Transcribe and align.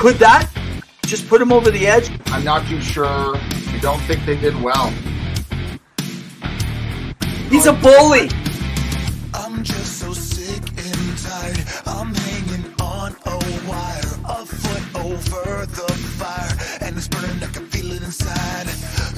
Could 0.00 0.16
that 0.16 0.50
just 1.04 1.28
put 1.28 1.42
him 1.42 1.52
over 1.52 1.70
the 1.70 1.86
edge? 1.86 2.10
I'm 2.28 2.42
not 2.42 2.66
too 2.66 2.80
sure. 2.80 3.36
I 3.36 3.78
don't 3.82 4.00
think 4.04 4.24
they 4.24 4.34
did 4.34 4.58
well. 4.62 4.90
He's 7.50 7.66
a 7.66 7.74
bully. 7.74 8.30
I'm 9.34 9.62
just 9.62 9.98
so 9.98 10.14
sick 10.14 10.62
and 10.70 11.18
tired. 11.18 11.62
I'm 11.84 12.14
hanging 12.14 12.64
on 12.80 13.14
a 13.26 13.36
wire, 13.68 14.16
a 14.24 14.46
foot 14.46 15.04
over 15.04 15.66
the 15.66 15.92
fire, 16.16 16.56
and 16.80 16.96
it's 16.96 17.06
burning. 17.06 17.42
I 17.42 17.52
can 17.52 17.66
feel 17.66 17.92
it 17.92 18.02
inside. 18.02 18.68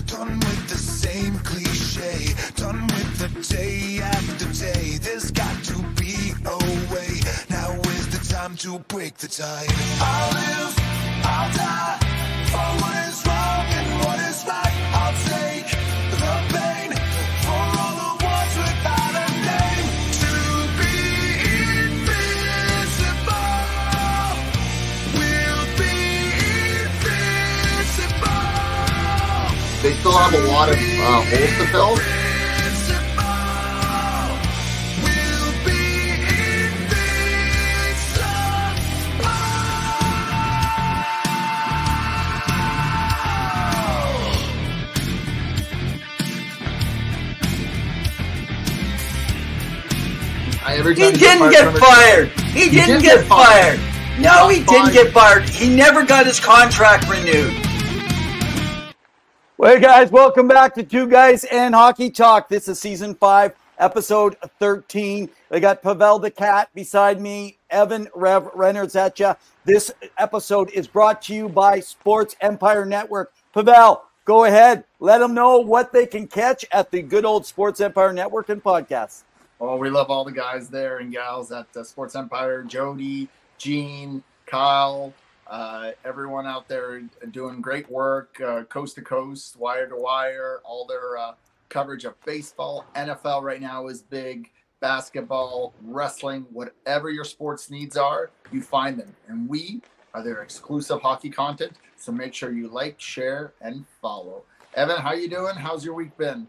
Done 0.07 0.41
with 0.41 0.69
the 0.69 0.79
same 0.79 1.39
cliche, 1.39 2.35
done 2.57 2.89
with 2.89 3.19
the 3.21 3.55
day 3.55 4.01
after 4.03 4.53
day. 4.53 4.99
There's 4.99 5.31
got 5.31 5.62
to 8.63 8.79
break 8.87 9.17
the 9.17 9.27
tide. 9.27 9.67
I'll 9.99 10.35
live, 10.35 10.79
I'll 11.25 11.51
die 11.53 11.99
for 12.47 12.69
what 12.81 12.95
is 13.09 13.19
wrong 13.27 13.67
and 13.79 13.89
what 14.05 14.19
is 14.31 14.45
right. 14.47 14.75
I'll 15.03 15.19
take 15.27 15.67
the 16.23 16.35
pain 16.55 16.95
for 17.43 17.59
all 17.59 17.95
the 17.99 18.13
ones 18.23 18.55
without 18.63 19.15
a 19.19 19.29
name 19.51 19.87
to 20.23 20.35
be 20.79 20.95
invincible. 21.91 23.51
We'll 25.19 25.67
be 25.83 25.99
invincible. 26.87 28.47
They 29.83 29.93
still 29.99 30.15
have 30.23 30.35
a 30.35 30.43
lot 30.47 30.69
of 30.69 30.79
uh, 30.79 31.19
holes 31.19 31.55
to 31.59 31.67
fill. 31.67 32.22
I, 50.83 50.85
every 50.85 50.95
He 50.97 51.03
time 51.13 51.13
didn't 51.13 51.51
get 51.53 51.65
from 51.73 51.81
fired. 51.81 52.29
He 52.51 52.69
didn't 52.69 53.01
did 53.01 53.03
get 53.03 53.19
get 53.19 53.27
fired. 53.27 53.79
fired. 53.79 54.21
No, 54.21 54.49
he 54.49 54.61
Got 54.65 54.93
didn't 54.93 54.93
get 54.93 55.13
fired. 55.13 55.49
He 55.49 55.75
never 55.75 56.05
got 56.05 56.27
his 56.27 56.41
contract 56.41 57.09
renewed. 57.09 57.55
Well, 59.59 59.75
hey 59.75 59.81
guys, 59.81 60.11
welcome 60.11 60.49
back 60.49 60.75
to 60.75 60.83
Two 60.83 61.07
Guys 61.07 61.45
and 61.45 61.73
Hockey 61.73 62.11
Talk. 62.11 62.49
This 62.49 62.67
is 62.67 62.81
season 62.81 63.15
five, 63.15 63.55
episode 63.79 64.37
13. 64.59 65.31
I 65.53 65.61
got 65.61 65.83
Pavel 65.83 66.19
the 66.19 66.33
Cat 66.33 66.69
beside 66.75 67.21
me, 67.21 67.59
Evan 67.71 68.09
Rev 68.17 68.49
Reynolds 68.53 68.97
at 68.97 69.21
ya. 69.21 69.35
This 69.65 69.93
episode 70.19 70.69
is 70.73 70.89
brought 70.89 71.23
to 71.23 71.35
you 71.35 71.49
by 71.49 71.79
Sports 71.79 72.35
Empire 72.41 72.85
Network. 72.85 73.33
Pavel, 73.55 74.03
go 74.25 74.47
ahead. 74.47 74.83
Let 74.99 75.19
them 75.19 75.33
know 75.33 75.59
what 75.61 75.93
they 75.93 76.07
can 76.07 76.27
catch 76.27 76.65
at 76.73 76.91
the 76.91 77.03
good 77.03 77.25
old 77.25 77.47
Sports 77.47 77.81
Empire 77.81 78.13
Network 78.13 78.49
and 78.49 78.61
podcasts. 78.63 79.23
Oh, 79.65 79.77
we 79.77 79.91
love 79.91 80.11
all 80.11 80.25
the 80.25 80.33
guys 80.33 80.69
there 80.69 80.99
and 80.99 81.13
gals 81.13 81.53
at 81.53 81.69
Sports 81.87 82.17
Empire. 82.17 82.65
Jody, 82.65 83.29
Gene, 83.59 84.25
Kyle, 84.45 85.15
uh, 85.47 85.93
everyone 86.05 86.49
out 86.49 86.67
there 86.67 87.01
doing 87.31 87.61
great 87.61 87.89
work, 87.89 88.41
uh, 88.45 88.65
coast 88.65 88.97
to 88.97 89.03
coast, 89.03 89.57
wire 89.57 89.87
to 89.87 89.95
wire. 89.95 90.59
All 90.65 90.85
their 90.85 91.17
uh, 91.17 91.35
coverage 91.69 92.05
of 92.05 92.21
baseball, 92.25 92.87
NFL 92.97 93.43
right 93.43 93.61
now 93.61 93.87
is 93.87 94.03
big. 94.03 94.51
Basketball, 94.81 95.73
wrestling, 95.81 96.45
whatever 96.53 97.11
your 97.11 97.25
sports 97.25 97.71
needs 97.71 97.97
are, 97.97 98.31
you 98.51 98.63
find 98.63 98.99
them. 98.99 99.15
And 99.29 99.49
we 99.49 99.81
are 100.13 100.25
their 100.25 100.43
exclusive 100.43 101.01
hockey 101.01 101.31
content. 101.31 101.75
So 101.97 102.11
make 102.11 102.35
sure 102.35 102.51
you 102.51 102.67
like, 102.67 103.01
share, 103.01 103.53
and 103.61 103.85
follow. 104.01 104.43
Evan, 104.75 104.97
how 104.97 105.13
you 105.13 105.29
doing? 105.31 105.55
How's 105.55 105.85
your 105.85 105.95
week 105.95 106.19
been? 106.19 106.49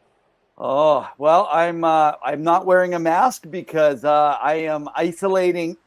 Oh 0.57 1.09
well, 1.17 1.49
I'm 1.51 1.83
uh, 1.83 2.13
I'm 2.23 2.43
not 2.43 2.65
wearing 2.65 2.93
a 2.93 2.99
mask 2.99 3.45
because 3.49 4.05
uh, 4.05 4.37
I 4.39 4.55
am 4.55 4.87
isolating 4.95 5.77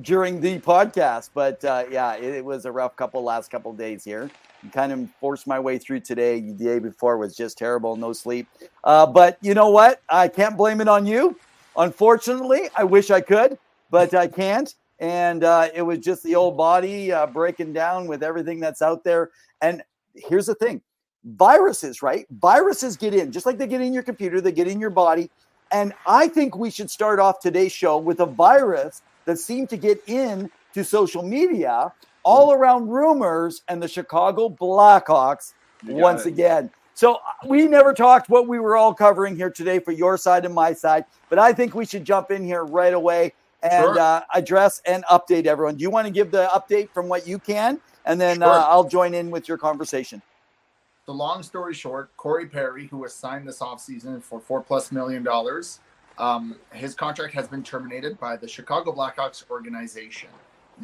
during 0.00 0.40
the 0.40 0.60
podcast. 0.60 1.30
But 1.34 1.64
uh, 1.64 1.84
yeah, 1.90 2.14
it, 2.14 2.36
it 2.36 2.44
was 2.44 2.64
a 2.64 2.72
rough 2.72 2.94
couple 2.94 3.22
last 3.24 3.50
couple 3.50 3.72
days 3.72 4.04
here. 4.04 4.30
Kind 4.72 4.92
of 4.92 5.08
forced 5.18 5.48
my 5.48 5.58
way 5.58 5.76
through 5.76 6.00
today. 6.00 6.40
The 6.40 6.52
day 6.52 6.78
before 6.78 7.18
was 7.18 7.36
just 7.36 7.58
terrible, 7.58 7.96
no 7.96 8.12
sleep. 8.12 8.46
Uh, 8.84 9.06
but 9.06 9.38
you 9.40 9.54
know 9.54 9.70
what? 9.70 10.00
I 10.08 10.28
can't 10.28 10.56
blame 10.56 10.80
it 10.80 10.86
on 10.86 11.04
you. 11.04 11.36
Unfortunately, 11.76 12.68
I 12.76 12.84
wish 12.84 13.10
I 13.10 13.20
could, 13.20 13.58
but 13.90 14.14
I 14.14 14.28
can't. 14.28 14.72
And 15.00 15.42
uh, 15.42 15.68
it 15.74 15.82
was 15.82 15.98
just 15.98 16.22
the 16.22 16.36
old 16.36 16.56
body 16.56 17.10
uh, 17.10 17.26
breaking 17.26 17.72
down 17.72 18.06
with 18.06 18.22
everything 18.22 18.60
that's 18.60 18.82
out 18.82 19.02
there. 19.02 19.30
And 19.60 19.82
here's 20.14 20.46
the 20.46 20.54
thing 20.54 20.80
viruses, 21.24 22.02
right? 22.02 22.26
Viruses 22.30 22.96
get 22.96 23.14
in, 23.14 23.32
just 23.32 23.46
like 23.46 23.58
they 23.58 23.66
get 23.66 23.80
in 23.80 23.92
your 23.92 24.02
computer, 24.02 24.40
they 24.40 24.52
get 24.52 24.68
in 24.68 24.80
your 24.80 24.90
body. 24.90 25.30
And 25.72 25.94
I 26.06 26.28
think 26.28 26.56
we 26.56 26.70
should 26.70 26.90
start 26.90 27.18
off 27.18 27.40
today's 27.40 27.72
show 27.72 27.98
with 27.98 28.20
a 28.20 28.26
virus 28.26 29.02
that 29.26 29.38
seemed 29.38 29.70
to 29.70 29.76
get 29.76 29.98
in 30.06 30.50
to 30.74 30.84
social 30.84 31.22
media 31.22 31.92
all 32.24 32.52
around 32.52 32.88
rumors 32.88 33.62
and 33.68 33.82
the 33.82 33.88
Chicago 33.88 34.48
Blackhawks 34.48 35.54
once 35.86 36.26
it. 36.26 36.30
again. 36.30 36.70
So 36.94 37.14
uh, 37.14 37.18
we 37.48 37.66
never 37.66 37.94
talked 37.94 38.28
what 38.28 38.48
we 38.48 38.58
were 38.58 38.76
all 38.76 38.92
covering 38.94 39.34
here 39.34 39.50
today 39.50 39.78
for 39.78 39.92
your 39.92 40.16
side 40.18 40.44
and 40.44 40.54
my 40.54 40.72
side, 40.74 41.04
but 41.30 41.38
I 41.38 41.52
think 41.52 41.74
we 41.74 41.86
should 41.86 42.04
jump 42.04 42.30
in 42.30 42.44
here 42.44 42.64
right 42.64 42.92
away 42.92 43.32
and 43.62 43.84
Sure. 43.84 43.98
uh, 43.98 44.22
address 44.34 44.80
and 44.86 45.04
update 45.10 45.46
everyone. 45.46 45.76
Do 45.76 45.82
you 45.82 45.90
want 45.90 46.06
to 46.06 46.12
give 46.12 46.30
the 46.30 46.48
update 46.52 46.92
from 46.92 47.08
what 47.08 47.26
you 47.26 47.38
can, 47.38 47.80
and 48.04 48.20
then 48.20 48.38
Sure. 48.38 48.52
uh, 48.52 48.66
I'll 48.66 48.88
join 48.88 49.14
in 49.14 49.30
with 49.30 49.48
your 49.48 49.56
conversation. 49.56 50.20
The 51.04 51.12
long 51.12 51.42
story 51.42 51.74
short, 51.74 52.16
Corey 52.16 52.46
Perry, 52.46 52.86
who 52.86 52.98
was 52.98 53.12
signed 53.12 53.48
this 53.48 53.58
offseason 53.58 54.22
for 54.22 54.38
four 54.38 54.62
plus 54.62 54.92
million 54.92 55.24
dollars, 55.24 55.80
um, 56.16 56.54
his 56.72 56.94
contract 56.94 57.34
has 57.34 57.48
been 57.48 57.64
terminated 57.64 58.20
by 58.20 58.36
the 58.36 58.46
Chicago 58.46 58.92
Blackhawks 58.92 59.50
organization. 59.50 60.28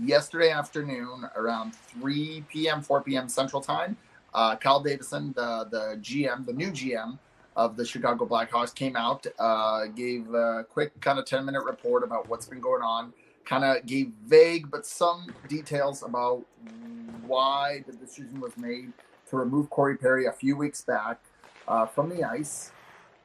Yesterday 0.02 0.50
afternoon, 0.50 1.30
around 1.36 1.76
3 1.76 2.44
p.m., 2.48 2.82
4 2.82 3.02
p.m. 3.02 3.28
Central 3.28 3.62
Time, 3.62 3.96
uh, 4.34 4.56
Kyle 4.56 4.80
Davidson, 4.80 5.32
the, 5.36 5.68
the 5.70 5.96
GM, 6.00 6.44
the 6.44 6.52
new 6.52 6.72
GM 6.72 7.16
of 7.54 7.76
the 7.76 7.84
Chicago 7.84 8.26
Blackhawks, 8.26 8.74
came 8.74 8.96
out, 8.96 9.24
uh, 9.38 9.86
gave 9.86 10.34
a 10.34 10.66
quick 10.68 11.00
kind 11.00 11.20
of 11.20 11.26
10 11.26 11.44
minute 11.44 11.62
report 11.64 12.02
about 12.02 12.28
what's 12.28 12.46
been 12.46 12.60
going 12.60 12.82
on, 12.82 13.12
kind 13.44 13.62
of 13.62 13.86
gave 13.86 14.10
vague 14.26 14.68
but 14.68 14.84
some 14.84 15.32
details 15.46 16.02
about 16.02 16.44
why 17.24 17.84
the 17.86 17.92
decision 17.92 18.40
was 18.40 18.56
made 18.56 18.92
to 19.30 19.36
remove 19.36 19.70
Corey 19.70 19.96
Perry 19.96 20.26
a 20.26 20.32
few 20.32 20.56
weeks 20.56 20.82
back 20.82 21.18
uh, 21.66 21.86
from 21.86 22.08
the 22.08 22.24
ice 22.24 22.72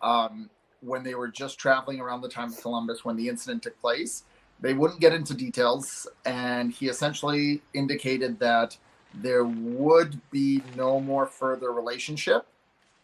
um, 0.02 0.50
when 0.82 1.04
they 1.04 1.16
were 1.16 1.28
just 1.28 1.58
traveling 1.58 2.00
around 2.00 2.22
the 2.22 2.30
time 2.30 2.52
of 2.52 2.62
Columbus 2.62 3.06
when 3.06 3.16
the 3.16 3.28
incident 3.28 3.64
took 3.64 3.80
place. 3.80 4.24
They 4.60 4.74
wouldn't 4.74 5.02
get 5.02 5.14
into 5.14 5.34
details, 5.34 6.08
and 6.26 6.72
he 6.72 6.88
essentially 6.88 7.62
indicated 7.74 8.40
that 8.40 8.78
there 9.14 9.44
would 9.44 10.20
be 10.32 10.64
no 10.76 11.00
more 11.00 11.26
further 11.26 11.72
relationship 11.72 12.46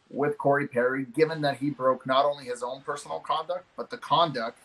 with 0.10 0.38
Corey 0.38 0.68
Perry, 0.68 1.06
given 1.14 1.42
that 1.42 1.58
he 1.58 1.70
broke 1.70 2.06
not 2.08 2.26
only 2.26 2.46
his 2.46 2.64
own 2.64 2.82
personal 2.82 3.20
conduct, 3.20 3.66
but 3.78 3.90
the 3.90 3.98
conduct 3.98 4.58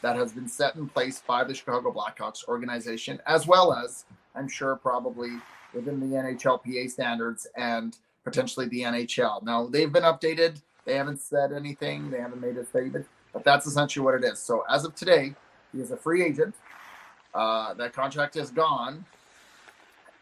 that 0.00 0.16
has 0.16 0.32
been 0.32 0.48
set 0.48 0.76
in 0.76 0.88
place 0.88 1.22
by 1.26 1.42
the 1.44 1.54
Chicago 1.54 1.92
Blackhawks 1.92 2.46
organization, 2.46 3.20
as 3.26 3.46
well 3.46 3.72
as, 3.72 4.04
I'm 4.34 4.48
sure, 4.48 4.76
probably 4.76 5.30
within 5.74 6.00
the 6.00 6.16
NHLPA 6.16 6.90
standards 6.90 7.46
and 7.56 7.96
potentially 8.24 8.66
the 8.68 8.82
NHL. 8.82 9.42
Now, 9.42 9.66
they've 9.66 9.92
been 9.92 10.02
updated. 10.04 10.60
They 10.84 10.94
haven't 10.94 11.20
said 11.20 11.52
anything. 11.52 12.10
They 12.10 12.18
haven't 12.18 12.40
made 12.40 12.56
a 12.56 12.64
statement, 12.64 13.06
but 13.32 13.44
that's 13.44 13.66
essentially 13.66 14.04
what 14.04 14.14
it 14.14 14.24
is. 14.24 14.38
So, 14.38 14.64
as 14.68 14.84
of 14.84 14.94
today, 14.94 15.34
he 15.72 15.80
is 15.80 15.90
a 15.90 15.96
free 15.96 16.24
agent. 16.24 16.54
Uh, 17.34 17.74
that 17.74 17.92
contract 17.92 18.36
is 18.36 18.50
gone. 18.50 19.04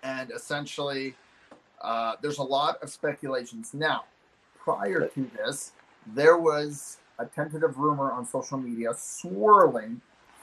And 0.03 0.31
essentially, 0.31 1.15
uh, 1.81 2.15
there's 2.23 2.39
a 2.39 2.43
lot 2.43 2.83
of 2.83 2.91
speculations. 2.91 3.75
Now, 3.75 4.05
prior 4.59 5.09
to 5.09 5.31
this, 5.37 5.73
there 6.07 6.39
was 6.39 6.99
a 7.19 7.27
tentative 7.27 7.79
rumor 7.79 8.13
on 8.13 8.27
social 8.27 8.59
media 8.59 8.93
swirling 8.97 10.01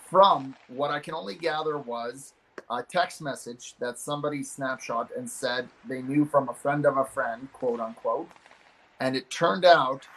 from 0.10 0.56
what 0.68 0.92
I 0.92 1.00
can 1.00 1.14
only 1.14 1.36
gather 1.36 1.78
was 1.78 2.34
a 2.70 2.84
text 2.84 3.22
message 3.22 3.76
that 3.80 3.98
somebody 4.00 4.44
snapshot 4.44 5.10
and 5.18 5.30
said 5.30 5.68
they 5.88 6.02
knew 6.02 6.26
from 6.26 6.50
a 6.50 6.54
friend 6.54 6.86
of 6.86 6.98
a 6.98 7.06
friend, 7.06 7.48
quote 7.54 7.80
unquote. 7.80 8.30
And 9.00 9.16
it 9.16 9.30
turned 9.30 9.64
out 9.66 10.08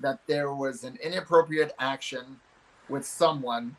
that 0.00 0.20
there 0.26 0.52
was 0.52 0.84
an 0.84 0.98
inappropriate 1.02 1.74
action 1.78 2.38
with 2.88 3.04
someone 3.06 3.74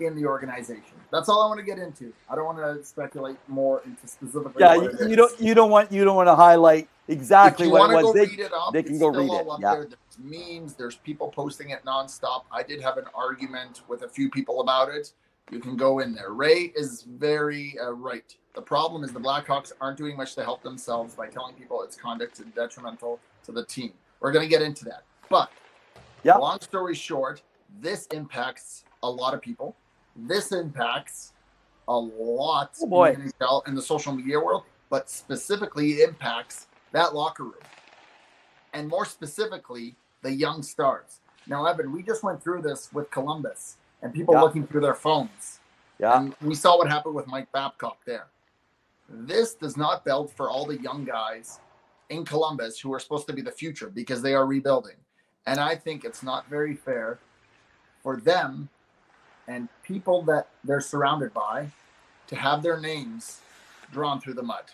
in 0.00 0.16
the 0.16 0.26
organization. 0.26 0.96
That's 1.12 1.28
all 1.28 1.42
I 1.42 1.46
want 1.46 1.60
to 1.60 1.64
get 1.64 1.78
into. 1.78 2.12
I 2.28 2.34
don't 2.34 2.44
want 2.46 2.58
to 2.58 2.84
speculate 2.84 3.36
more 3.48 3.82
into 3.84 4.06
specifically. 4.06 4.54
Yeah, 4.60 4.74
you, 4.74 4.84
it 4.86 5.00
you 5.00 5.06
is. 5.08 5.16
don't 5.16 5.40
you 5.40 5.54
don't 5.54 5.70
want 5.70 5.92
you 5.92 6.04
don't 6.04 6.16
want 6.16 6.28
to 6.28 6.34
highlight 6.34 6.88
exactly 7.08 7.66
if 7.66 7.68
you 7.68 7.72
what 7.72 7.90
want 7.90 7.92
it 7.92 7.96
was. 7.96 8.04
go 8.04 8.12
They- 8.14 8.26
read 8.26 8.40
it 8.40 8.52
up, 8.52 8.72
they 8.72 8.82
can 8.82 8.98
go 8.98 9.08
read 9.08 9.30
it, 9.30 9.46
up 9.48 9.60
yeah. 9.60 9.74
there. 9.74 9.84
There's 9.86 10.18
memes. 10.18 10.74
There's 10.74 10.96
people 10.96 11.28
posting 11.28 11.70
it 11.70 11.84
nonstop. 11.84 12.44
I 12.50 12.62
did 12.62 12.80
have 12.80 12.96
an 12.96 13.04
argument 13.14 13.82
with 13.88 14.02
a 14.02 14.08
few 14.08 14.30
people 14.30 14.60
about 14.60 14.88
it. 14.88 15.12
You 15.50 15.58
can 15.58 15.76
go 15.76 15.98
in 15.98 16.14
there. 16.14 16.30
Ray 16.30 16.72
is 16.76 17.02
very 17.02 17.76
uh, 17.82 17.90
right. 17.90 18.34
The 18.54 18.62
problem 18.62 19.02
is 19.02 19.12
the 19.12 19.20
Blackhawks 19.20 19.72
aren't 19.80 19.98
doing 19.98 20.16
much 20.16 20.34
to 20.36 20.44
help 20.44 20.62
themselves 20.62 21.14
by 21.14 21.26
telling 21.28 21.54
people 21.54 21.82
its 21.82 21.96
conduct 21.96 22.38
is 22.38 22.46
detrimental 22.54 23.18
to 23.44 23.52
the 23.52 23.64
team. 23.64 23.92
We're 24.20 24.32
going 24.32 24.44
to 24.44 24.48
get 24.48 24.62
into 24.62 24.84
that. 24.86 25.02
But 25.28 25.50
Yeah. 26.22 26.36
long 26.36 26.60
story 26.60 26.94
short, 26.94 27.42
this 27.80 28.06
impacts 28.06 28.84
a 29.02 29.10
lot 29.10 29.34
of 29.34 29.40
people. 29.40 29.74
This 30.14 30.52
impacts 30.52 31.32
a 31.88 31.96
lot 31.98 32.76
Oh, 32.80 32.86
boy. 32.86 33.10
in 33.12 33.32
the 33.38 33.62
and 33.66 33.76
the 33.76 33.82
social 33.82 34.12
media 34.12 34.38
world, 34.38 34.64
but 34.88 35.10
specifically 35.10 35.92
it 35.94 36.08
impacts 36.08 36.68
that 36.92 37.14
locker 37.14 37.44
room. 37.44 37.54
And 38.72 38.88
more 38.88 39.04
specifically, 39.04 39.96
the 40.22 40.30
young 40.30 40.62
stars. 40.62 41.20
Now, 41.46 41.66
Evan, 41.66 41.92
we 41.92 42.02
just 42.02 42.22
went 42.22 42.40
through 42.42 42.62
this 42.62 42.92
with 42.92 43.10
Columbus 43.10 43.76
and 44.02 44.12
people 44.12 44.34
Yeah. 44.34 44.42
looking 44.42 44.66
through 44.66 44.80
their 44.80 44.94
phones. 44.94 45.60
Yeah. 45.98 46.18
And 46.18 46.34
we 46.40 46.54
saw 46.54 46.78
what 46.78 46.88
happened 46.88 47.14
with 47.14 47.26
Mike 47.26 47.50
Babcock 47.52 47.98
there. 48.04 48.28
This 49.08 49.54
does 49.54 49.76
not 49.76 50.04
beld 50.04 50.32
for 50.32 50.48
all 50.48 50.64
the 50.66 50.78
young 50.80 51.04
guys 51.04 51.60
in 52.08 52.24
Columbus 52.24 52.78
who 52.78 52.92
are 52.94 53.00
supposed 53.00 53.26
to 53.26 53.32
be 53.32 53.42
the 53.42 53.50
future 53.52 53.88
because 53.90 54.22
they 54.22 54.34
are 54.34 54.46
rebuilding. 54.46 54.96
And 55.46 55.58
I 55.60 55.74
think 55.74 56.04
it's 56.04 56.22
not 56.22 56.46
very 56.48 56.74
fair 56.74 57.18
for 58.02 58.16
them 58.16 58.68
and 59.48 59.68
people 59.82 60.22
that 60.22 60.48
they're 60.64 60.80
surrounded 60.80 61.34
by 61.34 61.70
to 62.28 62.36
have 62.36 62.62
their 62.62 62.78
names 62.78 63.40
drawn 63.92 64.20
through 64.20 64.34
the 64.34 64.42
mud. 64.42 64.64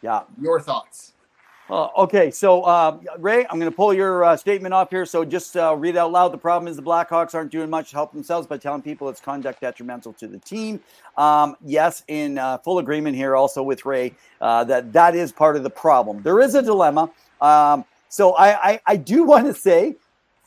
Yeah. 0.00 0.22
Your 0.40 0.60
thoughts? 0.60 1.12
Uh, 1.70 1.88
okay, 1.96 2.30
so 2.30 2.62
uh, 2.62 2.98
Ray, 3.18 3.46
I'm 3.48 3.58
going 3.58 3.70
to 3.70 3.74
pull 3.74 3.94
your 3.94 4.24
uh, 4.24 4.36
statement 4.36 4.74
off 4.74 4.90
here. 4.90 5.06
So 5.06 5.24
just 5.24 5.56
uh, 5.56 5.74
read 5.76 5.96
out 5.96 6.10
loud. 6.10 6.32
The 6.32 6.38
problem 6.38 6.68
is 6.68 6.76
the 6.76 6.82
Blackhawks 6.82 7.34
aren't 7.34 7.52
doing 7.52 7.70
much 7.70 7.90
to 7.90 7.96
help 7.96 8.12
themselves 8.12 8.46
by 8.46 8.58
telling 8.58 8.82
people 8.82 9.08
it's 9.08 9.20
conduct 9.20 9.60
detrimental 9.60 10.12
to 10.14 10.26
the 10.26 10.38
team. 10.38 10.80
Um, 11.16 11.56
yes, 11.64 12.02
in 12.08 12.36
uh, 12.36 12.58
full 12.58 12.78
agreement 12.78 13.16
here, 13.16 13.36
also 13.36 13.62
with 13.62 13.86
Ray, 13.86 14.14
uh, 14.40 14.64
that 14.64 14.92
that 14.92 15.14
is 15.14 15.30
part 15.30 15.56
of 15.56 15.62
the 15.62 15.70
problem. 15.70 16.22
There 16.22 16.40
is 16.40 16.54
a 16.54 16.62
dilemma. 16.62 17.10
Um, 17.40 17.84
so 18.08 18.32
I, 18.32 18.72
I, 18.72 18.80
I 18.86 18.96
do 18.96 19.22
want 19.24 19.46
to 19.46 19.54
say, 19.54 19.96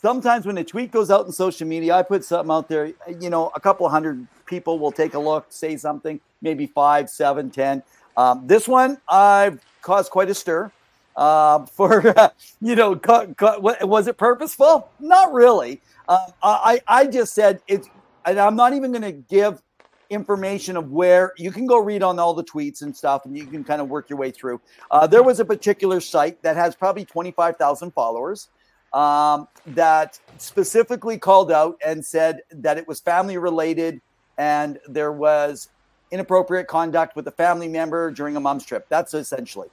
sometimes 0.01 0.45
when 0.45 0.57
a 0.57 0.63
tweet 0.63 0.91
goes 0.91 1.09
out 1.09 1.25
in 1.25 1.31
social 1.31 1.67
media, 1.67 1.95
I 1.95 2.03
put 2.03 2.25
something 2.25 2.51
out 2.51 2.67
there. 2.67 2.91
You 3.19 3.29
know, 3.29 3.51
a 3.55 3.59
couple 3.59 3.87
hundred 3.87 4.27
people 4.45 4.79
will 4.79 4.91
take 4.91 5.13
a 5.13 5.19
look, 5.19 5.47
say 5.49 5.77
something, 5.77 6.19
maybe 6.41 6.67
five, 6.67 7.09
seven, 7.09 7.49
ten. 7.49 7.81
Um, 8.17 8.45
this 8.45 8.67
one 8.67 8.99
I've 9.09 9.59
caused 9.81 10.11
quite 10.11 10.29
a 10.29 10.35
stir 10.35 10.71
um, 11.17 11.65
for 11.77 12.07
uh, 12.17 12.29
you 12.61 12.75
know, 12.75 12.95
cu- 12.95 13.33
cu- 13.35 13.59
wa- 13.59 13.77
was 13.81 14.07
it 14.07 14.17
purposeful? 14.17 14.89
Not 14.99 15.33
really. 15.33 15.81
Um, 16.07 16.33
I 16.43 16.81
I 16.87 17.07
just 17.07 17.33
said 17.33 17.61
it's, 17.67 17.89
and 18.25 18.39
I'm 18.39 18.55
not 18.55 18.73
even 18.73 18.91
going 18.91 19.01
to 19.01 19.11
give 19.11 19.61
information 20.09 20.77
of 20.77 20.91
where 20.91 21.33
you 21.37 21.51
can 21.51 21.65
go 21.65 21.79
read 21.79 22.03
on 22.03 22.19
all 22.19 22.33
the 22.33 22.43
tweets 22.43 22.81
and 22.81 22.95
stuff, 22.95 23.25
and 23.25 23.35
you 23.35 23.45
can 23.45 23.63
kind 23.63 23.81
of 23.81 23.89
work 23.89 24.09
your 24.09 24.19
way 24.19 24.31
through. 24.31 24.61
Uh, 24.91 25.07
there 25.07 25.23
was 25.23 25.39
a 25.39 25.45
particular 25.45 25.99
site 25.99 26.41
that 26.43 26.55
has 26.55 26.75
probably 26.75 27.05
25,000 27.05 27.91
followers 27.91 28.49
um, 28.93 29.47
that 29.67 30.19
specifically 30.37 31.17
called 31.17 31.51
out 31.51 31.77
and 31.85 32.05
said 32.05 32.41
that 32.51 32.77
it 32.77 32.87
was 32.87 32.99
family 32.99 33.37
related 33.37 33.99
and 34.37 34.79
there 34.87 35.11
was 35.11 35.69
inappropriate 36.11 36.67
conduct 36.67 37.15
with 37.15 37.27
a 37.27 37.31
family 37.31 37.67
member 37.67 38.11
during 38.11 38.35
a 38.35 38.39
mom's 38.39 38.65
trip. 38.65 38.85
That's 38.89 39.13
essentially. 39.13 39.67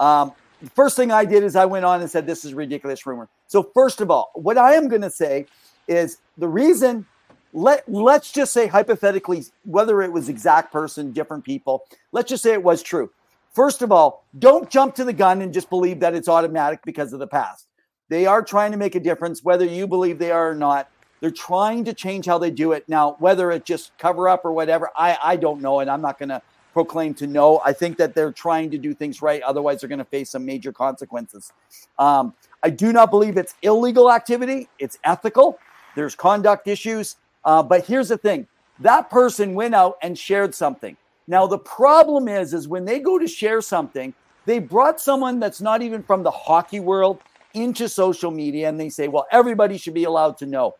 Um, 0.00 0.32
first 0.70 0.96
thing 0.96 1.10
I 1.10 1.24
did 1.24 1.42
is 1.42 1.56
I 1.56 1.64
went 1.64 1.84
on 1.84 2.00
and 2.00 2.10
said, 2.10 2.26
This 2.26 2.44
is 2.44 2.54
ridiculous 2.54 3.04
rumor. 3.06 3.28
So, 3.48 3.62
first 3.74 4.00
of 4.00 4.10
all, 4.10 4.30
what 4.34 4.58
I 4.58 4.74
am 4.74 4.88
going 4.88 5.02
to 5.02 5.10
say 5.10 5.46
is 5.88 6.18
the 6.38 6.48
reason, 6.48 7.06
let, 7.52 7.88
let's 7.88 8.32
just 8.32 8.52
say 8.52 8.66
hypothetically, 8.66 9.44
whether 9.64 10.02
it 10.02 10.12
was 10.12 10.28
exact 10.28 10.72
person, 10.72 11.12
different 11.12 11.44
people, 11.44 11.84
let's 12.12 12.28
just 12.28 12.42
say 12.42 12.52
it 12.52 12.62
was 12.62 12.82
true. 12.82 13.10
First 13.52 13.82
of 13.82 13.92
all, 13.92 14.24
don't 14.38 14.70
jump 14.70 14.94
to 14.94 15.04
the 15.04 15.12
gun 15.12 15.42
and 15.42 15.52
just 15.52 15.68
believe 15.68 16.00
that 16.00 16.14
it's 16.14 16.28
automatic 16.28 16.80
because 16.84 17.12
of 17.12 17.18
the 17.18 17.26
past. 17.26 17.66
They 18.08 18.26
are 18.26 18.42
trying 18.42 18.72
to 18.72 18.78
make 18.78 18.94
a 18.94 19.00
difference, 19.00 19.44
whether 19.44 19.64
you 19.64 19.86
believe 19.86 20.18
they 20.18 20.30
are 20.30 20.50
or 20.50 20.54
not. 20.54 20.88
They're 21.20 21.30
trying 21.30 21.84
to 21.84 21.94
change 21.94 22.26
how 22.26 22.38
they 22.38 22.50
do 22.50 22.72
it. 22.72 22.88
Now, 22.88 23.16
whether 23.20 23.50
it 23.52 23.64
just 23.64 23.96
cover 23.96 24.28
up 24.28 24.44
or 24.44 24.52
whatever, 24.52 24.90
I, 24.96 25.16
I 25.22 25.36
don't 25.36 25.60
know. 25.60 25.80
And 25.80 25.88
I'm 25.88 26.02
not 26.02 26.18
going 26.18 26.30
to 26.30 26.42
proclaim 26.72 27.14
to 27.14 27.26
know. 27.26 27.60
I 27.64 27.72
think 27.72 27.96
that 27.98 28.14
they're 28.14 28.32
trying 28.32 28.70
to 28.70 28.78
do 28.78 28.94
things 28.94 29.22
right. 29.22 29.42
Otherwise, 29.42 29.80
they're 29.80 29.88
going 29.88 29.98
to 29.98 30.04
face 30.04 30.30
some 30.30 30.44
major 30.44 30.72
consequences. 30.72 31.52
Um, 31.98 32.34
I 32.62 32.70
do 32.70 32.92
not 32.92 33.10
believe 33.10 33.36
it's 33.36 33.54
illegal 33.62 34.10
activity. 34.10 34.68
It's 34.78 34.98
ethical. 35.04 35.58
There's 35.94 36.14
conduct 36.14 36.68
issues. 36.68 37.16
Uh, 37.44 37.62
but 37.62 37.84
here's 37.86 38.08
the 38.08 38.18
thing: 38.18 38.46
that 38.80 39.10
person 39.10 39.54
went 39.54 39.74
out 39.74 39.98
and 40.02 40.16
shared 40.18 40.54
something. 40.54 40.96
Now 41.26 41.46
the 41.46 41.58
problem 41.58 42.28
is, 42.28 42.54
is 42.54 42.68
when 42.68 42.84
they 42.84 42.98
go 42.98 43.18
to 43.18 43.26
share 43.26 43.60
something, 43.60 44.14
they 44.46 44.58
brought 44.58 45.00
someone 45.00 45.38
that's 45.38 45.60
not 45.60 45.82
even 45.82 46.02
from 46.02 46.22
the 46.22 46.30
hockey 46.30 46.80
world 46.80 47.20
into 47.54 47.88
social 47.88 48.30
media, 48.30 48.68
and 48.68 48.80
they 48.80 48.88
say, 48.88 49.08
"Well, 49.08 49.26
everybody 49.30 49.76
should 49.76 49.94
be 49.94 50.04
allowed 50.04 50.38
to 50.38 50.46
know." 50.46 50.74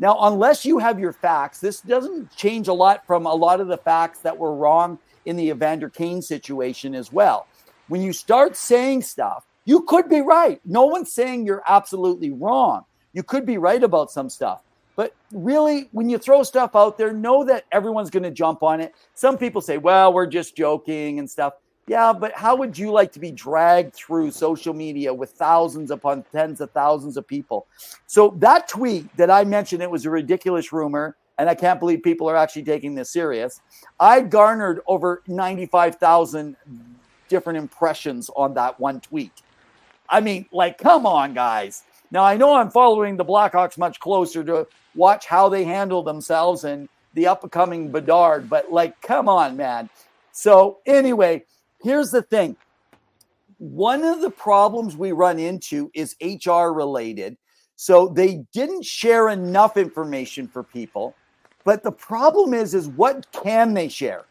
Now, 0.00 0.16
unless 0.20 0.64
you 0.64 0.78
have 0.78 1.00
your 1.00 1.12
facts, 1.12 1.58
this 1.58 1.80
doesn't 1.80 2.34
change 2.36 2.68
a 2.68 2.72
lot 2.72 3.04
from 3.06 3.26
a 3.26 3.34
lot 3.34 3.60
of 3.60 3.66
the 3.66 3.78
facts 3.78 4.20
that 4.20 4.36
were 4.36 4.54
wrong 4.54 4.98
in 5.28 5.36
the 5.36 5.50
Evander 5.50 5.90
Kane 5.90 6.22
situation 6.22 6.94
as 6.94 7.12
well. 7.12 7.46
When 7.88 8.00
you 8.00 8.14
start 8.14 8.56
saying 8.56 9.02
stuff, 9.02 9.44
you 9.66 9.82
could 9.82 10.08
be 10.08 10.22
right. 10.22 10.58
No 10.64 10.86
one's 10.86 11.12
saying 11.12 11.44
you're 11.44 11.62
absolutely 11.68 12.30
wrong. 12.30 12.84
You 13.12 13.22
could 13.22 13.44
be 13.44 13.58
right 13.58 13.82
about 13.82 14.10
some 14.10 14.30
stuff. 14.30 14.62
But 14.96 15.14
really, 15.30 15.90
when 15.92 16.08
you 16.08 16.16
throw 16.16 16.42
stuff 16.42 16.74
out 16.74 16.96
there, 16.96 17.12
know 17.12 17.44
that 17.44 17.66
everyone's 17.72 18.10
going 18.10 18.22
to 18.22 18.30
jump 18.30 18.62
on 18.62 18.80
it. 18.80 18.94
Some 19.14 19.36
people 19.36 19.60
say, 19.60 19.76
well, 19.76 20.12
we're 20.12 20.26
just 20.26 20.56
joking 20.56 21.18
and 21.18 21.30
stuff. 21.30 21.52
Yeah, 21.86 22.12
but 22.12 22.32
how 22.32 22.56
would 22.56 22.76
you 22.76 22.90
like 22.90 23.12
to 23.12 23.20
be 23.20 23.30
dragged 23.30 23.94
through 23.94 24.30
social 24.30 24.74
media 24.74 25.12
with 25.12 25.30
thousands 25.30 25.90
upon 25.90 26.24
tens 26.32 26.60
of 26.62 26.70
thousands 26.70 27.16
of 27.18 27.26
people? 27.26 27.66
So 28.06 28.34
that 28.38 28.66
tweet 28.66 29.14
that 29.18 29.30
I 29.30 29.44
mentioned, 29.44 29.82
it 29.82 29.90
was 29.90 30.06
a 30.06 30.10
ridiculous 30.10 30.72
rumor, 30.72 31.16
and 31.38 31.48
I 31.48 31.54
can't 31.54 31.78
believe 31.78 32.02
people 32.02 32.28
are 32.28 32.36
actually 32.36 32.64
taking 32.64 32.94
this 32.94 33.10
serious. 33.10 33.60
I 33.98 34.20
garnered 34.20 34.80
over 34.86 35.22
95,000 35.28 36.56
different 37.28 37.58
impressions 37.58 38.28
on 38.34 38.54
that 38.54 38.78
one 38.80 39.00
tweet. 39.00 39.32
I 40.08 40.20
mean, 40.20 40.46
like, 40.52 40.78
come 40.78 41.06
on, 41.06 41.34
guys. 41.34 41.84
Now, 42.10 42.24
I 42.24 42.36
know 42.36 42.54
I'm 42.54 42.70
following 42.70 43.16
the 43.16 43.24
Blackhawks 43.24 43.78
much 43.78 44.00
closer 44.00 44.42
to 44.44 44.66
watch 44.94 45.26
how 45.26 45.48
they 45.48 45.64
handle 45.64 46.02
themselves 46.02 46.64
and 46.64 46.88
the 47.14 47.26
upcoming 47.26 47.90
Bedard, 47.90 48.48
but 48.48 48.72
like, 48.72 49.00
come 49.02 49.28
on, 49.28 49.56
man. 49.56 49.90
So, 50.32 50.78
anyway, 50.86 51.44
here's 51.82 52.10
the 52.10 52.22
thing 52.22 52.56
one 53.58 54.04
of 54.04 54.20
the 54.20 54.30
problems 54.30 54.96
we 54.96 55.12
run 55.12 55.38
into 55.38 55.90
is 55.94 56.16
HR 56.22 56.68
related. 56.72 57.36
So, 57.76 58.08
they 58.08 58.44
didn't 58.52 58.84
share 58.84 59.28
enough 59.28 59.76
information 59.76 60.48
for 60.48 60.62
people. 60.62 61.14
But 61.64 61.82
the 61.82 61.92
problem 61.92 62.54
is, 62.54 62.74
is 62.74 62.88
what 62.88 63.30
can 63.32 63.74
they 63.74 63.88
share? 63.88 64.24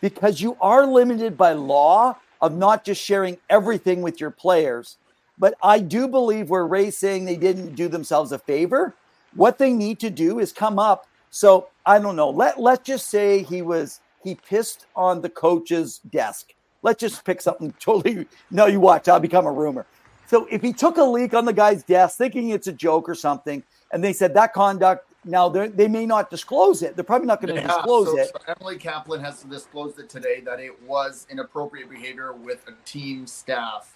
Because 0.00 0.40
you 0.40 0.56
are 0.60 0.86
limited 0.86 1.36
by 1.36 1.52
law 1.52 2.16
of 2.40 2.56
not 2.56 2.84
just 2.84 3.02
sharing 3.02 3.38
everything 3.48 4.02
with 4.02 4.20
your 4.20 4.30
players. 4.30 4.98
But 5.38 5.54
I 5.62 5.78
do 5.78 6.06
believe 6.06 6.50
where 6.50 6.66
Ray's 6.66 6.96
saying 6.96 7.24
they 7.24 7.36
didn't 7.36 7.74
do 7.74 7.88
themselves 7.88 8.32
a 8.32 8.38
favor, 8.38 8.94
what 9.34 9.58
they 9.58 9.72
need 9.72 9.98
to 10.00 10.10
do 10.10 10.38
is 10.38 10.52
come 10.52 10.78
up. 10.78 11.06
So 11.30 11.68
I 11.84 11.98
don't 11.98 12.16
know. 12.16 12.30
Let 12.30 12.60
let's 12.60 12.86
just 12.86 13.10
say 13.10 13.42
he 13.42 13.62
was 13.62 14.00
he 14.22 14.36
pissed 14.36 14.86
on 14.94 15.20
the 15.20 15.28
coach's 15.28 15.98
desk. 16.10 16.54
Let's 16.82 17.00
just 17.00 17.24
pick 17.24 17.40
something 17.40 17.72
totally. 17.80 18.26
No, 18.50 18.66
you 18.66 18.80
watch. 18.80 19.08
I'll 19.08 19.20
become 19.20 19.46
a 19.46 19.52
rumor. 19.52 19.86
So 20.26 20.46
if 20.50 20.62
he 20.62 20.72
took 20.72 20.96
a 20.96 21.02
leak 21.02 21.34
on 21.34 21.44
the 21.44 21.52
guy's 21.52 21.82
desk, 21.82 22.16
thinking 22.16 22.50
it's 22.50 22.66
a 22.66 22.72
joke 22.72 23.08
or 23.08 23.14
something, 23.14 23.62
and 23.92 24.02
they 24.02 24.12
said 24.12 24.34
that 24.34 24.52
conduct, 24.52 25.06
now 25.24 25.48
they 25.48 25.68
they 25.68 25.88
may 25.88 26.06
not 26.06 26.30
disclose 26.30 26.82
it. 26.82 26.96
They're 26.96 27.04
probably 27.04 27.26
not 27.26 27.40
going 27.40 27.54
to 27.54 27.60
Yeah, 27.60 27.66
disclose 27.68 28.08
so- 28.08 28.18
it. 28.18 28.28
so 28.28 28.54
Emily 28.60 28.76
Kaplan 28.76 29.20
has 29.20 29.42
disclosed 29.42 29.98
it 29.98 30.08
today 30.08 30.40
that 30.40 30.60
it 30.60 30.80
was 30.82 31.26
inappropriate 31.30 31.88
behavior 31.90 32.32
with 32.32 32.66
a 32.68 32.72
team 32.84 33.26
staff 33.26 33.92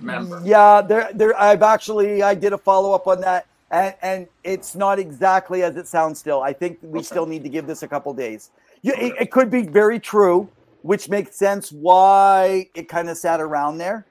member. 0.00 0.40
Yeah, 0.44 0.80
there, 0.80 1.10
there. 1.12 1.38
I've 1.38 1.62
actually 1.62 2.22
I 2.22 2.34
did 2.34 2.52
a 2.52 2.58
follow 2.58 2.92
up 2.92 3.06
on 3.06 3.20
that, 3.22 3.46
and 3.70 3.94
and 4.02 4.26
it's 4.44 4.74
not 4.74 4.98
exactly 4.98 5.62
as 5.62 5.76
it 5.76 5.86
sounds. 5.88 6.18
Still, 6.18 6.42
I 6.42 6.52
think 6.52 6.78
we 6.82 7.00
Okay. 7.00 7.02
still 7.06 7.26
need 7.26 7.42
to 7.42 7.48
give 7.48 7.66
this 7.66 7.82
a 7.82 7.88
couple 7.88 8.12
days. 8.14 8.50
Yeah, 8.82 8.98
it, 8.98 9.14
it 9.20 9.30
could 9.32 9.50
be 9.50 9.62
very 9.62 9.98
true, 9.98 10.48
which 10.82 11.08
makes 11.08 11.34
sense 11.36 11.72
why 11.72 12.68
it 12.74 12.88
kind 12.88 13.10
of 13.10 13.16
sat 13.16 13.40
around 13.40 13.78
there. 13.78 14.06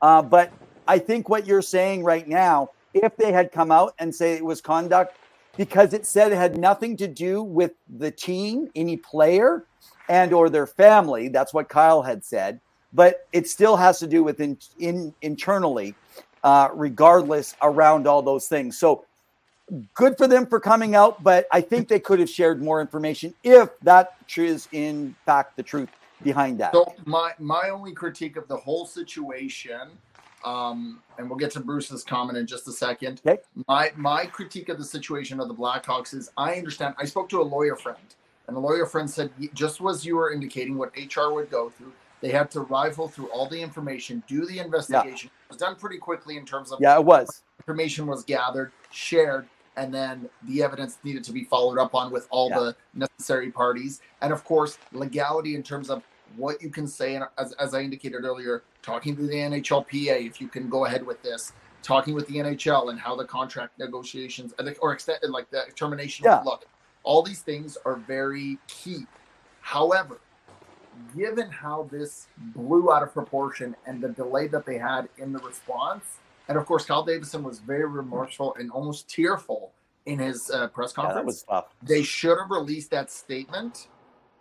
Uh, 0.00 0.22
but 0.22 0.50
I 0.88 0.98
think 0.98 1.28
what 1.28 1.46
you're 1.46 1.60
saying 1.62 2.02
right 2.02 2.26
now, 2.26 2.70
if 2.94 3.14
they 3.16 3.30
had 3.30 3.52
come 3.52 3.70
out 3.70 3.94
and 3.98 4.14
say 4.14 4.32
it 4.34 4.44
was 4.44 4.62
conduct, 4.62 5.16
because 5.56 5.92
it 5.92 6.06
said 6.06 6.32
it 6.32 6.36
had 6.36 6.56
nothing 6.56 6.96
to 6.98 7.08
do 7.08 7.42
with 7.42 7.72
the 7.98 8.10
team, 8.10 8.70
any 8.74 8.96
player, 8.96 9.64
and 10.08 10.32
or 10.32 10.48
their 10.50 10.66
family. 10.66 11.28
That's 11.28 11.54
what 11.54 11.68
Kyle 11.68 12.02
had 12.02 12.24
said 12.24 12.60
but 12.96 13.26
it 13.32 13.46
still 13.46 13.76
has 13.76 13.98
to 13.98 14.06
do 14.06 14.24
with 14.24 14.40
in, 14.40 14.58
in 14.78 15.14
internally, 15.22 15.94
uh, 16.42 16.70
regardless 16.72 17.54
around 17.62 18.06
all 18.06 18.22
those 18.22 18.48
things. 18.48 18.78
So 18.78 19.04
good 19.94 20.16
for 20.16 20.26
them 20.26 20.46
for 20.46 20.58
coming 20.58 20.94
out, 20.94 21.22
but 21.22 21.46
I 21.52 21.60
think 21.60 21.88
they 21.88 22.00
could 22.00 22.18
have 22.20 22.30
shared 22.30 22.62
more 22.62 22.80
information 22.80 23.34
if 23.44 23.68
that 23.80 24.14
is 24.36 24.66
in 24.72 25.14
fact 25.26 25.56
the 25.56 25.62
truth. 25.62 25.90
behind 26.22 26.58
that. 26.58 26.72
So 26.72 26.94
my 27.04 27.32
my 27.38 27.68
only 27.68 27.92
critique 27.92 28.36
of 28.36 28.48
the 28.48 28.56
whole 28.56 28.86
situation, 28.86 29.90
um, 30.46 31.02
and 31.18 31.28
we'll 31.28 31.38
get 31.38 31.50
to 31.50 31.60
Bruce's 31.60 32.04
comment 32.04 32.38
in 32.38 32.46
just 32.46 32.66
a 32.68 32.72
second. 32.72 33.20
Okay. 33.26 33.42
My 33.66 33.92
my 33.96 34.24
critique 34.24 34.68
of 34.68 34.78
the 34.78 34.84
situation 34.84 35.40
of 35.40 35.48
the 35.48 35.54
Blackhawks 35.54 36.14
is 36.14 36.30
I 36.36 36.54
understand. 36.54 36.94
I 36.98 37.04
spoke 37.04 37.28
to 37.30 37.40
a 37.40 37.42
lawyer 37.42 37.74
friend, 37.74 37.98
and 38.46 38.56
the 38.56 38.60
lawyer 38.60 38.86
friend 38.86 39.10
said 39.10 39.30
just 39.52 39.80
as 39.82 40.06
you 40.06 40.16
were 40.16 40.32
indicating 40.32 40.78
what 40.78 40.92
HR 40.96 41.32
would 41.32 41.50
go 41.50 41.68
through, 41.70 41.92
they 42.20 42.30
had 42.30 42.50
to 42.52 42.60
rifle 42.60 43.08
through 43.08 43.26
all 43.26 43.48
the 43.48 43.60
information, 43.60 44.22
do 44.28 44.46
the 44.46 44.60
investigation. 44.60 45.30
It 45.48 45.48
was 45.50 45.58
done 45.58 45.74
pretty 45.74 45.98
quickly 45.98 46.36
in 46.36 46.46
terms 46.46 46.70
of 46.70 46.80
yeah, 46.80 46.96
it 46.96 47.04
was. 47.04 47.42
information 47.60 48.06
was 48.06 48.24
gathered, 48.24 48.70
shared, 48.92 49.48
and 49.76 49.92
then 49.92 50.28
the 50.44 50.62
evidence 50.62 50.98
needed 51.02 51.24
to 51.24 51.32
be 51.32 51.44
followed 51.44 51.78
up 51.78 51.94
on 51.94 52.12
with 52.12 52.28
all 52.30 52.48
Yeah. 52.50 52.60
the 52.60 52.76
necessary 52.94 53.50
parties. 53.50 54.00
And 54.22 54.32
of 54.32 54.44
course, 54.44 54.78
legality 54.92 55.56
in 55.56 55.62
terms 55.64 55.90
of 55.90 56.02
what 56.36 56.62
you 56.62 56.70
can 56.70 56.86
say. 56.86 57.14
And 57.16 57.24
as, 57.38 57.52
as 57.54 57.74
I 57.74 57.80
indicated 57.80 58.24
earlier, 58.24 58.62
talking 58.86 59.16
to 59.16 59.22
the 59.26 59.34
NHLPA, 59.34 60.24
if 60.26 60.40
you 60.40 60.46
can 60.46 60.68
go 60.70 60.84
ahead 60.84 61.04
with 61.04 61.20
this, 61.22 61.52
talking 61.82 62.14
with 62.14 62.26
the 62.28 62.36
NHL 62.36 62.90
and 62.90 62.98
how 63.00 63.16
the 63.16 63.24
contract 63.24 63.76
negotiations 63.80 64.54
and 64.58 64.68
the- 64.68 64.78
or 64.78 64.92
extent 64.92 65.18
like 65.28 65.50
the 65.50 65.64
termination 65.74 66.24
Yeah. 66.24 66.40
look. 66.44 66.64
All 67.02 67.22
these 67.22 67.42
things 67.42 67.76
are 67.84 67.96
very 67.96 68.58
key. 68.68 69.06
However, 69.60 70.20
given 71.16 71.50
how 71.50 71.88
this 71.90 72.28
blew 72.38 72.92
out 72.92 73.02
of 73.02 73.12
proportion 73.12 73.74
and 73.86 74.00
the 74.00 74.08
delay 74.08 74.46
that 74.48 74.64
they 74.64 74.78
had 74.78 75.08
in 75.18 75.32
the 75.32 75.40
response, 75.40 76.18
and 76.48 76.56
of 76.56 76.64
course, 76.64 76.86
Kyle 76.86 77.02
Davidson 77.02 77.42
was 77.42 77.58
very 77.58 77.84
remorseful 77.86 78.54
and 78.54 78.70
almost 78.70 79.08
tearful 79.08 79.72
in 80.06 80.20
his 80.20 80.48
uh, 80.50 80.68
press 80.68 80.92
Yeah, 80.92 81.02
conference. 81.02 81.16
that 81.16 81.26
was 81.26 81.42
tough. 81.42 81.74
they 81.82 82.02
should 82.04 82.38
have 82.38 82.50
released 82.50 82.90
that 82.92 83.10
statement 83.10 83.88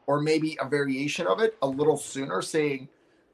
or 0.08 0.22
maybe 0.22 0.56
a 0.62 0.66
variation 0.66 1.25
of 1.25 1.40
it 1.42 1.58
a 1.64 1.68
little 1.68 1.98
sooner, 1.98 2.40
saying, 2.44 2.88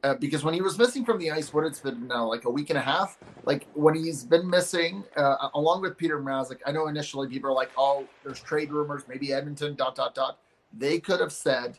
uh, 0.03 0.15
because 0.15 0.43
when 0.43 0.53
he 0.53 0.61
was 0.61 0.77
missing 0.77 1.05
from 1.05 1.19
the 1.19 1.29
ice, 1.31 1.53
what 1.53 1.65
it's 1.65 1.79
been 1.79 2.07
now, 2.07 2.27
like 2.27 2.45
a 2.45 2.49
week 2.49 2.69
and 2.69 2.77
a 2.77 2.81
half, 2.81 3.17
like 3.45 3.67
when 3.73 3.93
he's 3.93 4.23
been 4.23 4.49
missing, 4.49 5.03
uh, 5.15 5.49
along 5.53 5.81
with 5.81 5.97
Peter 5.97 6.19
Mrazek, 6.19 6.57
I 6.65 6.71
know 6.71 6.87
initially 6.87 7.27
people 7.27 7.49
are 7.49 7.53
like, 7.53 7.71
oh, 7.77 8.07
there's 8.23 8.41
trade 8.41 8.71
rumors, 8.71 9.03
maybe 9.07 9.31
Edmonton, 9.31 9.75
dot, 9.75 9.95
dot, 9.95 10.15
dot. 10.15 10.37
They 10.75 10.99
could 10.99 11.19
have 11.19 11.31
said, 11.31 11.77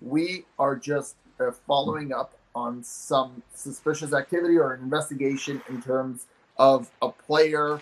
we 0.00 0.44
are 0.58 0.76
just 0.76 1.16
uh, 1.40 1.50
following 1.66 2.12
up 2.12 2.34
on 2.54 2.82
some 2.84 3.42
suspicious 3.54 4.12
activity 4.12 4.56
or 4.56 4.74
an 4.74 4.82
investigation 4.82 5.60
in 5.68 5.82
terms 5.82 6.26
of 6.58 6.90
a 7.02 7.08
player 7.08 7.80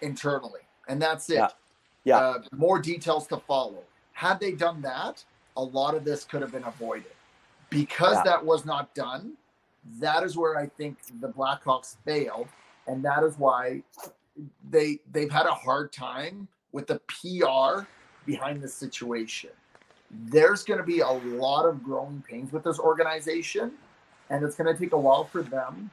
internally. 0.00 0.60
And 0.88 1.00
that's 1.00 1.30
it. 1.30 1.34
Yeah. 1.34 1.48
Yeah. 2.04 2.18
Uh, 2.18 2.42
more 2.52 2.80
details 2.80 3.26
to 3.28 3.36
follow. 3.36 3.82
Had 4.12 4.40
they 4.40 4.52
done 4.52 4.82
that, 4.82 5.22
a 5.56 5.62
lot 5.62 5.94
of 5.94 6.04
this 6.04 6.24
could 6.24 6.40
have 6.42 6.50
been 6.50 6.64
avoided. 6.64 7.12
Because 7.70 8.16
Yeah. 8.16 8.22
that 8.24 8.44
was 8.44 8.64
not 8.64 8.94
done, 8.94 9.36
that 9.98 10.22
is 10.22 10.36
where 10.36 10.58
I 10.58 10.66
think 10.66 10.98
the 11.20 11.28
Blackhawks 11.28 11.96
failed, 12.04 12.48
and 12.86 13.02
that 13.04 13.22
is 13.22 13.38
why 13.38 13.82
they 14.70 14.98
they've 15.12 15.30
had 15.30 15.46
a 15.46 15.54
hard 15.54 15.92
time 15.92 16.48
with 16.72 16.86
the 16.86 17.00
PR 17.08 17.86
behind 18.26 18.62
the 18.62 18.68
situation. 18.68 19.50
There's 20.10 20.64
going 20.64 20.78
to 20.78 20.84
be 20.86 21.00
a 21.00 21.08
lot 21.08 21.66
of 21.66 21.82
growing 21.82 22.22
pains 22.28 22.52
with 22.52 22.64
this 22.64 22.78
organization, 22.78 23.72
and 24.28 24.44
it's 24.44 24.56
going 24.56 24.72
to 24.72 24.78
take 24.78 24.92
a 24.92 24.98
while 24.98 25.24
for 25.24 25.42
them 25.42 25.90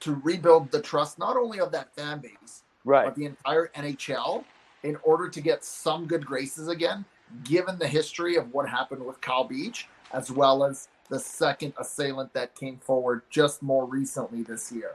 to 0.00 0.14
rebuild 0.24 0.70
the 0.70 0.80
trust 0.80 1.18
not 1.18 1.36
only 1.36 1.60
of 1.60 1.70
that 1.72 1.94
fan 1.94 2.18
base 2.20 2.62
Right. 2.84 3.04
but 3.04 3.14
the 3.14 3.24
entire 3.26 3.68
NHL 3.76 4.44
in 4.82 4.96
order 5.04 5.28
to 5.28 5.40
get 5.40 5.64
some 5.64 6.06
good 6.06 6.26
graces 6.26 6.66
again, 6.66 7.04
given 7.44 7.78
the 7.78 7.86
history 7.86 8.34
of 8.36 8.52
what 8.52 8.68
happened 8.68 9.04
with 9.04 9.20
Kyle 9.20 9.44
Beach, 9.44 9.88
as 10.12 10.30
well 10.32 10.64
as 10.64 10.88
the 11.12 11.20
second 11.20 11.74
assailant 11.78 12.32
that 12.32 12.54
came 12.54 12.78
forward 12.78 13.20
just 13.28 13.62
more 13.62 13.84
recently 13.84 14.42
this 14.42 14.72
year. 14.72 14.92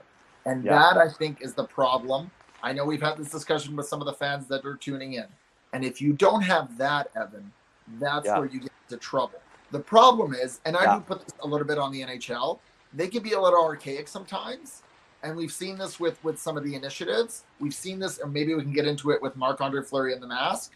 And 0.48 0.64
Yeah. 0.66 0.80
that, 0.80 0.98
I 0.98 1.10
think, 1.10 1.44
is 1.44 1.54
the 1.54 1.66
problem. 1.66 2.32
I 2.64 2.74
know 2.74 2.86
we've 2.86 3.04
had 3.04 3.18
this 3.18 3.30
discussion 3.30 3.76
with 3.76 3.88
some 3.88 4.02
of 4.02 4.08
the 4.08 4.14
fans 4.14 4.48
that 4.48 4.66
are 4.66 4.76
tuning 4.76 5.14
in. 5.14 5.28
And 5.74 5.86
if 5.86 6.02
you 6.02 6.14
don't 6.14 6.42
have 6.42 6.76
that, 6.80 7.12
Evan, 7.16 7.54
that's 8.00 8.26
Yeah. 8.26 8.40
where 8.40 8.48
you 8.48 8.62
get 8.62 8.72
into 8.90 8.98
trouble. 8.98 9.40
The 9.70 9.80
problem 9.80 10.34
is, 10.34 10.60
and 10.66 10.76
I 10.76 10.86
Yeah. 10.86 10.96
do 10.96 11.02
put 11.02 11.20
this 11.20 11.36
a 11.42 11.48
little 11.48 11.68
bit 11.68 11.78
on 11.78 11.92
the 11.92 12.02
NHL, 12.02 12.60
they 12.92 13.08
can 13.08 13.22
be 13.22 13.34
a 13.34 13.40
little 13.40 13.64
archaic 13.64 14.08
sometimes 14.08 14.82
and 15.24 15.36
we've 15.36 15.52
seen 15.52 15.78
this 15.78 16.00
with 16.00 16.24
with 16.24 16.40
some 16.40 16.58
of 16.58 16.64
the 16.64 16.76
initiatives. 16.76 17.44
We've 17.60 17.74
seen 17.74 18.00
this, 18.00 18.20
and 18.20 18.32
maybe 18.32 18.54
we 18.54 18.62
can 18.62 18.72
get 18.72 18.86
into 18.86 19.10
it 19.12 19.22
with 19.22 19.36
Marc 19.36 19.62
Andre 19.62 19.82
Fleury 19.84 20.14
and 20.14 20.22
the 20.22 20.28
mask. 20.28 20.74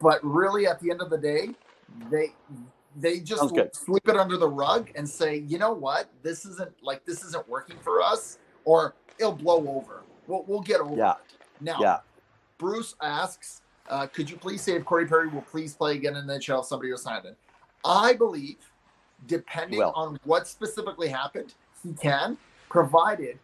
But 0.00 0.22
really, 0.22 0.66
at 0.66 0.80
the 0.80 0.90
end 0.90 1.00
of 1.00 1.08
the 1.10 1.16
day, 1.18 1.54
they 2.10 2.34
they 2.96 3.20
just 3.20 3.42
sweep 3.74 4.08
it 4.08 4.16
under 4.16 4.36
the 4.36 4.48
rug 4.48 4.90
and 4.94 5.08
say, 5.08 5.38
you 5.38 5.58
know 5.58 5.72
what, 5.72 6.08
this 6.22 6.44
isn't 6.44 6.70
like 6.82 7.04
this 7.04 7.24
isn't 7.24 7.48
working 7.48 7.76
for 7.82 8.02
us, 8.02 8.38
or 8.64 8.94
it'll 9.18 9.32
blow 9.32 9.66
over. 9.68 10.02
We'll 10.26 10.44
we'll 10.46 10.60
get 10.60 10.80
over 10.80 10.96
Yeah. 10.96 11.12
it. 11.12 11.16
Now, 11.60 11.78
Yeah. 11.80 12.00
Bruce 12.58 12.94
asks, 13.02 13.62
uh, 13.88 14.06
could 14.06 14.30
you 14.30 14.36
please 14.36 14.62
say 14.62 14.72
if 14.76 14.84
Corey 14.84 15.06
Perry 15.06 15.28
will 15.28 15.42
please 15.42 15.74
play 15.74 15.94
again 15.96 16.16
in 16.16 16.26
the 16.26 16.34
NHL 16.34 16.64
somebody 16.64 16.92
was 16.92 17.02
signed 17.02 17.24
in? 17.26 17.34
I 17.84 18.12
believe, 18.12 18.58
depending 19.26 19.78
will. 19.80 19.92
on 19.96 20.18
what 20.24 20.46
specifically 20.46 21.08
happened, 21.08 21.54
he 21.82 21.92
can, 21.94 22.36
provided 22.68 23.38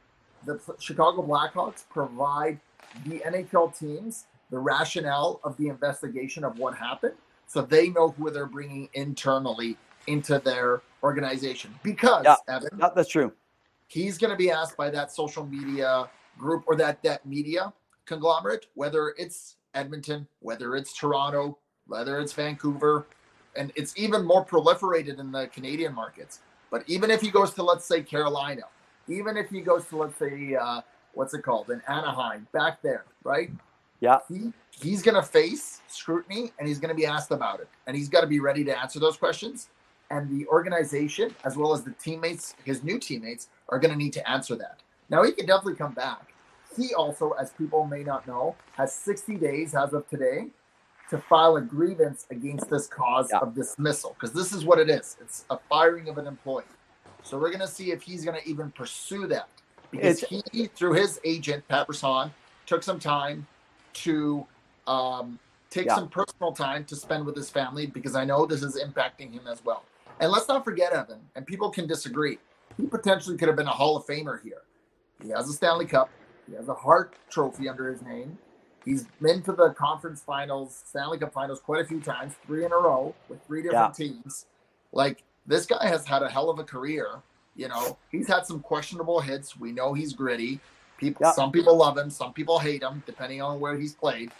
the 0.44 0.60
Chicago 0.78 1.22
Blackhawks 1.22 1.84
provide 1.88 2.60
the 3.04 3.18
NHL 3.20 3.76
teams 3.76 4.26
the 4.50 4.58
rationale 4.58 5.40
of 5.44 5.56
the 5.56 5.68
investigation 5.68 6.44
of 6.44 6.58
what 6.58 6.74
happened 6.76 7.14
so 7.48 7.62
they 7.62 7.88
know 7.88 8.10
who 8.10 8.30
they're 8.30 8.46
bringing 8.46 8.88
internally 8.92 9.76
into 10.06 10.38
their 10.38 10.82
organization. 11.02 11.74
Because, 11.82 12.24
Yeah. 12.24 12.36
Evan, 12.46 12.68
Yeah, 12.78 12.90
that's 12.94 13.08
true. 13.08 13.32
he's 13.88 14.18
going 14.18 14.30
to 14.30 14.36
be 14.36 14.50
asked 14.50 14.76
by 14.76 14.90
that 14.90 15.10
social 15.10 15.44
media 15.46 16.08
group 16.38 16.62
or 16.66 16.76
that 16.76 17.02
that 17.02 17.24
media 17.26 17.72
conglomerate 18.04 18.66
whether 18.74 19.14
it's 19.18 19.56
edmonton 19.74 20.26
whether 20.40 20.76
it's 20.76 20.92
toronto 20.96 21.58
whether 21.86 22.20
it's 22.20 22.32
vancouver 22.32 23.06
and 23.56 23.72
it's 23.76 23.92
even 23.96 24.24
more 24.24 24.44
proliferated 24.44 25.18
in 25.18 25.32
the 25.32 25.46
canadian 25.48 25.92
markets 25.94 26.40
but 26.70 26.84
even 26.86 27.10
if 27.10 27.20
he 27.20 27.30
goes 27.30 27.52
to 27.54 27.62
let's 27.62 27.86
say 27.86 28.02
carolina 28.02 28.62
even 29.08 29.36
if 29.36 29.48
he 29.50 29.60
goes 29.60 29.84
to 29.86 29.96
let's 29.96 30.18
say 30.18 30.54
uh, 30.54 30.80
what's 31.14 31.34
it 31.34 31.42
called 31.42 31.70
in 31.70 31.80
anaheim 31.88 32.46
back 32.52 32.80
there 32.82 33.04
right 33.24 33.50
Yeah. 34.00 34.18
he 34.28 34.52
he's 34.80 35.02
going 35.02 35.14
to 35.16 35.22
face 35.22 35.80
scrutiny 35.88 36.52
and 36.58 36.68
he's 36.68 36.78
going 36.78 36.90
to 36.90 36.94
be 36.94 37.06
asked 37.06 37.30
about 37.32 37.60
it. 37.60 37.68
And 37.86 37.96
he's 37.96 38.08
got 38.08 38.20
to 38.20 38.26
be 38.26 38.40
ready 38.40 38.62
to 38.64 38.78
answer 38.78 39.00
those 39.00 39.16
questions. 39.16 39.68
And 40.10 40.30
the 40.30 40.46
organization 40.46 41.34
as 41.44 41.56
well 41.56 41.72
as 41.72 41.82
the 41.82 41.90
teammates 41.92 42.54
his 42.64 42.82
new 42.84 42.98
teammates 42.98 43.48
are 43.70 43.78
going 43.78 43.90
to 43.90 43.96
need 43.98 44.12
to 44.14 44.30
answer 44.30 44.54
that. 44.56 44.78
Now 45.10 45.22
he 45.24 45.32
can 45.32 45.46
definitely 45.46 45.74
come 45.74 45.92
back. 45.94 46.32
He 46.76 46.94
also 46.94 47.32
as 47.32 47.50
people 47.52 47.86
may 47.86 48.04
not 48.04 48.26
know 48.26 48.54
has 48.72 48.92
60 48.94 49.36
days 49.36 49.74
as 49.74 49.92
of 49.92 50.08
today 50.08 50.46
to 51.10 51.18
file 51.18 51.56
a 51.56 51.60
grievance 51.60 52.26
against 52.30 52.68
this 52.70 52.86
cause 52.86 53.28
Yeah. 53.32 53.38
of 53.38 53.54
dismissal 53.54 54.14
because 54.14 54.32
this 54.32 54.52
is 54.52 54.64
what 54.64 54.78
it 54.78 54.88
is. 54.90 55.16
It's 55.20 55.44
a 55.50 55.58
firing 55.68 56.08
of 56.08 56.18
an 56.18 56.26
employee. 56.26 56.64
So 57.22 57.36
we're 57.38 57.48
going 57.50 57.60
to 57.60 57.66
see 57.68 57.90
if 57.90 58.02
he's 58.02 58.24
going 58.24 58.40
to 58.40 58.48
even 58.48 58.70
pursue 58.70 59.26
that. 59.26 59.48
Because 59.90 60.20
he 60.20 60.66
through 60.66 60.92
his 60.92 61.18
agent 61.24 61.66
pat 61.66 61.86
Brisson, 61.86 62.30
took 62.66 62.82
some 62.82 62.98
time 63.00 63.46
to 64.02 64.46
um, 64.86 65.38
take 65.70 65.86
Yeah. 65.86 65.96
some 65.96 66.08
personal 66.08 66.52
time 66.52 66.84
to 66.86 66.96
spend 66.96 67.26
with 67.26 67.36
his 67.36 67.50
family 67.50 67.86
because 67.86 68.16
I 68.16 68.24
know 68.24 68.46
this 68.46 68.62
is 68.62 68.80
impacting 68.80 69.32
him 69.32 69.46
as 69.46 69.64
well. 69.64 69.84
And 70.20 70.32
let's 70.32 70.48
not 70.48 70.64
forget, 70.64 70.92
Evan, 70.92 71.20
and 71.36 71.46
people 71.46 71.70
can 71.70 71.86
disagree. 71.86 72.38
He 72.76 72.86
potentially 72.86 73.36
could 73.36 73.48
have 73.48 73.56
been 73.56 73.66
a 73.66 73.72
Hall 73.72 73.96
of 73.96 74.06
Famer 74.06 74.42
here. 74.42 74.62
He 75.22 75.30
has 75.30 75.48
a 75.48 75.52
Stanley 75.52 75.86
Cup. 75.86 76.10
He 76.48 76.54
has 76.54 76.68
a 76.68 76.74
Hart 76.74 77.14
Trophy 77.30 77.68
under 77.68 77.90
his 77.90 78.02
name. 78.02 78.38
He's 78.84 79.04
been 79.20 79.42
to 79.42 79.52
the 79.52 79.70
conference 79.70 80.22
finals, 80.22 80.82
Stanley 80.86 81.18
Cup 81.18 81.32
finals 81.32 81.60
quite 81.60 81.84
a 81.84 81.86
few 81.86 82.00
times, 82.00 82.34
three 82.46 82.64
in 82.64 82.72
a 82.72 82.76
row 82.76 83.14
with 83.28 83.44
three 83.46 83.62
different 83.62 83.94
teams. 83.94 84.46
Like 84.92 85.24
this 85.46 85.66
guy 85.66 85.86
has 85.86 86.06
had 86.06 86.22
a 86.22 86.28
hell 86.30 86.48
of 86.48 86.58
a 86.58 86.64
career. 86.64 87.20
You 87.54 87.68
know, 87.68 87.98
he's 88.10 88.28
had 88.28 88.46
some 88.46 88.60
questionable 88.60 89.20
hits. 89.20 89.58
We 89.58 89.72
know 89.72 89.92
he's 89.92 90.12
gritty. 90.12 90.60
People, 90.98 91.22
Yeah. 91.24 91.32
some 91.32 91.50
people 91.50 91.76
love 91.76 91.96
him, 91.96 92.10
some 92.10 92.32
people 92.32 92.58
hate 92.58 92.82
him, 92.82 93.02
depending 93.06 93.40
on 93.40 93.58
where 93.60 93.76
he's 93.76 93.94
played. 93.94 94.30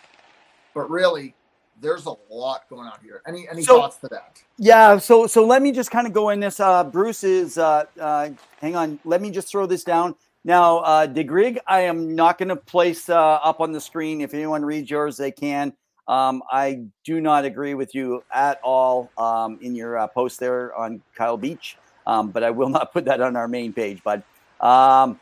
But 0.75 0.91
really, 0.91 1.35
there's 1.81 2.07
a 2.07 2.15
lot 2.29 2.69
going 2.69 2.89
on 2.89 2.99
here. 3.03 3.23
Any 3.27 3.49
any 3.49 3.63
So- 3.63 3.81
thoughts 3.81 3.97
to 3.99 4.09
that? 4.09 4.43
Yeah, 4.59 4.99
so 4.99 5.27
so 5.27 5.47
let 5.47 5.63
me 5.63 5.73
just 5.73 5.91
kind 5.91 6.07
of 6.07 6.13
go 6.13 6.31
in 6.31 6.41
this. 6.41 6.61
Uh, 6.61 6.85
Bruce 6.85 7.25
is, 7.25 7.57
uh, 7.57 7.85
uh, 8.01 8.31
hang 8.61 8.77
on, 8.77 8.99
let 9.05 9.23
me 9.23 9.31
just 9.31 9.49
throw 9.49 9.65
this 9.67 9.85
down. 9.85 10.15
Now, 10.45 10.79
uh, 10.79 11.07
DeGrig, 11.07 11.59
I 11.67 11.81
am 11.81 12.15
not 12.15 12.39
going 12.39 12.49
to 12.49 12.57
place 12.57 13.09
uh, 13.09 13.35
up 13.43 13.61
on 13.61 13.73
the 13.73 13.81
screen. 13.81 14.21
If 14.21 14.35
anyone 14.35 14.65
reads 14.65 14.91
yours, 14.91 15.17
they 15.17 15.31
can. 15.31 15.73
Um, 16.07 16.43
I 16.51 16.85
do 17.05 17.21
not 17.21 17.45
agree 17.45 17.75
with 17.75 17.95
you 17.95 18.25
at 18.33 18.59
all 18.63 19.11
um, 19.19 19.59
in 19.61 19.75
your 19.75 19.99
uh, 19.99 20.07
post 20.07 20.41
there 20.41 20.75
on 20.75 21.03
Kyle 21.15 21.37
Beach, 21.37 21.77
um, 22.07 22.31
but 22.31 22.43
I 22.43 22.51
will 22.51 22.71
not 22.71 22.93
put 22.93 23.05
that 23.05 23.21
on 23.21 23.37
our 23.37 23.47
main 23.47 23.73
page. 23.75 24.01
But 24.03 24.23
um, 24.61 25.21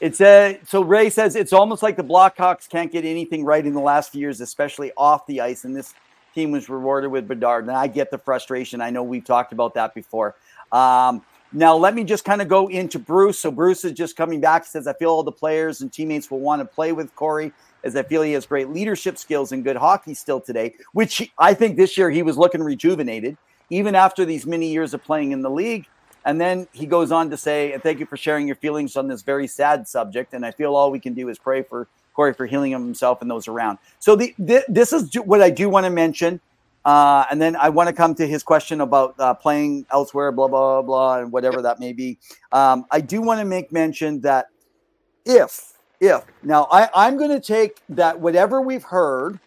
it's 0.00 0.20
a 0.20 0.60
so 0.66 0.82
Ray 0.82 1.10
says 1.10 1.36
it's 1.36 1.52
almost 1.52 1.82
like 1.82 1.96
the 1.96 2.04
Blackhawks 2.04 2.68
can't 2.68 2.90
get 2.92 3.04
anything 3.04 3.44
right 3.44 3.64
in 3.64 3.72
the 3.72 3.80
last 3.80 4.12
few 4.12 4.20
years, 4.20 4.40
especially 4.40 4.92
off 4.96 5.26
the 5.26 5.40
ice, 5.40 5.64
and 5.64 5.74
this 5.74 5.94
team 6.34 6.50
was 6.50 6.68
rewarded 6.68 7.10
with 7.10 7.26
Bedard. 7.26 7.66
And 7.66 7.76
I 7.76 7.86
get 7.86 8.10
the 8.10 8.18
frustration. 8.18 8.80
I 8.80 8.90
know 8.90 9.02
we've 9.02 9.24
talked 9.24 9.52
about 9.52 9.74
that 9.74 9.94
before. 9.94 10.36
Um, 10.72 11.22
now, 11.52 11.74
let 11.74 11.94
me 11.94 12.04
just 12.04 12.24
kind 12.24 12.42
of 12.42 12.48
go 12.48 12.68
into 12.68 12.98
Bruce. 12.98 13.38
So, 13.38 13.50
Bruce 13.50 13.84
is 13.84 13.92
just 13.92 14.16
coming 14.16 14.40
back. 14.40 14.66
Says, 14.66 14.86
I 14.86 14.92
feel 14.92 15.10
all 15.10 15.22
the 15.22 15.32
players 15.32 15.80
and 15.80 15.92
teammates 15.92 16.30
will 16.30 16.40
want 16.40 16.60
to 16.60 16.66
play 16.66 16.92
with 16.92 17.14
Corey 17.16 17.52
as 17.84 17.96
I 17.96 18.02
feel 18.02 18.22
he 18.22 18.32
has 18.32 18.44
great 18.44 18.68
leadership 18.68 19.18
skills 19.18 19.52
and 19.52 19.64
good 19.64 19.76
hockey 19.76 20.12
still 20.12 20.40
today, 20.40 20.74
which 20.92 21.32
I 21.38 21.54
think 21.54 21.76
this 21.76 21.96
year 21.96 22.10
he 22.10 22.22
was 22.22 22.36
looking 22.36 22.62
rejuvenated, 22.62 23.36
even 23.70 23.94
after 23.94 24.24
these 24.24 24.46
many 24.46 24.70
years 24.70 24.94
of 24.94 25.02
playing 25.02 25.32
in 25.32 25.40
the 25.40 25.50
league. 25.50 25.86
And 26.28 26.38
then 26.38 26.68
he 26.72 26.84
goes 26.84 27.10
on 27.10 27.30
to 27.30 27.38
say, 27.38 27.78
thank 27.82 28.00
you 28.00 28.04
for 28.04 28.18
sharing 28.18 28.46
your 28.46 28.56
feelings 28.56 28.98
on 28.98 29.08
this 29.08 29.22
very 29.22 29.46
sad 29.46 29.88
subject. 29.88 30.34
And 30.34 30.44
I 30.44 30.50
feel 30.50 30.76
all 30.76 30.90
we 30.90 31.00
can 31.00 31.14
do 31.14 31.30
is 31.30 31.38
pray 31.38 31.62
for 31.62 31.88
Corey 32.12 32.34
for 32.34 32.44
healing 32.44 32.70
himself 32.70 33.22
and 33.22 33.30
those 33.30 33.48
around. 33.48 33.78
So 33.98 34.14
the, 34.14 34.34
the 34.38 34.62
this 34.68 34.92
is 34.92 35.14
what 35.24 35.40
I 35.40 35.48
do 35.48 35.70
want 35.70 35.86
to 35.86 35.90
mention. 35.90 36.38
Uh, 36.84 37.24
and 37.30 37.40
then 37.40 37.56
I 37.56 37.70
want 37.70 37.88
to 37.88 37.94
come 37.94 38.14
to 38.16 38.26
his 38.26 38.42
question 38.42 38.82
about 38.82 39.14
uh, 39.18 39.32
playing 39.32 39.86
elsewhere, 39.90 40.30
blah, 40.30 40.48
blah, 40.48 40.82
blah, 40.82 41.20
and 41.20 41.32
whatever 41.32 41.62
that 41.62 41.80
may 41.80 41.94
be. 41.94 42.18
Um, 42.52 42.84
I 42.90 43.00
do 43.00 43.22
want 43.22 43.40
to 43.40 43.46
make 43.46 43.72
mention 43.72 44.20
that 44.20 44.48
if, 45.24 45.72
if, 45.98 46.24
now 46.42 46.68
I, 46.70 46.90
I'm 46.94 47.16
going 47.16 47.30
to 47.30 47.40
take 47.40 47.80
that 47.88 48.20
whatever 48.20 48.60
we've 48.60 48.84
heard 48.84 49.40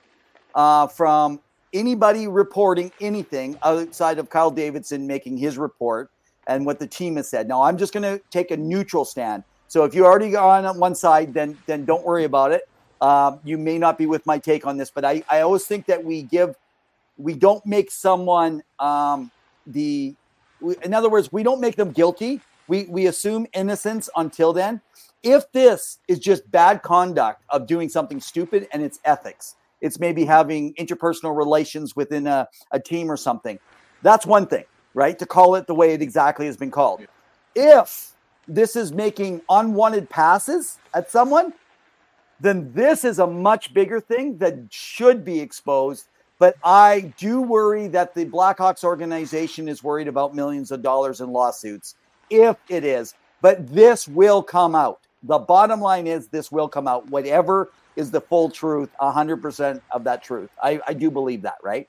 uh, 0.56 0.88
from 0.88 1.42
anybody 1.74 2.28
reporting 2.28 2.92
anything 3.00 3.56
outside 3.62 4.18
of 4.18 4.32
Kyle 4.32 4.50
Davidson 4.50 5.06
making 5.06 5.38
his 5.38 5.60
report 5.60 6.10
and 6.48 6.66
what 6.66 6.80
the 6.80 6.88
team 6.88 7.16
has 7.16 7.30
said. 7.30 7.48
Now 7.48 7.62
I'm 7.62 7.78
just 7.78 7.94
going 7.94 8.04
to 8.04 8.24
take 8.30 8.52
a 8.52 8.58
neutral 8.58 9.06
stand. 9.06 9.44
So 9.68 9.84
if 9.86 9.94
you're 9.94 10.06
already 10.06 10.36
on 10.36 10.78
one 10.80 10.96
side, 10.96 11.34
then 11.34 11.58
then 11.66 11.86
don't 11.86 12.04
worry 12.04 12.26
about 12.26 12.52
it. 12.52 12.68
Uh, 13.00 13.38
you 13.44 13.58
may 13.58 13.78
not 13.78 13.98
be 13.98 14.06
with 14.06 14.26
my 14.26 14.38
take 14.38 14.66
on 14.68 14.78
this, 14.78 14.92
but 14.92 15.04
I, 15.04 15.24
I 15.28 15.42
always 15.42 15.66
think 15.66 15.88
that 15.88 16.04
we 16.04 16.24
give 16.24 16.56
we 17.18 17.34
don't 17.34 17.66
make 17.66 17.92
someone 17.92 18.64
um, 18.80 19.32
the 19.68 20.16
in 20.84 20.94
other 20.94 21.10
words 21.10 21.32
we 21.32 21.44
don't 21.44 21.60
make 21.60 21.76
them 21.76 21.92
guilty 21.92 22.40
we 22.68 22.86
we 22.86 23.08
assume 23.08 23.48
innocence 23.54 24.10
until 24.16 24.54
then 24.54 24.80
if 25.24 25.52
this 25.52 26.00
is 26.08 26.20
just 26.20 26.50
bad 26.52 26.82
conduct 26.82 27.44
of 27.50 27.68
doing 27.68 27.90
something 27.90 28.20
stupid 28.20 28.68
and 28.72 28.84
it's 28.84 29.00
ethics 29.06 29.56
it's 29.82 30.00
maybe 30.00 30.24
having 30.24 30.74
interpersonal 30.76 31.36
relations 31.36 31.96
within 31.96 32.28
a, 32.28 32.48
a 32.72 32.80
team 32.80 33.10
or 33.10 33.18
something 33.18 33.58
that's 34.04 34.26
one 34.26 34.46
thing 34.46 34.66
right 34.94 35.18
to 35.20 35.26
call 35.26 35.56
it 35.56 35.68
the 35.68 35.76
way 35.76 35.94
it 35.94 36.02
exactly 36.02 36.46
has 36.46 36.58
been 36.58 36.72
called 36.72 37.02
if 37.56 38.14
this 38.48 38.76
is 38.76 38.92
making 38.92 39.42
unwanted 39.50 40.10
passes 40.10 40.80
at 40.94 41.10
someone 41.10 41.54
then 42.40 42.72
this 42.74 43.06
is 43.06 43.20
a 43.20 43.28
much 43.28 43.74
bigger 43.74 44.00
thing 44.00 44.38
that 44.38 44.56
should 44.70 45.24
be 45.24 45.40
exposed 45.40 46.08
but 46.42 46.56
I 46.64 47.14
do 47.20 47.40
worry 47.40 47.88
that 47.90 48.16
the 48.16 48.26
Blackhawks 48.26 48.84
organization 48.84 49.70
is 49.70 49.84
worried 49.84 50.08
about 50.08 50.34
millions 50.34 50.72
of 50.72 50.82
dollars 50.82 51.22
in 51.22 51.32
lawsuits, 51.32 51.94
if 52.32 52.58
it 52.68 52.84
is. 52.84 53.14
But 53.42 53.72
this 53.72 54.08
will 54.08 54.42
come 54.42 54.74
out. 54.74 55.02
The 55.22 55.38
bottom 55.38 55.80
line 55.80 56.08
is 56.08 56.30
this 56.30 56.52
will 56.52 56.68
come 56.68 56.88
out. 56.88 57.08
Whatever 57.12 57.70
is 57.96 58.10
the 58.10 58.22
full 58.22 58.50
truth, 58.50 58.90
100% 59.00 59.82
of 59.92 60.04
that 60.04 60.24
truth. 60.24 60.50
I, 60.64 60.82
I 60.88 60.96
do 60.96 61.12
believe 61.12 61.44
that, 61.44 61.58
right? 61.62 61.88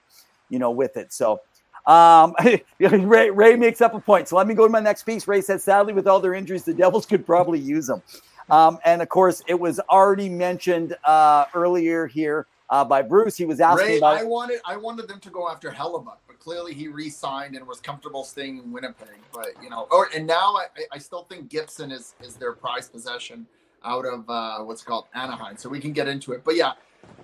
You 0.51 0.59
know, 0.59 0.71
with 0.71 0.99
it. 0.99 1.15
So, 1.15 1.41
um, 1.87 2.35
Ray, 2.79 3.31
Ray 3.31 3.57
makes 3.57 3.81
up 3.81 3.95
a 3.95 4.01
point. 4.01 4.29
So 4.29 4.37
let 4.37 4.47
me 4.47 4.55
go 4.55 4.67
to 4.67 4.71
my 4.71 4.81
next 4.81 5.05
piece. 5.05 5.27
Ray 5.27 5.41
said, 5.41 5.61
sadly, 5.61 5.93
with 5.93 6.07
all 6.07 6.21
their 6.21 6.35
injuries, 6.35 6.65
the 6.65 6.75
Devils 6.75 7.07
could 7.07 7.27
probably 7.27 7.59
use 7.59 7.87
them. 7.87 8.03
Um, 8.51 8.79
and 8.85 9.03
of 9.03 9.09
course, 9.09 9.43
it 9.47 9.59
was 9.59 9.81
already 9.91 10.29
mentioned 10.29 10.97
uh, 11.05 11.47
earlier 11.55 12.07
here 12.07 12.47
uh, 12.71 12.85
by 12.85 13.03
Bruce. 13.03 13.37
He 13.37 13.45
was 13.45 13.61
asking 13.61 13.87
Ray, 13.87 13.99
about. 13.99 14.19
I 14.19 14.25
wanted 14.25 14.61
I 14.65 14.77
wanted 14.77 15.09
them 15.09 15.21
to 15.21 15.31
go 15.31 15.49
after 15.49 15.71
Hellebuyck, 15.71 16.19
but 16.27 16.39
clearly 16.39 16.75
he 16.75 16.89
re-signed 16.89 17.55
and 17.55 17.67
was 17.67 17.81
comfortable 17.81 18.25
staying 18.25 18.59
in 18.59 18.73
Winnipeg. 18.73 19.21
But 19.33 19.51
you 19.63 19.71
know, 19.71 19.87
or 19.91 20.09
and 20.15 20.27
now 20.27 20.57
I, 20.57 20.67
I 20.91 20.99
still 20.99 21.25
think 21.25 21.49
Gibson 21.49 21.93
is 21.93 22.15
is 22.23 22.35
their 22.35 22.53
prized 22.53 22.93
possession 22.93 23.47
out 23.85 24.07
of 24.07 24.29
uh, 24.29 24.59
what's 24.61 24.83
called 24.83 25.07
Anaheim. 25.15 25.57
So 25.57 25.69
we 25.69 25.81
can 25.81 25.93
get 25.93 26.09
into 26.09 26.33
it. 26.33 26.45
But 26.45 26.57
yeah, 26.57 26.73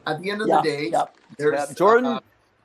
at 0.07 0.21
the 0.21 0.31
end 0.31 0.43
of 0.43 0.49
Yeah, 0.49 0.61
the 0.61 0.69
day, 0.69 0.89
yeah, 0.91 1.05
there's 1.37 1.69
yeah. 1.69 1.75
Jordan, 1.75 2.21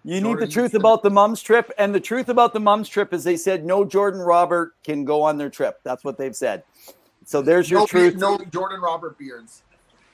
You 0.05 0.19
need 0.19 0.37
the 0.37 0.47
truth 0.47 0.73
about 0.73 1.01
the 1.01 1.09
mums 1.09 1.41
trip, 1.41 1.71
and 1.77 1.95
the 1.95 1.99
truth 1.99 2.27
about 2.27 2.53
the 2.53 2.59
mums 2.59 2.89
trip 2.89 3.13
is 3.13 3.23
they 3.23 3.37
said 3.37 3.65
no 3.65 3.85
Jordan 3.85 4.19
Robert 4.19 4.75
can 4.83 5.05
go 5.05 5.21
on 5.21 5.37
their 5.37 5.49
trip. 5.49 5.79
That's 5.83 6.03
what 6.03 6.17
they've 6.17 6.35
said. 6.35 6.63
So 7.25 7.41
there's 7.41 7.69
your 7.69 7.81
no, 7.81 7.85
truth. 7.85 8.15
no 8.15 8.37
Jordan 8.51 8.81
Robert 8.81 9.17
Beards. 9.17 9.63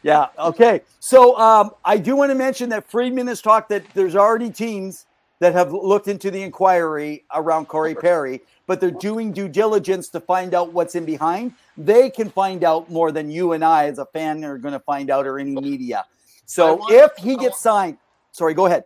Yeah. 0.04 0.28
Okay. 0.38 0.82
So 1.00 1.38
um, 1.38 1.72
I 1.84 1.98
do 1.98 2.16
want 2.16 2.30
to 2.30 2.36
mention 2.36 2.70
that 2.70 2.90
Friedman 2.90 3.28
has 3.28 3.42
talked 3.42 3.70
that 3.70 3.84
there's 3.94 4.16
already 4.16 4.50
teams 4.50 5.06
that 5.40 5.54
have 5.54 5.74
looked 5.74 6.08
into 6.08 6.30
the 6.30 6.42
inquiry 6.42 7.26
around 7.34 7.68
Corey 7.68 7.96
Perry, 7.96 8.42
but 8.68 8.80
they're 8.80 8.92
doing 8.92 9.32
due 9.32 9.48
diligence 9.48 10.10
to 10.10 10.20
find 10.20 10.54
out 10.54 10.74
what's 10.74 10.96
in 10.96 11.06
behind. 11.06 11.54
They 11.78 12.10
can 12.10 12.30
find 12.30 12.64
out 12.64 12.90
more 12.90 13.12
than 13.12 13.32
you 13.32 13.54
and 13.54 13.64
I, 13.64 13.86
as 13.86 14.00
a 14.00 14.06
fan, 14.06 14.44
are 14.44 14.58
going 14.58 14.74
to 14.74 14.82
find 14.82 15.10
out 15.10 15.26
or 15.26 15.40
any 15.40 15.56
media. 15.56 16.06
So 16.46 16.76
want- 16.76 16.94
if 16.94 17.12
he 17.18 17.38
gets 17.38 17.60
signed, 17.62 17.98
sorry, 18.32 18.54
go 18.54 18.66
ahead. 18.66 18.84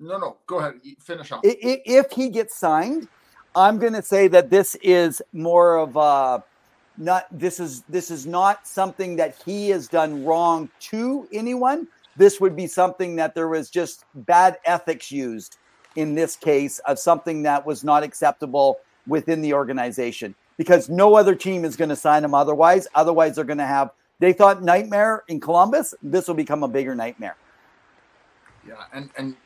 No, 0.00 0.18
no, 0.18 0.36
go 0.46 0.58
ahead, 0.60 0.74
finish 1.00 1.32
i- 1.64 1.82
if 1.84 2.12
he 2.12 2.28
gets 2.30 2.56
signed, 2.56 3.08
I'm 3.54 3.78
going 3.78 3.94
to 3.94 4.02
say 4.02 4.28
that 4.28 4.50
this 4.50 4.76
is 4.76 5.22
more 5.32 5.78
of 5.78 5.96
a 5.96 6.44
not 6.96 7.26
this 7.30 7.60
is 7.60 7.84
this 7.88 8.10
is 8.10 8.26
not 8.26 8.66
something 8.66 9.16
that 9.16 9.36
he 9.44 9.70
has 9.70 9.88
done 9.88 10.24
wrong 10.24 10.70
to 10.80 11.28
anyone. 11.32 11.88
This 12.16 12.40
would 12.40 12.56
be 12.56 12.66
something 12.66 13.16
that 13.16 13.34
there 13.34 13.48
was 13.48 13.70
just 13.70 14.04
bad 14.14 14.58
ethics 14.64 15.10
used 15.12 15.58
in 15.96 16.14
this 16.14 16.36
case 16.36 16.80
of 16.80 16.98
something 16.98 17.42
that 17.44 17.64
was 17.66 17.84
not 17.84 18.02
acceptable 18.02 18.78
within 19.06 19.42
the 19.42 19.54
organization 19.54 20.34
because 20.58 20.88
no 20.88 21.14
other 21.16 21.34
team 21.36 21.64
is 21.64 21.76
going 21.76 21.88
to 21.88 21.96
sign 21.96 22.24
him 22.24 22.34
otherwise. 22.34 22.88
Otherwise, 22.94 23.36
they're 23.36 23.44
going 23.44 23.58
to 23.58 23.66
have 23.66 23.90
they 24.20 24.32
thought 24.32 24.62
nightmare 24.62 25.22
in 25.28 25.40
Columbus. 25.40 25.94
This 26.02 26.26
will 26.28 26.34
become 26.34 26.64
a 26.64 26.68
bigger 26.68 26.94
nightmare. 26.96 27.38
Yeah, 28.66 28.74
and 28.92 29.10
and 29.16 29.36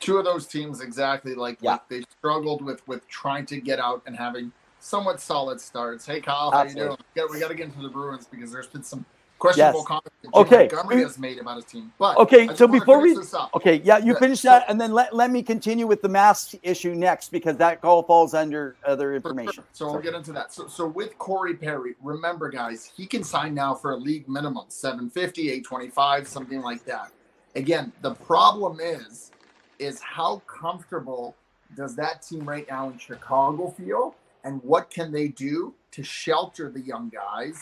two 0.00 0.18
of 0.18 0.24
those 0.24 0.46
teams 0.46 0.80
exactly 0.80 1.34
like, 1.34 1.58
Yeah. 1.60 1.72
like 1.72 1.88
they 1.88 2.02
struggled 2.18 2.62
with 2.62 2.86
with 2.88 3.06
trying 3.08 3.46
to 3.46 3.60
get 3.60 3.78
out 3.78 4.02
and 4.06 4.16
having 4.16 4.52
somewhat 4.80 5.20
solid 5.20 5.60
starts. 5.60 6.06
Hey 6.06 6.20
Kyle, 6.20 6.50
how 6.50 6.60
Absolutely. 6.60 6.82
you 6.82 6.88
doing? 6.88 6.98
We 7.14 7.20
got, 7.22 7.30
we 7.32 7.40
got 7.40 7.48
to 7.48 7.54
get 7.54 7.66
into 7.66 7.80
the 7.82 7.88
Bruins 7.88 8.26
because 8.30 8.52
there's 8.52 8.66
been 8.68 8.82
some 8.82 9.04
questionable 9.38 9.80
Yes. 9.80 9.86
comments 9.86 10.10
that 10.22 10.28
Jim 10.32 10.40
Okay. 10.42 10.56
Montgomery 10.72 11.02
has 11.02 11.18
made 11.18 11.38
about 11.38 11.56
his 11.56 11.64
team. 11.66 11.92
But 11.98 12.16
Okay, 12.16 12.48
so 12.54 12.66
before 12.66 13.00
we-. 13.00 13.14
Okay, 13.54 13.82
yeah, 13.84 13.98
you 13.98 14.14
finish 14.16 14.40
so- 14.40 14.48
that, 14.48 14.64
and 14.68 14.80
then 14.80 14.92
let, 14.92 15.14
let 15.14 15.30
me 15.30 15.42
continue 15.42 15.86
with 15.86 16.00
the 16.00 16.08
mask 16.08 16.54
issue 16.62 16.94
next 16.94 17.30
because 17.30 17.56
that 17.58 17.84
all 17.84 18.02
falls 18.02 18.32
under 18.32 18.76
other 18.86 19.14
information. 19.14 19.52
sure. 19.52 19.64
So 19.74 19.92
we'll 19.92 20.00
get 20.00 20.14
into 20.14 20.32
that. 20.32 20.54
So, 20.54 20.68
so 20.68 20.86
with 20.86 21.18
Corey 21.18 21.52
Perry, 21.54 21.96
remember, 22.02 22.48
guys, 22.48 22.90
he 22.96 23.04
can 23.06 23.22
sign 23.24 23.52
now 23.54 23.74
for 23.74 23.90
a 23.92 23.96
league 23.96 24.26
minimum 24.26 24.64
750, 24.68 25.50
825, 25.50 26.26
something 26.28 26.62
like 26.62 26.82
that. 26.86 27.10
Again, 27.56 27.92
the 28.00 28.14
problem 28.14 28.78
is, 28.80 29.32
is 29.78 30.00
how 30.00 30.38
comfortable 30.46 31.34
does 31.76 31.96
that 31.96 32.22
team 32.22 32.48
right 32.48 32.66
now 32.68 32.88
in 32.90 32.98
Chicago 32.98 33.70
feel, 33.70 34.14
and 34.44 34.62
what 34.62 34.90
can 34.90 35.10
they 35.12 35.28
do 35.28 35.74
to 35.92 36.02
shelter 36.02 36.70
the 36.70 36.80
young 36.80 37.08
guys, 37.08 37.60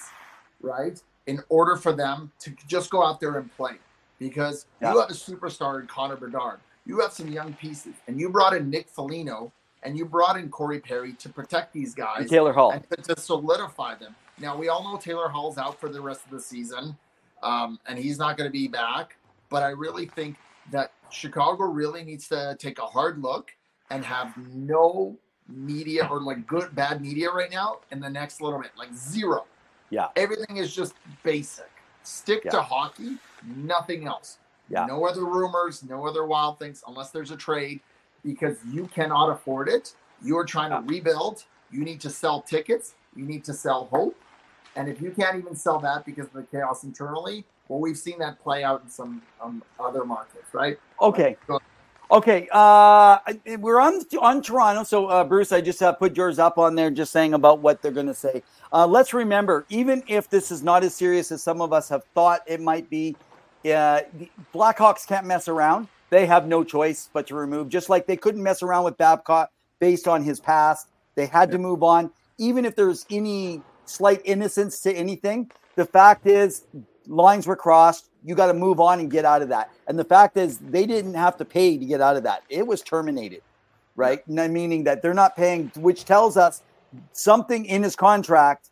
right? 0.61 1.01
In 1.27 1.41
order 1.49 1.77
for 1.77 1.93
them 1.93 2.31
to 2.41 2.51
just 2.67 2.91
go 2.91 3.03
out 3.05 3.21
there 3.21 3.39
and 3.39 3.51
play, 3.57 3.77
because 4.19 4.67
Yeah. 4.81 4.93
you 4.93 5.01
have 5.01 5.11
a 5.11 5.15
superstar 5.15 5.81
in 5.81 5.87
Connor 5.87 6.17
Bedard, 6.17 6.61
you 6.85 7.01
have 7.01 7.13
some 7.13 7.29
young 7.29 7.55
pieces, 7.55 7.95
and 8.07 8.21
you 8.21 8.29
brought 8.29 8.55
in 8.55 8.69
Nick 8.69 8.89
Foligno, 8.91 9.51
and 9.83 9.97
you 9.97 10.05
brought 10.05 10.37
in 10.37 10.51
Corey 10.51 10.81
Perry 10.81 11.15
to 11.15 11.29
protect 11.29 11.73
these 11.73 11.95
guys 11.95 12.21
And 12.23 12.29
Taylor 12.31 12.53
Hall. 12.53 12.73
and 12.73 12.85
to, 12.91 13.15
to 13.15 13.21
solidify 13.21 13.95
them. 13.97 14.15
Now 14.39 14.57
we 14.57 14.69
all 14.69 14.83
know 14.85 14.99
Taylor 14.99 15.29
Hall's 15.29 15.57
out 15.59 15.79
for 15.81 15.89
the 15.89 16.01
rest 16.01 16.25
of 16.25 16.31
the 16.31 16.41
season, 16.41 16.97
um, 17.43 17.79
and 17.87 17.99
he's 17.99 18.19
not 18.19 18.37
going 18.37 18.49
to 18.49 18.53
be 18.53 18.69
back. 18.69 19.17
But 19.51 19.63
I 19.63 19.69
really 19.71 20.07
think 20.07 20.37
that 20.71 20.93
Chicago 21.11 21.65
really 21.65 22.05
needs 22.05 22.29
to 22.29 22.57
take 22.59 22.79
a 22.79 22.87
hard 22.87 23.21
look 23.23 23.51
and 23.91 24.05
have 24.05 24.37
no 24.55 25.17
media 25.49 26.07
or 26.11 26.21
like 26.23 26.47
good 26.47 26.75
bad 26.75 27.01
media 27.03 27.31
right 27.31 27.51
now 27.51 27.81
in 27.91 28.01
the 28.01 28.09
next 28.09 28.41
little 28.41 28.61
bit, 28.61 28.71
like 28.77 28.93
zero. 28.95 29.45
Yeah. 29.91 30.09
everything 30.17 30.57
is 30.57 30.75
just 30.75 30.95
basic. 31.23 31.71
Stick 32.03 32.43
Yeah. 32.45 32.51
to 32.53 32.63
hockey, 32.63 33.19
nothing 33.47 34.07
else. 34.07 34.39
Yeah. 34.69 34.87
No 34.87 35.07
other 35.07 35.25
rumors, 35.25 35.85
no 35.85 36.07
other 36.07 36.27
wild 36.27 36.59
things, 36.59 36.83
unless 36.89 37.11
there's 37.11 37.31
a 37.31 37.37
trade, 37.37 37.81
because 38.25 38.57
you 38.73 38.87
cannot 38.89 39.29
afford 39.31 39.69
it. 39.69 39.95
You're 40.23 40.45
trying 40.45 40.71
to 40.71 40.81
rebuild. 40.93 41.45
You 41.71 41.85
need 41.85 42.01
to 42.01 42.11
sell 42.11 42.41
tickets. 42.41 42.95
You 43.15 43.25
need 43.25 43.45
to 43.45 43.53
sell 43.53 43.85
hope. 43.87 44.17
And 44.75 44.89
if 44.89 45.01
you 45.01 45.11
can't 45.13 45.37
even 45.37 45.55
sell 45.55 45.79
that 45.81 46.05
because 46.05 46.27
of 46.27 46.33
the 46.33 46.43
chaos 46.45 46.83
internally, 46.83 47.45
well, 47.69 47.81
we've 47.81 47.99
seen 47.99 48.19
that 48.19 48.39
play 48.41 48.63
out 48.63 48.83
in 48.85 48.91
some 48.91 49.23
um, 49.43 49.63
other 49.81 50.05
markets, 50.05 50.53
right? 50.53 50.79
Okay. 51.01 51.37
Okay. 52.11 52.49
Uh, 52.53 53.19
we're 53.59 53.81
on 53.81 54.03
on 54.21 54.43
Toronto. 54.43 54.85
So, 54.85 55.07
uh, 55.07 55.25
Bruce, 55.25 55.51
I 55.51 55.61
just 55.61 55.83
uh, 55.83 55.93
put 55.93 56.17
yours 56.17 56.39
up 56.39 56.59
on 56.59 56.75
there, 56.75 56.91
just 56.91 57.11
saying 57.11 57.35
about 57.35 57.61
what 57.61 57.81
they're 57.81 57.91
going 57.91 58.07
to 58.07 58.15
say. 58.15 58.43
Uh, 58.73 58.87
let's 58.87 59.15
remember, 59.15 59.65
even 59.71 60.03
if 60.07 60.29
this 60.29 60.51
is 60.51 60.63
not 60.63 60.85
as 60.85 60.95
serious 60.95 61.33
as 61.33 61.43
some 61.43 61.61
of 61.61 61.73
us 61.73 61.89
have 61.89 62.05
thought 62.15 62.43
it 62.47 62.61
might 62.61 62.91
be, 62.91 63.17
uh, 63.65 64.03
Blackhawks 64.55 65.07
can't 65.07 65.27
mess 65.27 65.49
around. 65.49 65.89
they 66.11 66.27
have 66.27 66.47
no 66.47 66.63
choice 66.63 67.09
but 67.13 67.27
to 67.29 67.35
remove. 67.35 67.69
Just 67.69 67.89
like 67.89 68.07
they 68.07 68.17
couldn't 68.17 68.43
mess 68.43 68.63
around 68.63 68.85
with 68.85 68.97
Babcock 68.99 69.51
based 69.81 70.07
on 70.07 70.23
his 70.23 70.39
past, 70.39 70.89
they 71.15 71.27
had 71.27 71.51
to 71.51 71.59
move 71.59 71.83
on. 71.83 72.11
Even 72.39 72.65
if 72.65 72.77
there's 72.77 73.07
any 73.11 73.63
slight 73.87 74.21
innocence 74.25 74.81
to 74.81 74.93
anything, 74.93 75.51
the 75.77 75.85
fact 75.85 76.27
is 76.27 76.67
lines 77.07 77.47
were 77.47 77.57
crossed. 77.57 78.11
You 78.25 78.35
got 78.35 78.47
to 78.47 78.55
move 78.55 78.81
on 78.81 79.01
and 79.01 79.11
get 79.11 79.25
out 79.25 79.43
of 79.43 79.49
that. 79.51 79.71
And 79.87 79.99
the 79.99 80.05
fact 80.05 80.37
is, 80.37 80.59
they 80.59 80.87
didn't 80.87 81.15
have 81.15 81.37
to 81.39 81.45
pay 81.45 81.77
to 81.77 81.85
get 81.85 82.01
out 82.01 82.17
of 82.17 82.23
that. 82.23 82.43
It 82.49 82.67
was 82.67 82.83
terminated, 82.83 83.43
right? 83.97 84.27
Meaning 84.29 84.85
that 84.85 85.03
they're 85.03 85.15
not 85.15 85.37
paying, 85.37 85.71
which 85.77 86.05
tells 86.05 86.37
us 86.37 86.63
something 87.13 87.65
in 87.67 87.83
his 87.83 87.97
contract 87.97 88.71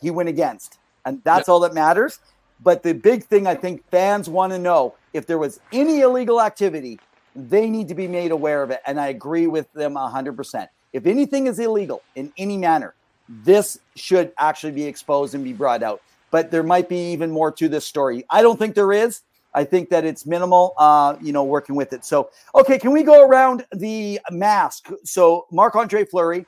he 0.00 0.10
went 0.10 0.28
against. 0.28 0.78
And 1.04 1.20
that's 1.24 1.48
all 1.48 1.60
that 1.60 1.74
matters. 1.74 2.20
But 2.62 2.84
the 2.84 2.94
big 2.94 3.24
thing 3.24 3.46
I 3.48 3.56
think 3.56 3.88
fans 3.90 4.28
want 4.28 4.52
to 4.52 4.58
know 4.58 4.94
if 5.12 5.26
there 5.26 5.38
was 5.38 5.58
any 5.72 6.00
illegal 6.00 6.40
activity, 6.40 7.00
they 7.34 7.68
need 7.68 7.88
to 7.88 7.94
be 7.94 8.06
made 8.06 8.30
aware 8.30 8.62
of 8.62 8.70
it. 8.70 8.80
And 8.86 9.00
I 9.00 9.08
agree 9.08 9.48
with 9.48 9.72
them 9.72 9.94
100%. 9.94 10.68
If 10.92 11.06
anything 11.06 11.48
is 11.48 11.58
illegal 11.58 12.02
in 12.14 12.32
any 12.36 12.56
manner, 12.56 12.94
this 13.28 13.78
should 13.96 14.32
actually 14.38 14.72
be 14.72 14.84
exposed 14.84 15.34
and 15.34 15.42
be 15.42 15.52
brought 15.52 15.82
out. 15.82 16.02
But 16.32 16.50
there 16.50 16.64
might 16.64 16.88
be 16.88 17.12
even 17.12 17.30
more 17.30 17.52
to 17.52 17.68
this 17.68 17.86
story. 17.86 18.24
I 18.28 18.42
don't 18.42 18.58
think 18.58 18.74
there 18.74 18.92
is. 18.92 19.22
I 19.54 19.62
think 19.62 19.90
that 19.90 20.04
it's 20.04 20.26
minimal, 20.26 20.74
uh, 20.78 21.14
you 21.22 21.32
know, 21.32 21.44
working 21.44 21.76
with 21.76 21.92
it. 21.92 22.04
So, 22.04 22.30
okay, 22.54 22.78
can 22.78 22.90
we 22.90 23.04
go 23.04 23.24
around 23.24 23.64
the 23.70 24.18
mask? 24.30 24.88
So, 25.04 25.46
Marc 25.52 25.76
Andre 25.76 26.04
Fleury. 26.04 26.46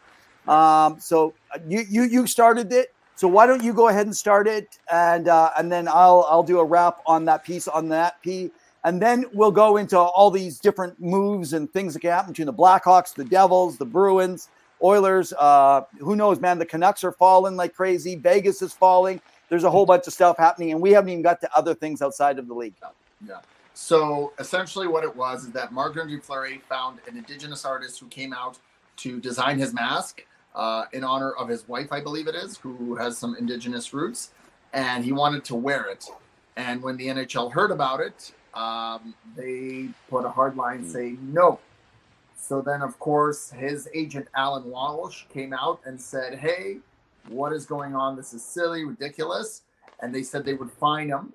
Um, 0.48 0.98
so 1.00 1.34
you 1.68 1.84
you 1.88 2.02
you 2.02 2.26
started 2.26 2.72
it. 2.72 2.92
So 3.16 3.28
why 3.28 3.46
don't 3.46 3.62
you 3.62 3.72
go 3.72 3.88
ahead 3.88 4.06
and 4.06 4.16
start 4.16 4.48
it, 4.48 4.78
and 4.90 5.28
uh, 5.28 5.50
and 5.56 5.70
then 5.70 5.88
I'll 5.88 6.26
I'll 6.28 6.42
do 6.42 6.58
a 6.58 6.64
wrap 6.64 6.98
on 7.06 7.24
that 7.26 7.44
piece 7.44 7.68
on 7.68 7.88
that 7.90 8.20
P, 8.22 8.50
and 8.82 9.00
then 9.00 9.24
we'll 9.32 9.52
go 9.52 9.76
into 9.76 9.98
all 9.98 10.30
these 10.30 10.58
different 10.58 11.00
moves 11.00 11.52
and 11.52 11.72
things 11.72 11.94
that 11.94 12.00
can 12.00 12.10
happen 12.10 12.32
between 12.32 12.46
the 12.46 12.52
Blackhawks, 12.52 13.14
the 13.14 13.24
Devils, 13.24 13.78
the 13.78 13.86
Bruins, 13.86 14.48
Oilers. 14.82 15.32
Uh, 15.32 15.82
who 15.98 16.16
knows, 16.16 16.40
man? 16.40 16.58
The 16.58 16.66
Canucks 16.66 17.04
are 17.04 17.12
falling 17.12 17.56
like 17.56 17.74
crazy. 17.74 18.16
Vegas 18.16 18.62
is 18.62 18.72
falling. 18.72 19.20
There's 19.54 19.62
a 19.62 19.70
whole 19.70 19.86
bunch 19.86 20.08
of 20.08 20.12
stuff 20.12 20.36
happening, 20.36 20.72
and 20.72 20.80
we 20.80 20.90
haven't 20.90 21.10
even 21.10 21.22
got 21.22 21.40
to 21.42 21.56
other 21.56 21.76
things 21.76 22.02
outside 22.02 22.40
of 22.40 22.48
the 22.48 22.54
league. 22.54 22.74
Yeah. 23.24 23.36
So 23.72 24.32
essentially, 24.40 24.88
what 24.88 25.04
it 25.04 25.14
was 25.14 25.44
is 25.44 25.52
that 25.52 25.70
Marc 25.70 25.96
Andre 25.96 26.18
Fleury 26.18 26.60
found 26.68 26.98
an 27.06 27.16
indigenous 27.16 27.64
artist 27.64 28.00
who 28.00 28.08
came 28.08 28.32
out 28.32 28.58
to 28.96 29.20
design 29.20 29.60
his 29.60 29.72
mask 29.72 30.26
uh, 30.56 30.86
in 30.92 31.04
honor 31.04 31.30
of 31.34 31.46
his 31.48 31.68
wife, 31.68 31.92
I 31.92 32.00
believe 32.00 32.26
it 32.26 32.34
is, 32.34 32.56
who 32.56 32.96
has 32.96 33.16
some 33.16 33.36
indigenous 33.38 33.94
roots, 33.94 34.32
and 34.72 35.04
he 35.04 35.12
wanted 35.12 35.44
to 35.44 35.54
wear 35.54 35.84
it. 35.84 36.04
And 36.56 36.82
when 36.82 36.96
the 36.96 37.06
NHL 37.06 37.52
heard 37.52 37.70
about 37.70 38.00
it, 38.00 38.32
um, 38.54 39.14
they 39.36 39.86
put 40.10 40.24
a 40.24 40.30
hard 40.30 40.56
line 40.56 40.84
saying 40.84 41.18
no. 41.32 41.60
So 42.36 42.60
then, 42.60 42.82
of 42.82 42.98
course, 42.98 43.52
his 43.52 43.88
agent 43.94 44.26
Alan 44.34 44.68
Walsh 44.68 45.26
came 45.32 45.52
out 45.52 45.80
and 45.84 46.00
said, 46.00 46.40
"Hey, 46.40 46.78
what 47.28 47.52
is 47.52 47.66
going 47.66 47.94
on? 47.94 48.16
This 48.16 48.32
is 48.32 48.44
silly, 48.44 48.84
ridiculous." 48.84 49.62
And 50.00 50.14
they 50.14 50.22
said 50.22 50.44
they 50.44 50.54
would 50.54 50.70
fine 50.70 51.08
him. 51.08 51.32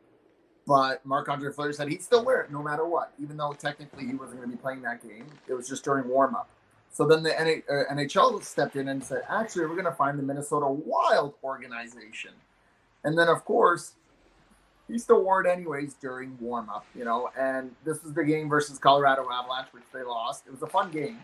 But 0.68 1.04
Marc 1.04 1.28
Andre 1.30 1.52
Fleury 1.52 1.74
said 1.74 1.90
he'd 1.90 2.04
still 2.04 2.24
wear 2.24 2.42
it 2.42 2.52
no 2.52 2.62
matter 2.62 2.86
what, 2.86 3.14
even 3.20 3.38
though 3.38 3.54
technically 3.54 4.06
he 4.06 4.14
wasn't 4.14 4.40
going 4.40 4.52
to 4.52 4.56
be 4.56 4.62
playing 4.62 4.84
that 4.84 5.02
game. 5.02 5.26
It 5.48 5.54
was 5.54 5.68
just 5.68 5.84
during 5.84 6.08
warm 6.08 6.36
up. 6.36 6.48
So 6.92 7.08
then 7.08 7.24
the 7.24 7.32
NHL 7.32 8.40
uh, 8.40 8.44
stepped 8.44 8.76
in 8.76 8.90
and 8.90 9.04
said, 9.04 9.24
actually, 9.30 9.66
we're 9.66 9.74
going 9.74 9.86
to 9.86 9.92
find 9.92 10.18
the 10.18 10.24
Minnesota 10.24 10.68
Wild 10.68 11.34
organization. 11.44 12.32
And 13.04 13.18
then, 13.18 13.30
of 13.30 13.46
course, 13.46 13.94
he 14.88 14.98
still 14.98 15.24
wore 15.24 15.46
it 15.46 15.50
anyways 15.50 15.94
during 15.96 16.38
warm 16.40 16.70
up, 16.70 16.86
you 16.96 17.06
know. 17.06 17.30
And 17.38 17.72
this 17.86 18.04
was 18.04 18.14
the 18.14 18.24
game 18.24 18.50
versus 18.50 18.80
Colorado 18.80 19.28
Avalanche, 19.32 19.70
which 19.72 19.84
they 19.94 20.04
lost. 20.04 20.46
It 20.48 20.52
was 20.52 20.62
a 20.62 20.68
fun 20.68 20.92
game. 20.92 21.20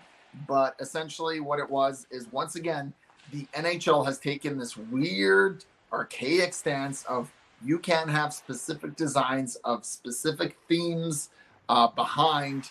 But 0.48 0.76
essentially, 0.80 1.40
what 1.40 1.60
it 1.60 1.70
was 1.70 2.08
is 2.12 2.32
once 2.32 2.56
again, 2.56 2.94
the 3.32 3.48
NHL 3.54 4.06
has 4.06 4.20
taken 4.20 4.58
this 4.58 4.78
weird, 4.78 5.66
archaic 5.92 6.54
stance 6.54 7.04
of 7.06 7.32
you 7.64 7.80
can't 7.80 8.10
have 8.10 8.34
specific 8.34 8.96
designs 8.96 9.56
of 9.64 9.86
specific 9.86 10.58
themes 10.68 11.30
uh, 11.70 11.88
behind 11.88 12.70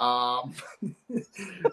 um, 0.00 0.54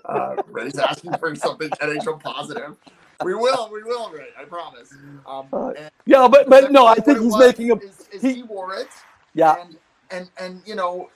uh, 0.05 0.35
Ray's 0.47 0.77
asking 0.77 1.17
for 1.17 1.35
something 1.35 1.69
NHL 1.69 2.19
positive. 2.21 2.75
We 3.23 3.35
will, 3.35 3.69
we 3.71 3.83
will, 3.83 4.09
Ray. 4.09 4.27
I 4.39 4.45
promise. 4.45 4.93
Um, 5.27 5.47
uh, 5.53 5.73
yeah, 6.05 6.27
but 6.27 6.49
but 6.49 6.71
no, 6.71 6.87
I 6.87 6.95
think 6.95 7.19
he's 7.19 7.37
making 7.37 7.71
a. 7.71 7.75
Is, 7.75 8.07
is 8.11 8.21
he, 8.21 8.33
he, 8.35 8.43
wore 8.43 8.75
it. 8.75 8.87
Yeah, 9.33 9.61
and 9.61 9.77
and 10.09 10.29
and 10.39 10.61
you 10.65 10.75
know, 10.75 11.09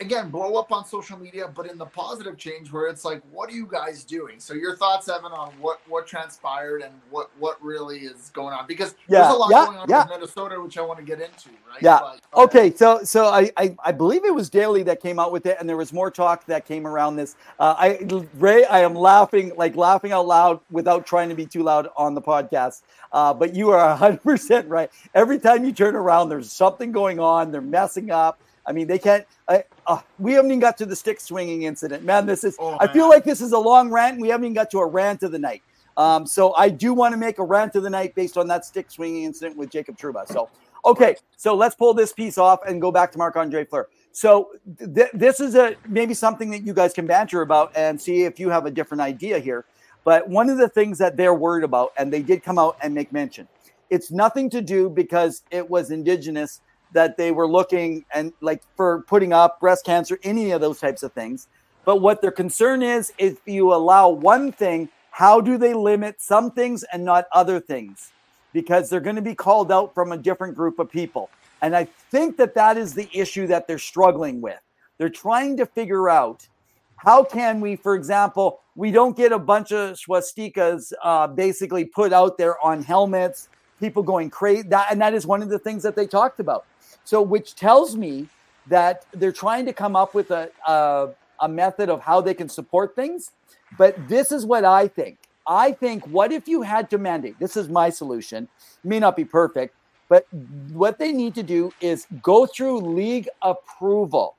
again 0.00 0.30
blow 0.30 0.56
up 0.56 0.72
on 0.72 0.84
social 0.84 1.18
media, 1.18 1.48
but 1.54 1.70
in 1.70 1.78
the 1.78 1.86
positive 1.86 2.36
change 2.36 2.72
where 2.72 2.86
it's 2.86 3.04
like, 3.04 3.22
what 3.30 3.50
are 3.50 3.54
you 3.54 3.66
guys 3.66 4.04
doing? 4.04 4.38
So 4.38 4.54
your 4.54 4.76
thoughts, 4.76 5.08
Evan, 5.08 5.32
on 5.32 5.52
what 5.60 5.80
what 5.88 6.06
transpired 6.06 6.82
and 6.82 6.92
what 7.10 7.30
what 7.38 7.62
really 7.62 8.00
is 8.00 8.30
going 8.34 8.54
on? 8.54 8.66
Because 8.66 8.94
yeah, 9.08 9.22
there's 9.22 9.34
a 9.34 9.36
lot 9.36 9.50
yeah, 9.50 9.66
going 9.66 9.78
on 9.78 9.88
yeah. 9.88 10.02
in 10.04 10.08
Minnesota, 10.08 10.60
which 10.60 10.78
I 10.78 10.82
want 10.82 10.98
to 10.98 11.04
get 11.04 11.20
into, 11.20 11.50
right? 11.68 11.82
Yeah. 11.82 12.00
But, 12.00 12.44
okay. 12.44 12.74
So 12.74 13.04
so 13.04 13.26
I, 13.26 13.50
I, 13.56 13.76
I 13.84 13.92
believe 13.92 14.24
it 14.24 14.34
was 14.34 14.50
Daily 14.50 14.82
that 14.84 15.00
came 15.00 15.18
out 15.18 15.32
with 15.32 15.46
it, 15.46 15.56
and 15.58 15.68
there 15.68 15.76
was 15.76 15.92
more 15.92 16.10
talk 16.10 16.46
that 16.46 16.66
came 16.66 16.86
around 16.86 17.16
this. 17.16 17.36
Uh, 17.58 17.74
I 17.78 18.26
Ray, 18.34 18.64
I 18.64 18.80
am 18.80 18.94
laughing 18.94 19.52
like 19.56 19.76
laughing 19.76 20.12
out 20.12 20.26
loud 20.26 20.60
without 20.70 21.06
trying 21.06 21.28
to 21.28 21.34
be 21.34 21.46
too 21.46 21.62
loud 21.62 21.88
on 21.96 22.14
the 22.14 22.22
podcast. 22.22 22.82
Uh, 23.12 23.32
but 23.32 23.54
you 23.54 23.70
are 23.70 23.96
100% 23.96 24.64
right. 24.68 24.90
Every 25.14 25.38
time 25.38 25.64
you 25.64 25.72
turn 25.72 25.94
around, 25.94 26.28
there's 26.28 26.52
something 26.52 26.92
going 26.92 27.18
on. 27.18 27.50
They're 27.52 27.60
messing 27.60 28.10
up. 28.10 28.40
I 28.66 28.72
mean, 28.72 28.86
they 28.86 28.98
can't. 28.98 29.24
I, 29.48 29.64
uh, 29.86 30.00
we 30.18 30.32
haven't 30.32 30.50
even 30.50 30.60
got 30.60 30.76
to 30.78 30.86
the 30.86 30.96
stick 30.96 31.20
swinging 31.20 31.62
incident, 31.62 32.04
man. 32.04 32.26
This 32.26 32.44
is. 32.44 32.56
Oh, 32.58 32.76
I 32.80 32.86
feel 32.88 33.08
like 33.08 33.24
this 33.24 33.40
is 33.40 33.52
a 33.52 33.58
long 33.58 33.90
rant. 33.90 34.20
We 34.20 34.28
haven't 34.28 34.44
even 34.44 34.54
got 34.54 34.70
to 34.72 34.78
a 34.78 34.86
rant 34.86 35.22
of 35.22 35.32
the 35.32 35.38
night. 35.38 35.62
Um, 35.96 36.26
so 36.26 36.54
I 36.54 36.68
do 36.68 36.92
want 36.92 37.12
to 37.12 37.16
make 37.16 37.38
a 37.38 37.44
rant 37.44 37.74
of 37.76 37.82
the 37.82 37.90
night 37.90 38.14
based 38.14 38.36
on 38.36 38.48
that 38.48 38.64
stick 38.64 38.90
swinging 38.90 39.24
incident 39.24 39.56
with 39.56 39.70
Jacob 39.70 39.96
Trouba. 39.96 40.26
So 40.28 40.50
okay, 40.84 41.16
so 41.36 41.54
let's 41.54 41.74
pull 41.74 41.94
this 41.94 42.12
piece 42.12 42.38
off 42.38 42.60
and 42.66 42.80
go 42.80 42.90
back 42.90 43.12
to 43.12 43.18
Marc 43.18 43.36
Andre 43.36 43.64
Fleur. 43.64 43.88
So 44.12 44.50
th- 44.78 45.10
this 45.12 45.40
is 45.40 45.54
a 45.54 45.76
maybe 45.88 46.14
something 46.14 46.50
that 46.50 46.66
you 46.66 46.74
guys 46.74 46.92
can 46.92 47.06
banter 47.06 47.42
about 47.42 47.72
and 47.76 48.00
see 48.00 48.24
if 48.24 48.40
you 48.40 48.50
have 48.50 48.66
a 48.66 48.70
different 48.70 49.00
idea 49.00 49.38
here. 49.38 49.64
But 50.04 50.28
one 50.28 50.48
of 50.48 50.58
the 50.58 50.68
things 50.68 50.98
that 50.98 51.16
they're 51.16 51.34
worried 51.34 51.64
about, 51.64 51.92
and 51.98 52.12
they 52.12 52.22
did 52.22 52.42
come 52.42 52.58
out 52.58 52.76
and 52.80 52.94
make 52.94 53.12
mention, 53.12 53.48
it's 53.90 54.10
nothing 54.10 54.48
to 54.50 54.60
do 54.60 54.88
because 54.88 55.42
it 55.50 55.68
was 55.68 55.90
indigenous 55.90 56.60
that 56.96 57.18
they 57.18 57.30
were 57.30 57.46
looking 57.46 58.06
and 58.14 58.32
like 58.40 58.62
for 58.74 59.02
putting 59.02 59.34
up 59.34 59.60
breast 59.60 59.84
cancer, 59.84 60.18
any 60.22 60.50
of 60.50 60.62
those 60.62 60.80
types 60.80 61.02
of 61.02 61.12
things. 61.12 61.46
But 61.84 62.00
what 62.00 62.22
their 62.22 62.32
concern 62.32 62.82
is, 62.82 63.12
if 63.18 63.38
you 63.44 63.74
allow 63.74 64.08
one 64.08 64.50
thing, 64.50 64.88
how 65.10 65.42
do 65.42 65.58
they 65.58 65.74
limit 65.74 66.22
some 66.22 66.50
things 66.50 66.84
and 66.92 67.04
not 67.04 67.26
other 67.32 67.60
things? 67.60 68.12
Because 68.54 68.88
they're 68.88 69.00
going 69.00 69.16
to 69.16 69.22
be 69.22 69.34
called 69.34 69.70
out 69.70 69.94
from 69.94 70.10
a 70.10 70.16
different 70.16 70.56
group 70.56 70.78
of 70.78 70.90
people. 70.90 71.28
And 71.60 71.76
I 71.76 71.84
think 72.10 72.38
that 72.38 72.54
that 72.54 72.78
is 72.78 72.94
the 72.94 73.10
issue 73.12 73.46
that 73.48 73.68
they're 73.68 73.78
struggling 73.78 74.40
with. 74.40 74.58
They're 74.96 75.10
trying 75.10 75.58
to 75.58 75.66
figure 75.66 76.08
out 76.08 76.48
how 76.96 77.24
can 77.24 77.60
we, 77.60 77.76
for 77.76 77.94
example, 77.94 78.60
we 78.74 78.90
don't 78.90 79.16
get 79.16 79.32
a 79.32 79.38
bunch 79.38 79.70
of 79.70 79.96
swastikas 79.96 80.92
uh, 81.04 81.26
basically 81.26 81.84
put 81.84 82.14
out 82.14 82.38
there 82.38 82.56
on 82.64 82.82
helmets, 82.82 83.48
people 83.80 84.02
going 84.02 84.30
crazy. 84.30 84.62
That, 84.68 84.88
and 84.90 85.00
that 85.02 85.12
is 85.12 85.26
one 85.26 85.42
of 85.42 85.50
the 85.50 85.58
things 85.58 85.82
that 85.82 85.94
they 85.94 86.06
talked 86.06 86.40
about. 86.40 86.64
So, 87.06 87.22
which 87.22 87.54
tells 87.54 87.96
me 87.96 88.28
that 88.66 89.06
they're 89.12 89.30
trying 89.30 89.64
to 89.66 89.72
come 89.72 89.94
up 89.94 90.12
with 90.12 90.32
a, 90.32 90.50
a, 90.66 91.10
a 91.40 91.48
method 91.48 91.88
of 91.88 92.00
how 92.00 92.20
they 92.20 92.34
can 92.34 92.48
support 92.48 92.96
things. 92.96 93.30
But 93.78 94.08
this 94.08 94.32
is 94.32 94.44
what 94.44 94.64
I 94.64 94.88
think. 94.88 95.18
I 95.46 95.70
think, 95.70 96.04
what 96.08 96.32
if 96.32 96.48
you 96.48 96.62
had 96.62 96.90
to 96.90 96.98
mandate? 96.98 97.38
This 97.38 97.56
is 97.56 97.68
my 97.68 97.90
solution. 97.90 98.48
It 98.82 98.88
may 98.88 98.98
not 98.98 99.14
be 99.14 99.24
perfect, 99.24 99.76
but 100.08 100.26
what 100.72 100.98
they 100.98 101.12
need 101.12 101.36
to 101.36 101.44
do 101.44 101.72
is 101.80 102.08
go 102.22 102.44
through 102.44 102.80
league 102.80 103.28
approval. 103.40 104.34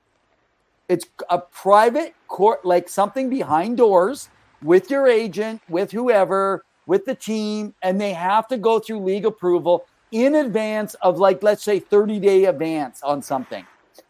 It's 0.90 1.06
a 1.30 1.40
private 1.40 2.16
court, 2.28 2.66
like 2.66 2.90
something 2.90 3.30
behind 3.30 3.78
doors 3.78 4.28
with 4.62 4.92
your 4.92 5.08
agent, 5.08 5.62
with 5.70 5.90
whoever, 5.92 6.66
with 6.86 7.06
the 7.06 7.16
team, 7.16 7.74
and 7.82 8.00
they 8.02 8.12
have 8.12 8.50
to 8.50 8.58
go 8.58 8.80
through 8.80 9.00
league 9.00 9.26
approval 9.26 9.86
in 10.12 10.36
advance 10.36 10.94
of 10.96 11.20
like 11.20 11.44
let's 11.44 11.64
say 11.64 11.80
30 11.80 12.20
day 12.20 12.46
advance 12.46 13.02
on 13.04 13.22
something 13.22 13.66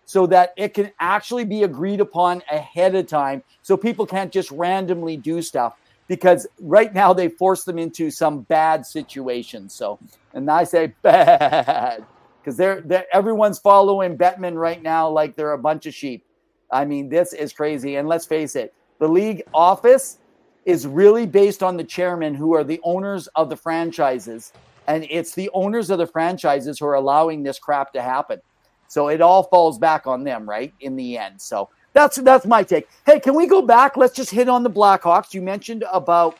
so 0.06 0.26
that 0.28 0.54
it 0.58 0.74
can 0.74 0.92
actually 1.00 1.44
be 1.44 1.64
agreed 1.64 2.00
upon 2.00 2.42
ahead 2.52 2.96
of 2.96 3.08
time 3.08 3.44
so 3.62 3.76
people 3.76 4.06
can't 4.06 4.32
just 4.32 4.52
randomly 4.52 5.18
do 5.18 5.42
stuff 5.42 5.74
because 6.08 6.48
right 6.62 6.94
now 6.94 7.14
they 7.14 7.28
force 7.28 7.64
them 7.64 7.78
into 7.78 8.12
some 8.12 8.42
bad 8.42 8.86
situations 8.86 9.74
so 9.74 10.00
and 10.34 10.50
i 10.52 10.64
say 10.64 10.94
bad 11.02 12.06
because 12.48 12.56
they're, 12.56 12.80
they're 12.80 13.06
everyone's 13.12 13.60
following 13.60 14.18
Bettman 14.18 14.56
right 14.56 14.82
now 14.82 15.10
like 15.10 15.36
they're 15.36 15.52
a 15.52 15.58
bunch 15.58 15.86
of 15.86 15.94
sheep. 15.94 16.24
I 16.72 16.86
mean 16.86 17.10
this 17.10 17.34
is 17.34 17.52
crazy 17.52 17.98
and 17.98 18.08
let's 18.08 18.26
face 18.26 18.56
it 18.56 18.74
the 19.00 19.08
league 19.08 19.44
office 19.54 20.20
is 20.64 20.88
really 20.88 21.26
based 21.26 21.62
on 21.62 21.76
the 21.76 21.84
chairman 21.84 22.34
who 22.34 22.54
are 22.56 22.64
the 22.64 22.80
owners 22.84 23.28
of 23.36 23.50
the 23.50 23.58
franchises 23.58 24.54
and 24.88 25.06
it's 25.10 25.36
the 25.36 25.50
owners 25.54 25.90
of 25.90 25.98
the 25.98 26.08
franchises 26.08 26.80
who 26.80 26.86
are 26.86 26.96
allowing 26.96 27.44
this 27.44 27.60
crap 27.60 27.94
to 27.94 28.02
happen. 28.02 28.40
So 28.88 29.10
it 29.10 29.22
all 29.22 29.44
falls 29.44 29.78
back 29.78 30.08
on 30.08 30.24
them, 30.24 30.48
right? 30.48 30.74
In 30.80 30.96
the 30.96 31.18
end. 31.18 31.42
So 31.42 31.70
that's 31.94 32.18
that's 32.18 32.46
my 32.46 32.64
take. 32.64 32.88
Hey, 33.06 33.20
can 33.20 33.36
we 33.36 33.48
go 33.48 33.62
back? 33.62 33.98
Let's 33.98 34.16
just 34.16 34.32
hit 34.32 34.48
on 34.48 34.64
the 34.64 34.70
Blackhawks. 34.70 35.34
You 35.34 35.42
mentioned 35.42 35.84
about 35.92 36.38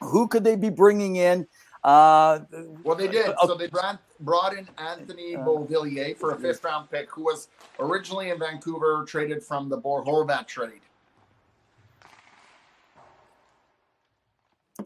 who 0.00 0.26
could 0.28 0.44
they 0.44 0.56
be 0.56 0.70
bringing 0.70 1.16
in? 1.16 1.46
Uh, 1.84 2.40
Well, 2.82 2.96
they 2.96 3.08
did. 3.08 3.28
uh, 3.28 3.46
So 3.46 3.54
they 3.54 3.68
brought, 3.68 4.00
brought 4.20 4.54
in 4.56 4.68
Anthony 4.78 5.36
Beauvillier 5.36 6.16
for 6.16 6.32
a 6.32 6.36
fifth 6.38 6.64
round 6.64 6.90
pick, 6.90 7.10
who 7.10 7.22
was 7.24 7.48
originally 7.78 8.30
in 8.30 8.38
Vancouver, 8.38 9.04
traded 9.06 9.44
from 9.44 9.68
the 9.68 9.76
Bo 9.76 10.02
Horvat 10.02 10.46
trade. 10.46 10.80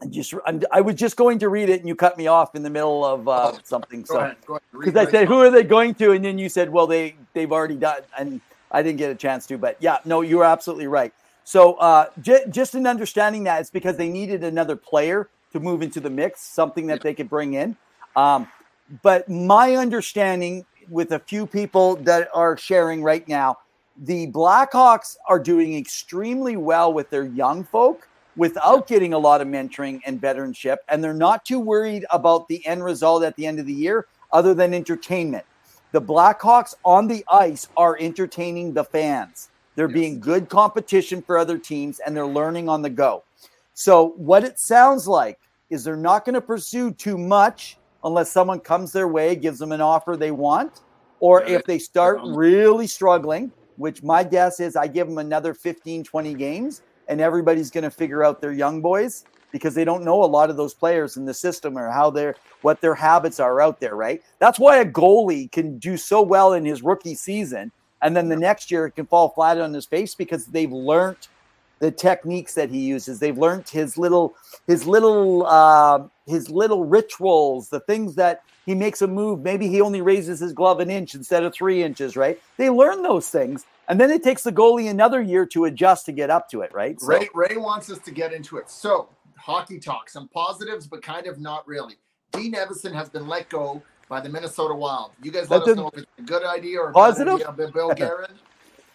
I 0.01 0.07
just 0.07 0.33
I'm, 0.45 0.61
I 0.71 0.81
was 0.81 0.95
just 0.95 1.15
going 1.17 1.39
to 1.39 1.49
read 1.49 1.69
it, 1.69 1.79
and 1.79 1.87
you 1.87 1.95
cut 1.95 2.17
me 2.17 2.27
off 2.27 2.55
in 2.55 2.63
the 2.63 2.69
middle 2.69 3.03
of 3.05 3.27
uh, 3.27 3.51
Oh, 3.53 3.59
something. 3.63 4.01
Go 4.03 4.13
So 4.13 4.19
ahead. 4.19 4.37
Go 4.45 4.53
ahead. 4.53 4.61
Read 4.71 4.85
because 4.85 5.07
I 5.07 5.11
said. 5.11 5.27
"Who 5.27 5.39
are 5.39 5.49
they 5.51 5.63
going 5.63 5.93
to?" 5.95 6.11
and 6.11 6.23
then 6.23 6.37
you 6.37 6.49
said, 6.49 6.69
"Well, 6.69 6.87
they 6.87 7.15
they've 7.33 7.51
already 7.51 7.75
done," 7.75 8.01
and 8.17 8.41
I 8.71 8.81
didn't 8.83 8.97
get 8.97 9.11
a 9.11 9.15
chance 9.15 9.45
to. 9.47 9.57
But 9.57 9.77
yeah, 9.79 9.97
no, 10.05 10.21
you 10.21 10.37
were 10.37 10.45
absolutely 10.45 10.87
right. 10.87 11.13
So 11.43 11.73
uh, 11.75 12.07
j- 12.21 12.45
just 12.49 12.75
in 12.75 12.87
understanding 12.87 13.43
that, 13.45 13.61
it's 13.61 13.69
because 13.69 13.97
they 13.97 14.09
needed 14.09 14.43
another 14.43 14.75
player 14.75 15.29
to 15.53 15.59
move 15.59 15.81
into 15.81 15.99
the 15.99 16.09
mix, 16.09 16.41
something 16.41 16.87
that 16.87 17.01
they 17.01 17.13
could 17.13 17.29
bring 17.29 17.53
in. 17.53 17.75
Um, 18.15 18.47
but 19.03 19.27
my 19.29 19.75
understanding, 19.75 20.65
with 20.89 21.11
a 21.11 21.19
few 21.19 21.45
people 21.45 21.97
that 21.97 22.29
are 22.33 22.57
sharing 22.57 23.03
right 23.03 23.27
now, 23.27 23.57
the 23.97 24.27
Blackhawks 24.31 25.17
are 25.27 25.39
doing 25.39 25.75
extremely 25.77 26.57
well 26.57 26.93
with 26.93 27.09
their 27.09 27.25
young 27.25 27.63
folk 27.65 28.07
without 28.35 28.87
getting 28.87 29.13
a 29.13 29.19
lot 29.19 29.41
of 29.41 29.47
mentoring 29.47 29.99
and 30.05 30.21
veteranship, 30.21 30.77
and 30.87 31.03
they're 31.03 31.13
not 31.13 31.45
too 31.45 31.59
worried 31.59 32.05
about 32.11 32.47
the 32.47 32.65
end 32.65 32.83
result 32.83 33.23
at 33.23 33.35
the 33.35 33.45
end 33.45 33.59
of 33.59 33.65
the 33.65 33.73
year, 33.73 34.05
other 34.31 34.53
than 34.53 34.73
entertainment. 34.73 35.45
The 35.91 36.01
Blackhawks 36.01 36.73
on 36.85 37.07
the 37.07 37.25
ice 37.29 37.67
are 37.75 37.97
entertaining 37.99 38.73
the 38.73 38.85
fans. 38.85 39.49
They're 39.75 39.87
Yes. 39.87 39.93
being 39.93 40.19
good 40.19 40.49
competition 40.49 41.21
for 41.21 41.37
other 41.37 41.57
teams, 41.57 41.99
and 41.99 42.15
they're 42.15 42.25
learning 42.25 42.69
on 42.69 42.81
the 42.81 42.89
go. 42.89 43.23
So, 43.73 44.09
what 44.17 44.43
it 44.43 44.59
sounds 44.59 45.07
like 45.07 45.37
is 45.69 45.83
they're 45.83 45.95
not 45.97 46.25
going 46.25 46.35
to 46.35 46.41
pursue 46.41 46.93
too 46.93 47.17
much 47.17 47.77
unless 48.03 48.31
someone 48.31 48.59
comes 48.59 48.91
their 48.91 49.07
way, 49.07 49.35
gives 49.35 49.59
them 49.59 49.71
an 49.71 49.81
offer 49.81 50.17
they 50.17 50.31
want, 50.31 50.81
or 51.19 51.43
if 51.43 51.65
they 51.65 51.79
start 51.79 52.19
um, 52.21 52.35
really 52.35 52.87
struggling, 52.87 53.51
which 53.77 54.03
my 54.03 54.23
guess 54.23 54.59
is 54.59 54.75
I 54.75 54.87
give 54.87 55.07
them 55.07 55.17
another 55.17 55.53
15, 55.53 56.03
20 56.03 56.33
games, 56.35 56.81
and 57.11 57.19
everybody's 57.19 57.69
going 57.69 57.83
to 57.83 57.91
figure 57.91 58.23
out 58.23 58.39
their 58.39 58.53
young 58.53 58.81
boys 58.81 59.25
because 59.51 59.75
they 59.75 59.83
don't 59.83 60.05
know 60.05 60.23
a 60.23 60.25
lot 60.25 60.49
of 60.49 60.55
those 60.55 60.73
players 60.73 61.17
in 61.17 61.25
the 61.25 61.33
system 61.33 61.77
or 61.77 61.91
how 61.91 62.09
their 62.09 62.35
what 62.61 62.79
their 62.79 62.95
habits 62.95 63.39
are 63.39 63.59
out 63.59 63.81
there, 63.81 63.95
right? 63.95 64.23
That's 64.39 64.57
why 64.57 64.77
a 64.77 64.85
goalie 64.85 65.51
can 65.51 65.77
do 65.77 65.97
so 65.97 66.21
well 66.21 66.53
in 66.53 66.63
his 66.63 66.81
rookie 66.81 67.15
season, 67.15 67.69
and 68.01 68.15
then 68.15 68.29
the 68.29 68.37
next 68.37 68.71
year 68.71 68.85
it 68.85 68.95
can 68.95 69.05
fall 69.05 69.29
flat 69.29 69.59
on 69.59 69.73
his 69.73 69.85
face 69.85 70.15
because 70.15 70.45
they've 70.45 70.71
learned 70.71 71.27
the 71.79 71.91
techniques 71.91 72.53
that 72.53 72.69
he 72.69 72.79
uses. 72.79 73.19
They've 73.19 73.37
learned 73.37 73.67
his 73.67 73.97
little 73.97 74.35
his 74.67 74.87
little 74.87 75.45
uh, 75.45 76.03
his 76.27 76.49
little 76.49 76.85
rituals, 76.85 77.67
the 77.67 77.81
things 77.81 78.15
that 78.15 78.43
he 78.65 78.73
makes 78.73 79.01
a 79.01 79.07
move. 79.07 79.41
Maybe 79.41 79.67
he 79.67 79.81
only 79.81 80.01
raises 80.01 80.39
his 80.39 80.53
glove 80.53 80.79
an 80.79 80.89
inch 80.89 81.13
instead 81.13 81.43
of 81.43 81.53
three 81.53 81.83
inches, 81.83 82.15
right? 82.15 82.39
They 82.55 82.69
learn 82.69 83.01
those 83.01 83.27
things, 83.27 83.65
and 83.91 83.99
then 83.99 84.09
it 84.09 84.23
takes 84.23 84.41
the 84.43 84.53
goalie 84.53 84.89
another 84.89 85.21
year 85.21 85.45
to 85.47 85.65
adjust 85.65 86.05
to 86.05 86.13
get 86.13 86.29
up 86.29 86.47
to 86.49 86.61
it, 86.61 86.73
right? 86.73 86.97
So- 86.99 87.07
Ray 87.07 87.27
Ray 87.35 87.57
wants 87.57 87.91
us 87.91 87.99
to 87.99 88.11
get 88.11 88.31
into 88.31 88.55
it. 88.55 88.69
So 88.69 89.09
hockey 89.37 89.79
talk, 89.79 90.09
some 90.09 90.29
positives, 90.29 90.87
but 90.87 91.01
kind 91.03 91.27
of 91.27 91.41
not 91.41 91.67
really. 91.67 91.97
Dean 92.31 92.53
Evason 92.53 92.93
has 92.93 93.09
been 93.09 93.27
let 93.27 93.49
go 93.49 93.81
by 94.07 94.21
the 94.21 94.29
Minnesota 94.29 94.73
Wild. 94.73 95.11
You 95.21 95.29
guys 95.31 95.49
let 95.49 95.59
That's 95.65 95.71
us 95.71 95.75
know 95.75 95.89
if 95.89 95.97
it's 96.03 96.11
a 96.19 96.21
good 96.21 96.45
idea 96.45 96.79
or 96.79 96.91
a 96.91 96.93
Positive? 96.93 97.39
bad 97.39 97.47
idea. 97.49 97.67
Bill 97.73 97.89
Guerin, 97.95 98.31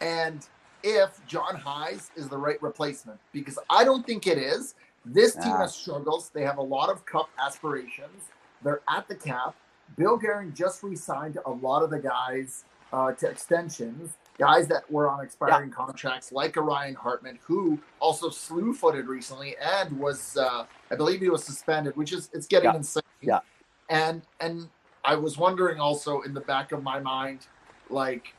and 0.01 0.47
if 0.83 1.21
John 1.27 1.57
Hynes 1.57 2.09
is 2.17 2.29
the 2.31 2.39
right 2.39 2.61
replacement, 2.63 3.21
because 3.33 3.59
I 3.69 3.85
don't 3.85 4.07
think 4.07 4.27
it 4.27 4.39
is. 4.39 4.75
This 5.05 5.35
team 5.35 5.53
Ah. 5.53 5.59
has 5.59 5.75
struggles. 5.75 6.31
They 6.31 6.43
have 6.43 6.57
a 6.57 6.63
lot 6.63 6.89
of 6.89 7.05
cup 7.05 7.29
aspirations. 7.39 8.25
They're 8.63 8.81
at 8.89 9.07
the 9.09 9.15
cap. 9.15 9.55
Bill 9.99 10.17
Guerin 10.17 10.55
just 10.55 10.83
re-signed 10.83 11.39
a 11.45 11.51
lot 11.51 11.83
of 11.83 11.91
the 11.91 11.99
guys 11.99 12.65
uh, 12.93 13.13
to 13.13 13.29
extensions, 13.29 14.13
guys 14.39 14.69
that 14.69 14.91
were 14.91 15.09
on 15.09 15.25
expiring 15.25 15.71
contracts, 15.71 16.33
like 16.33 16.57
Ryan 16.57 16.95
Hartman, 16.95 17.39
who 17.43 17.79
also 18.01 18.29
slew-footed 18.31 19.07
recently 19.07 19.57
and 19.59 19.99
was, 19.99 20.37
uh, 20.37 20.67
I 20.91 20.95
believe, 20.95 21.21
he 21.21 21.29
was 21.29 21.45
suspended, 21.45 21.97
which 21.97 22.13
is 22.13 22.31
it's 22.33 22.47
getting 22.47 22.71
Yeah. 22.71 22.77
insane. 22.77 23.03
Yeah. 23.21 23.41
And 23.89 24.23
and 24.41 24.69
I 25.05 25.15
was 25.15 25.39
wondering 25.39 25.81
also 25.81 26.23
in 26.23 26.35
the 26.35 26.41
back 26.41 26.73
of 26.73 26.83
my 26.83 26.99
mind, 26.99 27.47
like, 27.89 28.35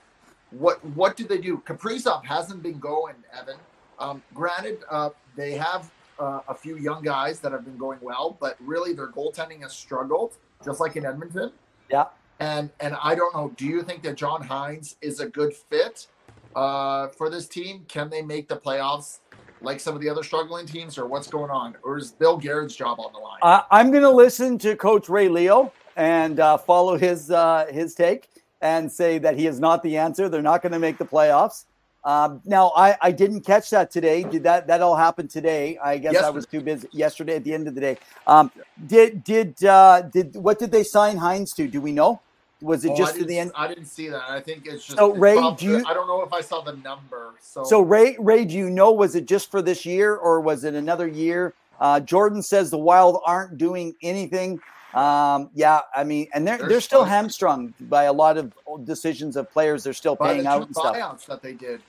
what 0.51 0.83
what 0.95 1.15
do 1.15 1.25
they 1.25 1.37
do? 1.37 1.57
Kaprizov 1.65 2.25
hasn't 2.25 2.61
been 2.61 2.79
going, 2.79 3.15
Evan. 3.33 3.57
Um, 3.99 4.21
granted, 4.33 4.83
uh, 4.89 5.09
they 5.35 5.53
have 5.53 5.89
uh, 6.19 6.41
a 6.47 6.53
few 6.55 6.77
young 6.77 7.01
guys 7.03 7.39
that 7.39 7.51
have 7.51 7.63
been 7.63 7.77
going 7.77 7.99
well, 8.01 8.37
but 8.39 8.57
really 8.59 8.93
their 8.93 9.07
goaltending 9.07 9.61
has 9.61 9.73
struggled, 9.73 10.33
just 10.63 10.79
like 10.79 10.95
in 10.95 11.05
Edmonton. 11.05 11.51
Yeah. 11.89 12.05
And 12.39 12.69
and 12.79 12.95
I 13.01 13.15
don't 13.15 13.33
know. 13.35 13.51
Do 13.57 13.65
you 13.65 13.81
think 13.81 14.03
that 14.03 14.15
John 14.15 14.43
Hynes 14.47 14.95
is 15.01 15.19
a 15.19 15.27
good 15.27 15.53
fit 15.53 16.07
uh, 16.55 17.07
for 17.09 17.29
this 17.29 17.47
team? 17.47 17.85
Can 17.87 18.09
they 18.09 18.21
make 18.21 18.47
the 18.47 18.57
playoffs 18.57 19.19
like 19.61 19.79
some 19.79 19.95
of 19.95 20.01
the 20.01 20.09
other 20.09 20.23
struggling 20.23 20.65
teams, 20.65 20.97
or 20.97 21.07
what's 21.07 21.27
going 21.27 21.49
on? 21.49 21.75
Or 21.83 21.97
is 21.97 22.11
Bill 22.11 22.37
Guerin's 22.37 22.75
job 22.75 22.99
on 22.99 23.11
the 23.11 23.19
line? 23.19 23.39
I, 23.41 23.63
I'm 23.71 23.89
going 23.89 24.03
to 24.03 24.11
listen 24.11 24.57
to 24.59 24.75
Coach 24.75 25.09
Ray 25.09 25.29
Leo 25.29 25.73
and 25.95 26.39
uh, 26.39 26.57
follow 26.57 26.97
his 26.97 27.31
uh, 27.31 27.65
his 27.71 27.95
take 27.95 28.29
and 28.61 28.91
say 28.91 29.17
that 29.19 29.35
he 29.35 29.47
is 29.47 29.59
not 29.59 29.83
the 29.83 29.97
answer. 29.97 30.29
They're 30.29 30.41
not 30.41 30.61
going 30.61 30.73
to 30.73 30.79
make 30.79 30.97
the 30.97 31.05
playoffs. 31.05 31.65
Um, 32.03 32.41
now, 32.45 32.71
I, 32.75 32.95
I 33.01 33.11
didn't 33.11 33.41
catch 33.41 33.69
that 33.71 33.91
today. 33.91 34.23
Did 34.23 34.43
that 34.43 34.67
that 34.67 34.81
all 34.81 34.95
happen 34.95 35.27
today? 35.27 35.77
I 35.83 35.97
guess 35.97 36.15
I 36.17 36.29
was 36.29 36.45
too 36.45 36.61
busy 36.61 36.87
yesterday. 36.91 37.35
At 37.35 37.43
the 37.43 37.53
end 37.53 37.67
of 37.67 37.75
the 37.75 37.81
day, 37.81 37.97
um, 38.27 38.51
did 38.85 39.23
did 39.23 39.61
uh, 39.65 40.03
did 40.03 40.35
what 40.35 40.57
did 40.59 40.71
they 40.71 40.83
sign 40.83 41.17
Hynes 41.17 41.53
to? 41.55 41.67
Do 41.67 41.81
we 41.81 41.91
know? 41.91 42.21
Was 42.61 42.85
it 42.85 42.91
Oh, 42.91 42.97
just 42.97 43.15
to 43.17 43.25
the 43.25 43.37
end? 43.37 43.51
I 43.55 43.67
didn't 43.67 43.85
see 43.85 44.07
that. 44.09 44.23
I 44.27 44.39
think 44.39 44.65
it's 44.65 44.83
just. 44.85 44.97
So, 44.97 45.11
it's 45.11 45.19
Ray, 45.19 45.35
probably- 45.35 45.57
do 45.67 45.71
you- 45.77 45.85
I 45.87 45.93
don't 45.93 46.07
know 46.07 46.21
if 46.23 46.33
I 46.33 46.41
saw 46.41 46.61
the 46.61 46.73
number. 46.77 47.33
So, 47.39 47.63
So 47.63 47.81
Ray, 47.81 48.15
Ray, 48.19 48.45
do 48.45 48.55
you 48.55 48.69
know 48.69 48.91
was 48.91 49.15
it 49.15 49.27
just 49.27 49.51
for 49.51 49.61
this 49.61 49.85
year 49.85 50.15
or 50.15 50.41
was 50.41 50.63
it 50.63 50.73
another 50.73 51.07
year? 51.07 51.53
Uh, 51.79 51.99
Jordan 51.99 52.41
says 52.41 52.71
the 52.71 52.77
Wild 52.79 53.21
aren't 53.25 53.57
doing 53.59 53.95
anything. 54.01 54.59
Um, 54.95 55.51
yeah, 55.53 55.81
I 55.95 56.03
mean, 56.03 56.27
and 56.33 56.47
they're 56.47 56.57
They're 56.57 56.69
they're 56.69 56.81
still 56.81 57.03
hamstrung 57.03 57.73
by 57.81 58.05
a 58.05 58.13
lot 58.13 58.37
of 58.37 58.51
decisions 58.85 59.35
of 59.35 59.51
players 59.51 59.83
they're 59.83 59.93
still 59.93 60.15
paying 60.15 60.43
the 60.43 60.49
out 60.49 60.65
and 60.65 60.75
stuff. 60.75 60.95
buyouts 60.95 61.25
that 61.27 61.43
they 61.43 61.53
did. 61.53 61.81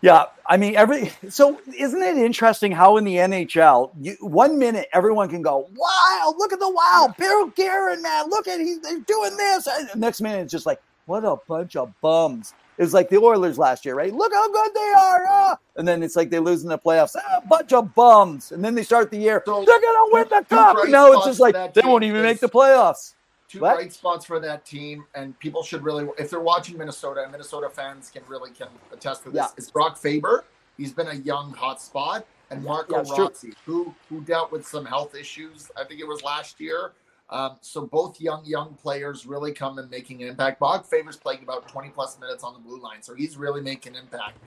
Yeah, 0.00 0.26
I 0.46 0.56
mean, 0.56 0.76
every 0.76 1.10
so 1.28 1.60
isn't 1.76 2.02
it 2.02 2.18
interesting 2.18 2.70
how 2.70 2.96
in 2.98 3.04
the 3.04 3.16
NHL, 3.16 3.90
you, 4.00 4.16
one 4.20 4.58
minute 4.58 4.86
everyone 4.92 5.28
can 5.28 5.42
go, 5.42 5.68
"Wow, 5.74 6.34
look 6.38 6.52
at 6.52 6.60
the 6.60 6.70
Wild, 6.70 7.16
Bill 7.16 7.48
Guerin, 7.48 8.00
man, 8.02 8.28
look 8.30 8.46
at 8.46 8.60
he's 8.60 8.80
they're 8.80 9.00
doing 9.00 9.36
this," 9.36 9.66
and 9.66 9.88
the 9.88 9.98
next 9.98 10.20
minute 10.20 10.42
it's 10.42 10.52
just 10.52 10.66
like, 10.66 10.80
"What 11.06 11.24
a 11.24 11.36
bunch 11.48 11.74
of 11.74 11.92
bums." 12.00 12.54
It 12.76 12.82
was 12.82 12.94
like 12.94 13.08
the 13.08 13.18
Oilers 13.18 13.58
last 13.58 13.84
year, 13.84 13.96
right? 13.96 14.14
Look 14.14 14.32
how 14.32 14.48
good 14.52 14.70
they 14.72 14.92
are, 14.96 15.26
ah! 15.28 15.56
and 15.74 15.88
then 15.88 16.04
it's 16.04 16.14
like 16.14 16.30
they 16.30 16.38
lose 16.38 16.62
in 16.62 16.68
the 16.68 16.78
playoffs, 16.78 17.16
ah, 17.16 17.40
bunch 17.48 17.72
of 17.72 17.92
bums, 17.96 18.52
and 18.52 18.64
then 18.64 18.76
they 18.76 18.84
start 18.84 19.10
the 19.10 19.18
year, 19.18 19.42
So, 19.44 19.64
they're 19.64 19.80
gonna 19.80 20.12
win 20.12 20.26
the 20.30 20.44
cup. 20.48 20.76
No, 20.88 21.12
it's 21.14 21.26
just 21.26 21.40
like 21.40 21.74
they 21.74 21.82
won't 21.82 22.04
even 22.04 22.22
make 22.22 22.38
the 22.38 22.48
playoffs. 22.48 23.14
Two 23.48 23.60
What? 23.60 23.76
bright 23.76 23.92
spots 23.92 24.26
for 24.26 24.38
that 24.40 24.66
team, 24.66 25.06
and 25.14 25.38
people 25.38 25.62
should 25.62 25.82
really, 25.82 26.06
if 26.18 26.28
they're 26.28 26.40
watching 26.40 26.76
Minnesota, 26.76 27.22
and 27.22 27.32
Minnesota 27.32 27.70
fans 27.70 28.10
can 28.10 28.22
really 28.28 28.50
can 28.50 28.68
attest 28.92 29.22
to 29.24 29.30
this. 29.30 29.36
Yeah. 29.38 29.48
It's 29.56 29.70
Brock 29.70 29.96
Faber. 29.96 30.44
He's 30.76 30.92
been 30.92 31.08
a 31.08 31.14
young 31.14 31.54
hot 31.54 31.80
spot, 31.80 32.26
and 32.50 32.62
Marco 32.62 33.02
Yeah. 33.02 33.22
Rossi, 33.22 33.54
who 33.64 33.94
who 34.10 34.20
dealt 34.20 34.52
with 34.52 34.66
some 34.66 34.84
health 34.84 35.14
issues. 35.14 35.70
I 35.76 35.84
think 35.84 36.00
it 36.00 36.06
was 36.06 36.22
last 36.22 36.60
year. 36.60 36.92
Um, 37.30 37.56
so 37.62 37.86
both 37.86 38.20
young 38.20 38.44
young 38.44 38.74
players 38.74 39.26
really 39.26 39.52
come 39.52 39.78
and 39.78 39.90
making 39.90 40.22
an 40.22 40.28
impact. 40.30 40.58
Brock 40.58 40.86
Faber's 40.86 41.16
playing 41.16 41.42
about 41.42 41.68
twenty 41.68 41.88
plus 41.88 42.18
minutes 42.20 42.44
on 42.44 42.52
the 42.52 42.58
blue 42.60 42.80
line, 42.80 43.02
so 43.02 43.14
he's 43.14 43.38
really 43.38 43.62
making 43.62 43.94
impact. 43.94 44.38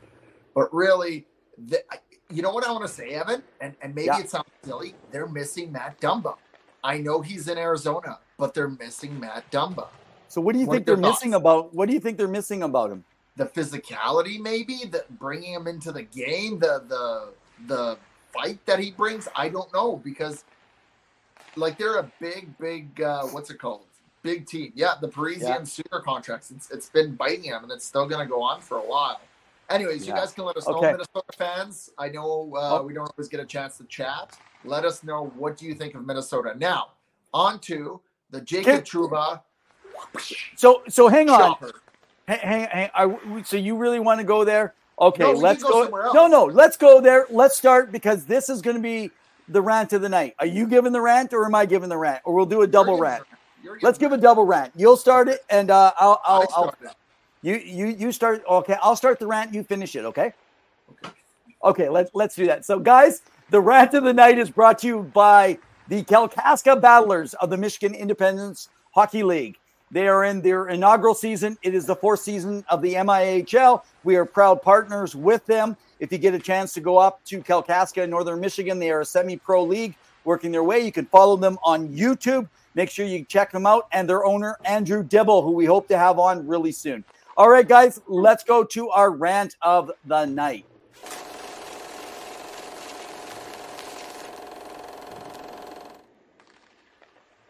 But 0.54 0.72
really, 0.74 1.26
the, 1.58 1.84
you 2.30 2.42
know 2.44 2.52
what 2.52 2.66
I 2.68 2.72
want 2.72 2.84
to 2.84 2.88
say, 2.88 3.10
Evan, 3.12 3.42
and 3.62 3.76
and 3.82 3.96
maybe 3.96 4.16
it 4.18 4.30
sounds 4.30 4.46
silly. 4.64 4.94
They're 5.12 5.28
missing 5.28 5.72
Matt 5.72 6.00
Dumba. 6.00 6.36
I 6.84 6.98
know 6.98 7.22
he's 7.22 7.48
in 7.48 7.60
Arizona, 7.60 8.20
but 8.42 8.56
they're 8.56 8.68
missing 8.68 9.20
Matt 9.20 9.50
Dumba. 9.52 9.88
So 10.28 10.42
what 10.42 10.54
do 10.54 10.60
you 10.60 10.66
What 10.66 10.74
think 10.74 10.88
they're 10.88 10.98
missing 10.98 11.32
thoughts? 11.32 11.42
about? 11.42 11.76
What 11.76 11.88
do 11.88 11.94
you 11.94 12.00
think 12.00 12.18
they're 12.18 12.28
missing 12.28 12.64
about 12.64 12.90
him? 12.92 13.04
The 13.36 13.46
physicality, 13.46 14.40
maybe, 14.40 14.78
the 14.86 15.06
bringing 15.12 15.54
him 15.54 15.68
into 15.68 15.92
the 15.92 16.02
game, 16.02 16.58
the 16.58 16.84
the 16.88 17.34
the 17.68 17.98
fight 18.34 18.58
that 18.66 18.80
he 18.80 18.90
brings. 18.92 19.28
I 19.36 19.48
don't 19.50 19.72
know 19.72 19.98
because, 19.98 20.44
like, 21.56 21.78
they're 21.78 22.00
a 22.00 22.12
big, 22.20 22.58
big. 22.58 23.00
Uh, 23.00 23.26
what's 23.28 23.52
it 23.52 23.60
called? 23.60 23.86
Big 24.24 24.48
team. 24.48 24.74
Yeah, 24.76 24.94
the 25.00 25.08
Parisian 25.08 25.48
Yeah. 25.48 25.64
super 25.64 26.00
contracts. 26.00 26.50
It's 26.50 26.72
it's 26.72 26.90
been 26.90 27.14
biting 27.16 27.44
him, 27.44 27.62
and 27.62 27.72
it's 27.72 27.86
still 27.86 28.08
going 28.08 28.26
to 28.26 28.30
go 28.30 28.42
on 28.42 28.60
for 28.62 28.78
a 28.78 28.88
while. 28.94 29.22
Anyways, 29.70 30.08
you 30.08 30.14
guys 30.14 30.32
can 30.34 30.46
let 30.46 30.58
us 30.58 30.68
know, 30.68 30.82
Minnesota 30.82 31.32
fans. 31.38 31.92
I 31.98 32.10
know 32.10 32.52
uh, 32.56 32.80
Oh. 32.80 32.84
we 32.84 32.94
don't 32.96 33.10
always 33.12 33.30
get 33.30 33.40
a 33.40 33.46
chance 33.46 33.78
to 33.78 33.84
chat. 33.86 34.36
Let 34.66 34.84
us 34.84 35.04
know 35.04 35.28
what 35.42 35.58
do 35.58 35.66
you 35.68 35.76
think 35.76 35.94
of 35.94 36.06
Minnesota. 36.06 36.56
Now, 36.58 36.82
on 37.34 37.60
to 37.70 38.02
the 38.32 38.42
Jacob 38.42 38.74
Okay. 38.76 38.82
Truba 38.82 39.42
So 40.56 40.84
so 40.90 41.08
hang 41.08 41.30
on. 41.30 41.56
Hang, 42.28 42.40
hang, 42.40 42.68
hang, 42.70 42.90
I, 42.96 43.42
so 43.44 43.58
you 43.58 43.76
really 43.76 44.00
want 44.00 44.20
to 44.20 44.24
go 44.24 44.44
there? 44.46 44.74
Okay, 45.00 45.24
No, 45.24 45.32
let's 45.32 45.64
can 45.64 45.72
go 45.72 45.78
go. 45.80 45.84
somewhere 45.84 46.04
else. 46.04 46.14
no, 46.14 46.28
no, 46.28 46.46
let's 46.46 46.78
go 46.78 47.02
there. 47.02 47.26
Let's 47.30 47.58
start 47.58 47.92
because 47.92 48.26
this 48.26 48.50
is 48.50 48.62
going 48.62 48.76
to 48.78 48.82
be 48.82 49.10
the 49.50 49.62
rant 49.62 49.92
of 49.94 50.02
the 50.02 50.10
night. 50.10 50.36
Are 50.40 50.46
you 50.46 50.68
giving 50.68 50.92
the 50.94 51.02
rant 51.02 51.34
or 51.34 51.44
am 51.46 51.56
I 51.56 51.66
giving 51.66 51.90
the 51.90 51.98
rant? 51.98 52.22
Or 52.24 52.34
we'll 52.34 52.46
do 52.46 52.62
a 52.62 52.68
double 52.68 52.98
rant. 52.98 53.24
Let's 53.82 53.98
give 53.98 54.12
a 54.12 54.18
double 54.18 54.46
rant. 54.46 54.72
You'll 54.76 54.98
start 54.98 55.28
it, 55.28 55.44
and 55.50 55.70
uh, 55.72 55.92
I'll, 56.00 56.22
I'll, 56.26 56.50
I'll 56.56 56.76
you, 57.42 57.56
you, 57.56 57.88
you 57.88 58.12
start. 58.12 58.44
Okay, 58.48 58.76
I'll 58.82 58.96
start 58.96 59.20
the 59.20 59.28
rant. 59.28 59.54
You 59.54 59.64
finish 59.64 59.96
it. 59.96 60.06
Okay. 60.06 60.34
Okay. 60.92 61.12
Okay. 61.64 61.90
Let's 61.90 62.12
let's 62.14 62.36
do 62.36 62.46
that. 62.48 62.66
So, 62.66 62.80
guys, 62.80 63.22
the 63.50 63.60
rant 63.62 63.94
of 63.94 64.04
the 64.04 64.14
night 64.14 64.38
is 64.40 64.50
brought 64.50 64.80
to 64.80 64.88
you 64.88 65.00
by 65.14 65.58
the 65.92 66.04
Kalkaska 66.06 66.80
Battlers 66.80 67.34
of 67.34 67.50
the 67.50 67.58
Michigan 67.58 67.94
Independence 67.94 68.70
Hockey 68.92 69.24
League. 69.24 69.58
They 69.92 70.08
are 70.08 70.24
in 70.24 70.40
their 70.40 70.70
inaugural 70.70 71.14
season. 71.14 71.58
It 71.64 71.76
is 71.76 71.86
the 71.86 71.98
fourth 71.98 72.22
season 72.22 72.64
of 72.70 72.82
the 72.82 72.94
MIHL. 72.94 73.84
We 74.06 74.16
are 74.16 74.24
proud 74.24 74.62
partners 74.62 75.18
with 75.18 75.46
them. 75.48 75.76
If 76.00 76.10
you 76.14 76.18
get 76.18 76.34
a 76.34 76.40
chance 76.40 76.72
to 76.76 76.80
go 76.80 76.98
up 76.98 77.22
to 77.26 77.42
Kalkaska, 77.42 78.08
Northern 78.08 78.40
Michigan, 78.40 78.80
they 78.80 78.90
are 78.90 79.02
a 79.02 79.06
semi-pro 79.06 79.66
league 79.66 79.94
working 80.24 80.50
their 80.50 80.64
way. 80.64 80.80
You 80.80 80.94
can 80.94 81.08
follow 81.08 81.36
them 81.36 81.60
on 81.62 81.90
YouTube. 81.90 82.48
Make 82.74 82.90
sure 82.90 83.06
you 83.06 83.26
check 83.26 83.52
them 83.52 83.66
out 83.66 83.90
and 83.92 84.08
their 84.08 84.24
owner, 84.24 84.56
Andrew 84.64 85.04
Dibble, 85.04 85.42
who 85.42 85.52
we 85.52 85.66
hope 85.66 85.90
to 85.90 85.98
have 85.98 86.20
on 86.20 86.48
really 86.48 86.72
soon. 86.72 87.04
All 87.36 87.50
right, 87.50 87.68
guys, 87.68 88.00
let's 88.08 88.46
go 88.46 88.64
to 88.64 88.90
our 88.92 89.12
rant 89.12 89.58
of 89.62 89.92
the 90.06 90.24
night. 90.24 90.64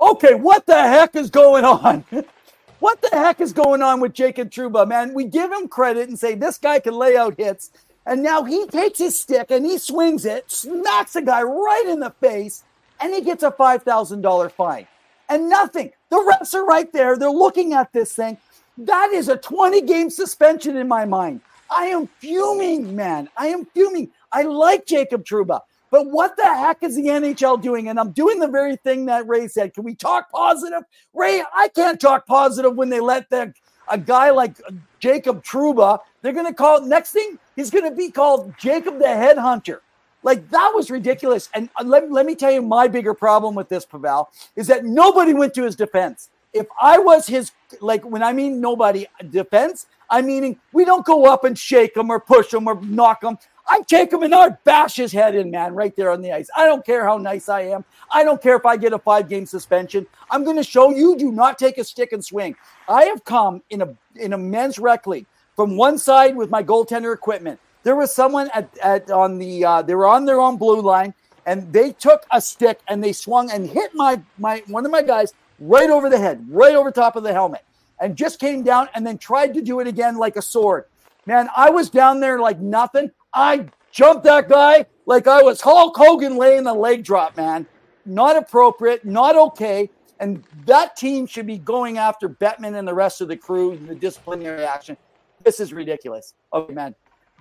Okay, 0.02 0.34
what 0.34 0.66
the 0.66 0.82
heck 0.82 1.16
is 1.16 1.30
going 1.30 1.64
on? 1.64 2.04
what 2.80 3.02
the 3.04 3.10
heck 3.12 3.40
is 3.40 3.54
going 3.54 3.84
on 3.84 4.00
with 4.00 4.14
Jacob 4.14 4.50
Trouba, 4.50 4.88
man? 4.88 5.14
We 5.14 5.26
give 5.26 5.52
him 5.52 5.68
credit 5.68 6.10
and 6.10 6.18
say 6.18 6.34
this 6.34 6.58
guy 6.58 6.80
can 6.80 6.96
lay 6.96 7.16
out 7.16 7.36
hits, 7.38 7.70
and 8.08 8.24
now 8.24 8.44
he 8.44 8.66
takes 8.66 8.98
his 8.98 9.20
stick 9.20 9.52
and 9.52 9.64
he 9.64 9.78
swings 9.78 10.26
it, 10.26 10.50
smacks 10.50 11.16
a 11.16 11.22
guy 11.22 11.44
right 11.44 11.86
in 11.88 12.00
the 12.00 12.10
face, 12.20 12.64
and 13.00 13.14
he 13.14 13.22
gets 13.22 13.44
a 13.44 13.52
$5,000 13.52 14.52
fine. 14.52 14.88
And 15.30 15.50
nothing. 15.50 15.92
The 16.10 16.18
refs 16.18 16.56
are 16.56 16.66
right 16.66 16.92
there. 16.92 17.16
They're 17.18 17.30
looking 17.30 17.74
at 17.74 17.94
this 17.94 18.14
thing. 18.14 18.38
That 18.80 19.12
is 19.14 19.30
a 19.30 19.38
20 19.38 19.82
game 19.82 20.10
suspension 20.10 20.78
in 20.78 20.88
my 20.88 21.06
mind. 21.06 21.42
I 21.70 21.86
am 21.86 22.08
fuming, 22.08 22.96
man. 22.96 23.30
I 23.38 23.48
am 23.48 23.66
fuming. 23.66 24.10
I 24.32 24.42
like 24.42 24.86
Jacob 24.86 25.24
Trouba, 25.24 25.62
but 25.91 26.08
what 26.08 26.38
the 26.38 26.45
heck 26.45 26.82
is 26.82 26.95
the 26.95 27.08
NHL 27.08 27.62
doing? 27.62 27.89
And 27.89 27.99
I'm 27.99 28.12
doing 28.12 28.39
the 28.39 28.47
very 28.47 28.77
thing 28.77 29.06
that 29.08 29.27
Ray 29.27 29.49
said. 29.49 29.73
Can 29.73 29.84
we 29.84 29.93
talk 29.93 30.32
positive? 30.32 30.84
Ray, 31.13 31.43
I 31.54 31.67
can't 31.67 31.99
talk 31.99 32.25
positive 32.25 32.75
when 32.75 32.89
they 32.89 33.01
let 33.01 33.30
the, 33.30 33.54
a 33.89 33.97
guy 33.97 34.30
like 34.32 34.60
Jacob 34.99 35.43
Trouba, 35.43 35.99
they're 36.21 36.32
going 36.32 36.45
to 36.47 36.54
call 36.54 36.82
next 36.82 37.12
thing, 37.12 37.38
he's 37.58 37.69
going 37.69 37.84
to 37.84 37.95
be 37.95 38.10
called 38.10 38.54
Jacob 38.58 38.99
the 38.99 39.06
Headhunter. 39.06 39.80
Like 40.23 40.49
that 40.49 40.71
was 40.73 40.89
ridiculous. 40.89 41.49
And 41.54 41.69
uh, 41.75 41.84
let, 41.84 42.10
let 42.10 42.25
me 42.25 42.36
tell 42.36 42.51
you 42.51 42.62
my 42.62 42.88
bigger 42.88 43.13
problem 43.13 43.54
with 43.54 43.67
this, 43.67 43.86
Pavel, 43.86 44.30
is 44.56 44.67
that 44.67 44.86
nobody 44.86 45.34
went 45.34 45.54
to 45.56 45.63
his 45.63 45.75
defense. 45.75 46.30
If 46.54 46.67
I 46.82 46.99
was 46.99 47.27
his, 47.27 47.51
like 47.80 48.06
when 48.06 48.23
I 48.23 48.32
mean 48.34 48.62
nobody 48.62 49.08
defense, 49.30 49.88
I'm 50.10 50.25
meaning 50.25 50.60
we 50.73 50.84
don't 50.84 51.06
go 51.06 51.25
up 51.25 51.45
and 51.45 51.58
shake 51.58 51.95
him 51.95 52.10
or 52.10 52.19
push 52.19 52.54
him 52.54 52.67
or 52.67 52.80
knock 52.82 53.23
him. 53.23 53.38
I 53.69 53.82
take 53.88 54.12
him 54.12 54.24
and 54.24 54.34
I 54.34 54.50
bash 54.50 54.95
his 54.95 55.12
head 55.12 55.36
in, 55.36 55.52
man, 55.52 55.74
right 55.74 55.95
there 55.95 56.12
on 56.12 56.21
the 56.21 56.32
ice. 56.32 56.50
I 56.56 56.65
don't 56.65 56.86
care 56.86 57.06
how 57.06 57.17
nice 57.17 57.50
I 57.50 57.62
am. 57.62 57.86
I 58.12 58.24
don't 58.24 58.41
care 58.41 58.56
if 58.56 58.65
I 58.65 58.78
get 58.78 58.93
a 58.93 59.00
five 59.00 59.30
game 59.30 59.45
suspension. 59.45 60.06
I'm 60.30 60.43
going 60.43 60.58
to 60.58 60.63
show 60.63 60.89
you 60.89 61.17
do 61.17 61.32
not 61.32 61.58
take 61.58 61.78
a 61.78 61.84
stick 61.84 62.12
and 62.12 62.24
swing. 62.24 62.56
I 62.89 63.06
have 63.06 63.24
come 63.24 63.62
in 63.69 63.82
a 63.82 63.95
in 64.15 64.34
a 64.34 64.38
men's 64.38 64.78
rec 64.80 65.08
league 65.08 65.26
from 65.56 65.78
one 65.78 65.97
side 65.97 66.36
with 66.36 66.50
my 66.50 66.63
goaltender 66.63 67.13
equipment. 67.13 67.60
There 67.84 67.95
was 67.95 68.13
someone 68.13 68.50
at, 68.54 68.69
at 68.80 69.10
on 69.10 69.38
the 69.38 69.65
uh, 69.65 69.82
they 69.82 69.95
were 69.95 70.08
on 70.08 70.26
their 70.26 70.39
own 70.39 70.58
blue 70.58 70.82
line 70.82 71.13
and 71.45 71.71
they 71.74 71.91
took 71.93 72.26
a 72.32 72.41
stick 72.41 72.80
and 72.88 73.04
they 73.04 73.13
swung 73.13 73.52
and 73.52 73.67
hit 73.67 73.93
my 73.93 74.21
my 74.38 74.63
one 74.67 74.86
of 74.86 74.91
my 74.91 75.02
guys 75.02 75.34
right 75.60 75.89
over 75.89 76.10
the 76.10 76.17
head, 76.17 76.45
right 76.50 76.76
over 76.76 76.91
top 76.91 77.15
of 77.15 77.24
the 77.24 77.34
helmet, 77.34 77.63
and 78.00 78.15
just 78.15 78.39
came 78.39 78.63
down 78.63 78.89
and 78.93 79.06
then 79.06 79.17
tried 79.17 79.54
to 79.54 79.62
do 79.62 79.80
it 79.80 79.88
again 79.88 80.17
like 80.17 80.36
a 80.36 80.41
sword. 80.41 80.86
Man, 81.26 81.50
I 81.56 81.69
was 81.69 81.89
down 81.89 82.19
there 82.19 82.39
like 82.39 82.60
nothing. 82.60 83.12
I 83.34 83.67
jumped 83.91 84.24
that 84.26 84.50
guy 84.50 84.86
like 85.06 85.28
I 85.28 85.41
was 85.41 85.62
Hulk 85.62 85.96
Hogan 85.96 86.38
laying 86.38 86.63
the 86.63 86.74
leg 86.74 87.04
drop, 87.04 87.38
man. 87.38 87.65
Not 88.06 88.36
appropriate, 88.36 89.06
not 89.06 89.36
okay. 89.36 89.89
And 90.20 90.44
that 90.65 90.96
team 90.96 91.26
should 91.26 91.48
be 91.48 91.58
going 91.58 91.98
after 91.98 92.30
Bettman 92.30 92.78
and 92.78 92.88
the 92.88 92.94
rest 92.94 93.22
of 93.22 93.28
the 93.28 93.38
crew, 93.38 93.72
in 93.72 93.88
the 93.88 93.96
disciplinary 93.96 94.65
action. 94.65 94.96
This 95.44 95.60
is 95.60 95.74
ridiculous. 95.74 96.34
Okay, 96.54 96.74
man. 96.74 96.94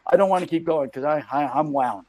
I 0.06 0.16
don't 0.16 0.30
want 0.30 0.42
to 0.42 0.48
keep 0.48 0.64
going 0.64 0.88
because 0.88 1.04
I, 1.04 1.22
I 1.30 1.46
I'm 1.46 1.72
wound. 1.72 2.06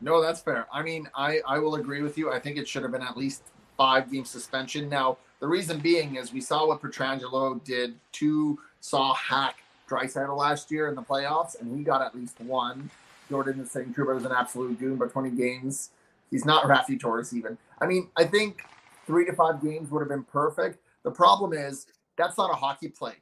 No, 0.00 0.22
that's 0.22 0.40
fair. 0.40 0.66
I 0.72 0.82
mean, 0.82 1.08
I, 1.14 1.40
I 1.46 1.58
will 1.58 1.74
agree 1.74 2.02
with 2.02 2.16
you. 2.16 2.32
I 2.32 2.38
think 2.38 2.56
it 2.56 2.66
should 2.66 2.82
have 2.82 2.92
been 2.92 3.02
at 3.02 3.16
least 3.16 3.42
five 3.76 4.10
game 4.10 4.24
suspension. 4.24 4.88
Now, 4.88 5.18
the 5.40 5.46
reason 5.46 5.78
being 5.78 6.16
is 6.16 6.32
we 6.32 6.40
saw 6.40 6.66
what 6.66 6.80
Pietrangelo 6.80 7.62
did 7.64 7.94
to 8.12 8.58
Saw 8.80 9.12
hack 9.14 9.56
Draisaitl 9.88 10.36
last 10.36 10.70
year 10.70 10.88
in 10.88 10.94
the 10.94 11.02
playoffs, 11.02 11.60
and 11.60 11.76
he 11.76 11.82
got 11.82 12.00
at 12.00 12.14
least 12.14 12.40
one. 12.40 12.90
Jordan 13.28 13.60
is 13.60 13.70
saying 13.70 13.94
Trouba 13.96 14.16
is 14.16 14.24
an 14.24 14.32
absolute 14.32 14.78
goon, 14.78 14.96
but 14.96 15.12
20 15.12 15.30
games. 15.30 15.90
He's 16.30 16.44
not 16.44 16.64
Raffi 16.64 16.98
Torres 16.98 17.34
even. 17.34 17.56
I 17.80 17.86
mean, 17.86 18.08
I 18.16 18.24
think 18.24 18.62
three 19.06 19.24
to 19.26 19.32
five 19.32 19.62
games 19.62 19.90
would 19.90 20.00
have 20.00 20.08
been 20.08 20.24
perfect. 20.24 20.78
The 21.02 21.10
problem 21.10 21.52
is 21.52 21.86
that's 22.16 22.36
not 22.36 22.50
a 22.50 22.54
hockey 22.54 22.88
play. 22.88 23.14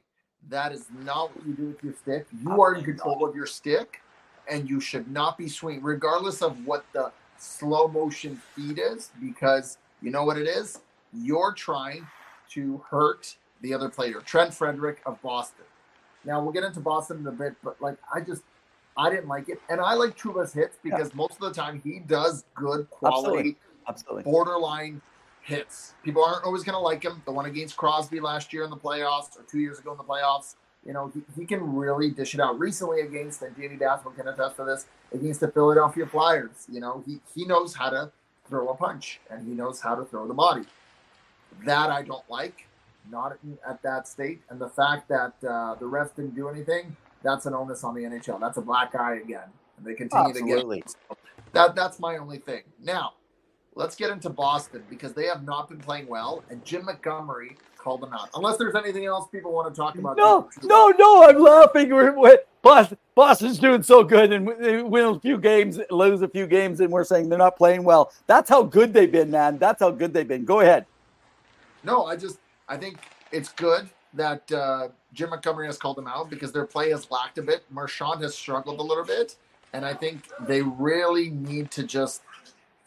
That 0.49 0.71
is 0.71 0.85
not 1.03 1.35
what 1.35 1.45
you 1.45 1.53
do 1.53 1.67
with 1.67 1.83
your 1.83 1.93
stick. 1.93 2.27
You 2.41 2.61
are 2.61 2.75
in 2.75 2.83
control 2.83 3.25
of 3.25 3.35
your 3.35 3.45
stick, 3.45 4.01
and 4.49 4.69
you 4.69 4.79
should 4.79 5.09
not 5.11 5.37
be 5.37 5.47
swinging, 5.47 5.83
regardless 5.83 6.41
of 6.41 6.65
what 6.65 6.85
the 6.93 7.11
slow 7.37 7.87
motion 7.87 8.41
feed 8.55 8.79
is, 8.79 9.11
because 9.21 9.77
you 10.01 10.11
know 10.11 10.23
what 10.23 10.37
it 10.37 10.47
is? 10.47 10.79
You're 11.13 11.53
trying 11.53 12.07
to 12.51 12.83
hurt 12.89 13.35
the 13.61 13.73
other 13.73 13.89
player, 13.89 14.21
Trent 14.21 14.53
Frederic 14.53 15.01
of 15.05 15.21
Boston. 15.21 15.65
Now 16.23 16.41
we'll 16.41 16.51
get 16.51 16.63
into 16.63 16.79
Boston 16.79 17.19
in 17.19 17.27
a 17.27 17.31
bit, 17.31 17.55
but 17.63 17.81
like 17.81 17.97
I 18.13 18.21
just 18.21 18.43
I 18.97 19.09
didn't 19.09 19.27
like 19.27 19.47
it. 19.49 19.61
And 19.69 19.79
I 19.79 19.93
like 19.93 20.17
Trouba's 20.17 20.53
hits 20.53 20.77
because 20.83 21.13
most 21.13 21.33
of 21.33 21.39
the 21.39 21.53
time 21.53 21.81
he 21.83 21.99
does 21.99 22.43
good 22.55 22.89
quality 22.89 23.57
Absolutely. 23.87 24.23
borderline 24.23 25.01
hits. 25.43 25.93
People 26.03 26.23
aren't 26.23 26.43
always 26.43 26.63
going 26.63 26.73
to 26.73 26.79
like 26.79 27.03
him. 27.03 27.21
The 27.25 27.31
one 27.31 27.45
against 27.45 27.77
Crosby 27.77 28.19
last 28.19 28.51
year 28.51 28.63
in 28.63 28.69
the 28.69 28.77
playoffs 28.77 29.37
or 29.37 29.43
two 29.49 29.59
years 29.59 29.79
ago 29.79 29.91
in 29.91 29.97
the 29.97 30.03
playoffs, 30.03 30.55
you 30.85 30.93
know, 30.93 31.11
he, 31.13 31.21
he 31.39 31.45
can 31.45 31.75
really 31.75 32.09
dish 32.09 32.33
it 32.33 32.41
out. 32.41 32.59
Recently 32.59 33.01
against, 33.01 33.41
and 33.41 33.55
Jamie 33.55 33.77
Dassel 33.77 34.15
can 34.15 34.27
attest 34.27 34.57
to 34.57 34.65
this, 34.65 34.87
against 35.13 35.39
the 35.39 35.47
Philadelphia 35.47 36.05
Flyers, 36.05 36.65
you 36.69 36.79
know, 36.79 37.03
he, 37.05 37.19
he 37.33 37.45
knows 37.45 37.75
how 37.75 37.89
to 37.89 38.11
throw 38.49 38.69
a 38.69 38.75
punch 38.75 39.19
and 39.29 39.47
he 39.47 39.53
knows 39.53 39.79
how 39.79 39.95
to 39.95 40.05
throw 40.05 40.27
the 40.27 40.33
body. 40.33 40.63
That 41.65 41.89
I 41.89 42.03
don't 42.03 42.29
like, 42.29 42.67
not 43.09 43.37
at 43.67 43.81
that 43.83 44.07
state. 44.07 44.41
And 44.49 44.59
the 44.59 44.69
fact 44.69 45.07
that 45.09 45.33
uh, 45.47 45.75
the 45.75 45.85
refs 45.85 46.15
didn't 46.15 46.35
do 46.35 46.49
anything, 46.49 46.95
that's 47.23 47.45
an 47.45 47.53
onus 47.53 47.83
on 47.83 47.95
the 47.95 48.01
NHL. 48.01 48.39
That's 48.39 48.57
a 48.57 48.61
black 48.61 48.95
eye 48.95 49.15
again. 49.15 49.49
And 49.77 49.85
they 49.85 49.93
continue 49.93 50.29
Absolutely. 50.29 50.81
to 50.81 50.87
get 51.09 51.17
that 51.53 51.75
that's 51.75 51.99
my 51.99 52.17
only 52.17 52.37
thing. 52.39 52.63
Now, 52.83 53.13
let's 53.75 53.95
get 53.95 54.09
into 54.09 54.29
Boston 54.29 54.83
because 54.89 55.13
they 55.13 55.25
have 55.25 55.43
not 55.43 55.69
been 55.69 55.79
playing 55.79 56.07
well, 56.07 56.43
and 56.49 56.63
Jim 56.65 56.85
Montgomery 56.85 57.57
called 57.77 58.01
them 58.01 58.13
out. 58.13 58.29
Unless 58.35 58.57
there's 58.57 58.75
anything 58.75 59.05
else 59.05 59.29
people 59.29 59.53
want 59.53 59.73
to 59.73 59.79
talk 59.79 59.97
about. 59.97 60.17
No, 60.17 60.49
no, 60.63 60.89
no. 60.97 61.23
I'm 61.23 61.39
laughing. 61.39 61.89
We're, 61.89 62.17
we're, 62.17 62.39
Boston, 62.61 62.97
Boston's 63.15 63.59
doing 63.59 63.81
so 63.81 64.03
good 64.03 64.33
and 64.33 64.47
they 64.59 64.81
win 64.81 65.05
a 65.05 65.19
few 65.19 65.37
games, 65.37 65.79
lose 65.89 66.21
a 66.21 66.27
few 66.27 66.47
games, 66.47 66.81
and 66.81 66.91
we're 66.91 67.05
saying 67.05 67.29
they're 67.29 67.37
not 67.37 67.55
playing 67.55 67.83
well. 67.83 68.11
That's 68.25 68.49
how 68.49 68.63
good 68.63 68.93
they've 68.93 69.11
been, 69.11 69.31
man. 69.31 69.57
That's 69.57 69.79
how 69.79 69.91
good 69.91 70.13
they've 70.13 70.27
been. 70.27 70.43
Go 70.43 70.59
ahead. 70.59 70.85
No, 71.83 72.05
I 72.05 72.17
just 72.17 72.39
I 72.67 72.75
think 72.75 72.97
it's 73.31 73.49
good 73.53 73.89
that 74.13 74.51
uh, 74.51 74.89
Jim 75.13 75.29
Montgomery 75.29 75.67
has 75.67 75.77
called 75.77 75.97
them 75.97 76.07
out 76.07 76.29
because 76.29 76.51
their 76.51 76.65
play 76.65 76.89
has 76.91 77.09
lacked 77.11 77.37
a 77.37 77.41
bit. 77.41 77.63
Marchand 77.69 78.21
has 78.21 78.35
struggled 78.35 78.79
a 78.79 78.83
little 78.83 79.05
bit, 79.05 79.35
and 79.73 79.85
I 79.85 79.93
think 79.93 80.27
they 80.47 80.61
really 80.61 81.29
need 81.29 81.71
to 81.71 81.83
just 81.83 82.21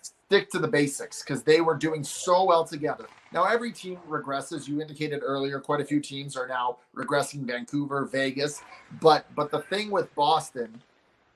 stick 0.03 0.51
to 0.51 0.59
the 0.59 0.69
basics 0.69 1.23
because 1.23 1.43
they 1.43 1.61
were 1.61 1.77
doing 1.77 2.03
so 2.05 2.45
well 2.45 2.65
together. 2.65 3.07
Now 3.33 3.45
every 3.45 3.73
team 3.73 3.99
regresses. 4.09 4.67
You 4.67 4.81
indicated 4.81 5.21
earlier, 5.23 5.61
quite 5.61 5.81
a 5.81 5.85
few 5.85 6.01
teams 6.01 6.37
are 6.37 6.49
now 6.49 6.79
regressing. 6.95 7.41
Vancouver, 7.47 8.07
Vegas, 8.07 8.63
but 9.01 9.27
but 9.35 9.51
the 9.51 9.61
thing 9.63 9.91
with 9.91 10.13
Boston 10.15 10.83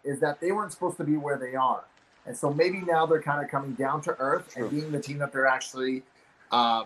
is 0.02 0.20
that 0.20 0.40
they 0.40 0.52
weren't 0.52 0.72
supposed 0.72 0.96
to 0.98 1.04
be 1.04 1.16
where 1.16 1.38
they 1.38 1.54
are, 1.54 1.84
and 2.26 2.36
so 2.36 2.52
maybe 2.52 2.80
now 2.80 3.06
they're 3.06 3.22
kind 3.22 3.44
of 3.44 3.50
coming 3.50 3.72
down 3.74 4.00
to 4.02 4.16
earth 4.18 4.56
and 4.56 4.70
being 4.70 4.90
the 4.90 5.00
team 5.00 5.18
that 5.18 5.32
they're 5.32 5.46
actually. 5.46 6.02
Uh, 6.52 6.84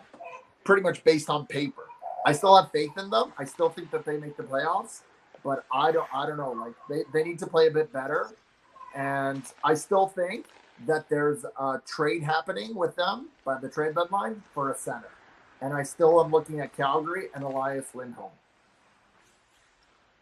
pretty 0.68 0.82
much 0.82 1.02
based 1.02 1.30
on 1.30 1.46
paper. 1.46 1.87
I 2.26 2.32
still 2.32 2.56
have 2.56 2.70
faith 2.72 2.96
in 2.98 3.10
them. 3.10 3.32
I 3.38 3.44
still 3.44 3.68
think 3.70 3.90
that 3.90 4.04
they 4.04 4.18
make 4.18 4.36
the 4.36 4.42
playoffs, 4.42 5.02
but 5.44 5.64
I 5.72 5.92
don't 5.92 6.08
I 6.12 6.26
don't 6.26 6.36
know. 6.36 6.52
Like 6.52 6.74
they, 6.88 7.02
they 7.12 7.28
need 7.28 7.38
to 7.40 7.46
play 7.46 7.68
a 7.68 7.70
bit 7.70 7.92
better. 7.92 8.30
And 8.94 9.42
I 9.64 9.74
still 9.74 10.08
think 10.08 10.46
that 10.86 11.08
there's 11.08 11.44
a 11.44 11.80
trade 11.86 12.22
happening 12.22 12.74
with 12.74 12.96
them 12.96 13.28
by 13.44 13.58
the 13.58 13.68
trade 13.68 13.94
deadline 13.94 14.42
for 14.54 14.70
a 14.70 14.76
center. 14.76 15.10
And 15.60 15.74
I 15.74 15.82
still 15.82 16.22
am 16.22 16.30
looking 16.30 16.60
at 16.60 16.76
Calgary 16.76 17.28
and 17.34 17.42
Elias 17.42 17.86
Lindholm. 17.94 18.30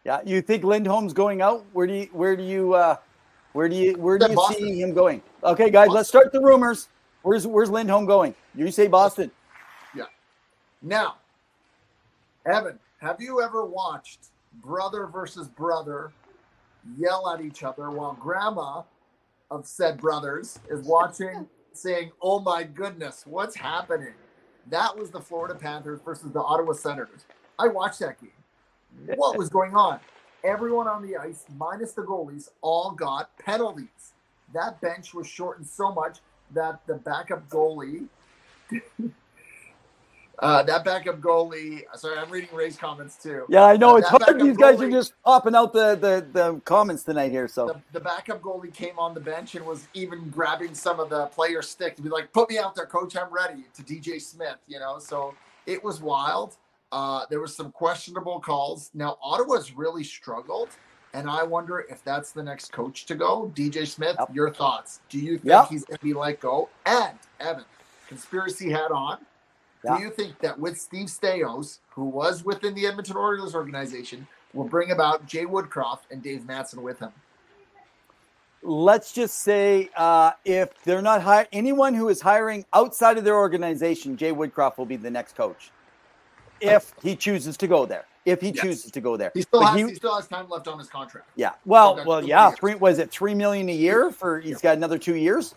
Yeah, 0.03 0.21
you 0.25 0.41
think 0.41 0.63
Lindholm's 0.63 1.13
going 1.13 1.41
out? 1.41 1.65
Where 1.73 1.85
do 1.85 1.93
you 1.93 2.09
where 2.11 2.35
do 2.35 2.43
you 2.43 2.73
uh 2.73 2.95
where 3.53 3.67
do 3.67 3.75
you 3.75 3.93
where 3.95 4.17
do 4.17 4.29
you 4.29 4.35
Boston. 4.35 4.65
see 4.65 4.81
him 4.81 4.93
going? 4.93 5.21
Okay, 5.43 5.69
guys, 5.69 5.89
let's 5.89 6.09
start 6.09 6.31
the 6.31 6.39
rumors. 6.39 6.87
Where's 7.23 7.45
where's 7.45 7.69
Lindholm 7.69 8.05
going? 8.05 8.33
You 8.55 8.71
say 8.71 8.87
Boston. 8.87 9.31
Yeah. 9.95 10.05
Now, 10.81 11.15
Evan, 12.47 12.79
have 13.01 13.19
you 13.19 13.41
ever 13.41 13.65
watched 13.65 14.27
brother 14.63 15.05
versus 15.05 15.49
brother 15.49 16.13
yell 16.97 17.29
at 17.29 17.41
each 17.41 17.61
other 17.63 17.91
while 17.91 18.13
grandma 18.13 18.83
of 19.51 19.67
said 19.67 19.99
brothers 19.99 20.57
is 20.69 20.85
watching, 20.87 21.47
saying, 21.73 22.11
Oh 22.21 22.39
my 22.39 22.63
goodness, 22.63 23.23
what's 23.25 23.55
happening? 23.55 24.13
That 24.69 24.97
was 24.97 25.11
the 25.11 25.19
Florida 25.19 25.55
Panthers 25.55 25.99
versus 26.03 26.31
the 26.31 26.41
Ottawa 26.41 26.71
Senators. 26.73 27.25
I 27.59 27.67
watched 27.67 27.99
that 27.99 28.19
game. 28.21 29.17
What 29.17 29.37
was 29.37 29.49
going 29.49 29.75
on? 29.75 29.99
Everyone 30.43 30.87
on 30.87 31.05
the 31.05 31.17
ice, 31.17 31.43
minus 31.57 31.91
the 31.91 32.03
goalies, 32.03 32.49
all 32.61 32.91
got 32.91 33.37
penalties. 33.37 34.13
That 34.53 34.79
bench 34.79 35.13
was 35.13 35.27
shortened 35.27 35.67
so 35.67 35.91
much 35.91 36.19
that 36.53 36.79
the 36.87 36.95
backup 36.95 37.49
goalie 37.49 38.07
Uh, 40.39 40.61
that 40.63 40.85
backup 40.85 41.19
goalie. 41.19 41.81
Sorry, 41.95 42.17
I'm 42.17 42.29
reading 42.29 42.49
Ray's 42.53 42.77
comments 42.77 43.15
too. 43.21 43.45
Yeah, 43.49 43.63
I 43.63 43.75
know 43.77 43.93
Uh, 43.93 43.97
it's 43.97 44.09
hard. 44.09 44.39
These 44.39 44.57
guys 44.57 44.79
are 44.81 44.89
just 44.89 45.13
popping 45.23 45.55
out 45.55 45.73
the, 45.73 45.95
the 45.95 46.27
the 46.31 46.61
comments 46.61 47.03
tonight 47.03 47.31
here. 47.31 47.47
So 47.47 47.67
The, 47.67 47.81
the 47.93 47.99
backup 47.99 48.41
goalie 48.41 48.73
came 48.73 48.99
on 48.99 49.13
the 49.15 49.19
bench 49.19 49.55
and 49.55 49.65
was 49.65 49.87
even 49.95 50.29
grabbing 50.29 50.75
some 50.75 50.99
of 50.99 51.09
the 51.09 51.25
player 51.27 51.61
stick 51.63 51.95
to 51.95 52.01
be 52.03 52.09
like, 52.09 52.31
"Put 52.33 52.49
me 52.51 52.59
out 52.59 52.75
there, 52.75 52.85
coach. 52.85 53.15
I'm 53.17 53.31
ready." 53.33 53.65
To 53.75 53.83
DJ 53.83 54.21
Smith, 54.21 54.57
you 54.67 54.79
know. 54.79 54.99
So 54.99 55.33
it 55.65 55.83
was 55.83 56.01
wild. 56.01 56.57
Uh, 56.91 57.25
there 57.29 57.39
was 57.41 57.55
some 57.55 57.71
questionable 57.71 58.39
calls. 58.39 58.91
Now 58.93 59.17
Ottawa's 59.23 59.73
really 59.73 60.03
struggled, 60.03 60.69
and 61.15 61.27
I 61.29 61.43
wonder 61.43 61.79
if 61.89 62.03
that's 62.03 62.31
the 62.31 62.43
next 62.43 62.71
coach 62.71 63.05
to 63.07 63.15
go. 63.15 63.51
DJ 63.55 63.87
Smith, 63.87 64.15
Yep. 64.19 64.29
your 64.35 64.51
thoughts? 64.51 64.99
Do 65.09 65.17
you 65.19 65.37
think 65.39 65.45
Yep. 65.47 65.67
he's 65.69 65.83
going 65.85 65.97
to 65.97 66.03
be 66.05 66.13
let 66.13 66.39
go? 66.39 66.69
And 66.85 67.17
Evan, 67.39 67.65
conspiracy 68.07 68.69
hat 68.69 68.91
on. 68.91 69.17
Yeah. 69.83 69.97
Do 69.97 70.03
you 70.03 70.09
think 70.09 70.39
that 70.39 70.59
with 70.59 70.79
Steve 70.79 71.07
Staios, 71.07 71.79
who 71.89 72.05
was 72.05 72.43
within 72.43 72.73
the 72.73 72.87
Edmonton 72.87 73.15
Oilers 73.17 73.55
organization, 73.55 74.27
will 74.53 74.65
bring 74.65 74.91
about 74.91 75.25
Jay 75.25 75.45
Woodcroft 75.45 75.99
and 76.11 76.21
Dave 76.21 76.45
Manson 76.45 76.81
with 76.81 76.99
him? 76.99 77.11
let's 78.63 79.13
just 79.13 79.43
say 79.43 79.89
uh, 79.95 80.31
if 80.43 80.83
they're 80.83 81.01
not 81.01 81.21
hiring 81.21 81.47
anyone 81.51 81.93
who 81.93 82.09
is 82.09 82.19
hiring 82.19 82.65
outside 82.73 83.17
of 83.17 83.23
their 83.23 83.35
organization, 83.37 84.17
Jay 84.17 84.31
Woodcroft 84.31 84.77
will 84.77 84.85
be 84.85 84.97
the 84.97 85.11
next 85.11 85.35
coach 85.35 85.71
if 86.59 86.93
he 87.01 87.15
chooses 87.15 87.55
to 87.57 87.67
go 87.67 87.85
there. 87.85 88.05
If 88.25 88.41
he 88.41 88.49
Yes. 88.49 88.61
chooses 88.61 88.91
to 88.91 88.99
go 88.99 89.15
there, 89.15 89.31
He 89.33 89.43
still 89.43 89.61
has 89.61 89.79
he- 89.79 89.87
he, 89.87 89.95
still 89.95 90.15
has 90.15 90.27
time 90.27 90.49
left 90.49 90.67
on 90.67 90.77
his 90.79 90.89
contract. 90.89 91.29
Yeah. 91.35 91.51
Well, 91.65 92.03
well, 92.05 92.21
yeah. 92.25 92.49
years. 92.49 92.59
Three 92.59 92.75
was 92.75 92.99
it 92.99 93.09
three 93.09 93.33
million 93.33 93.69
a 93.69 93.73
year 93.73 94.11
for? 94.11 94.41
He's 94.41 94.59
got 94.59 94.75
another 94.75 94.97
two 94.97 95.15
years. 95.15 95.55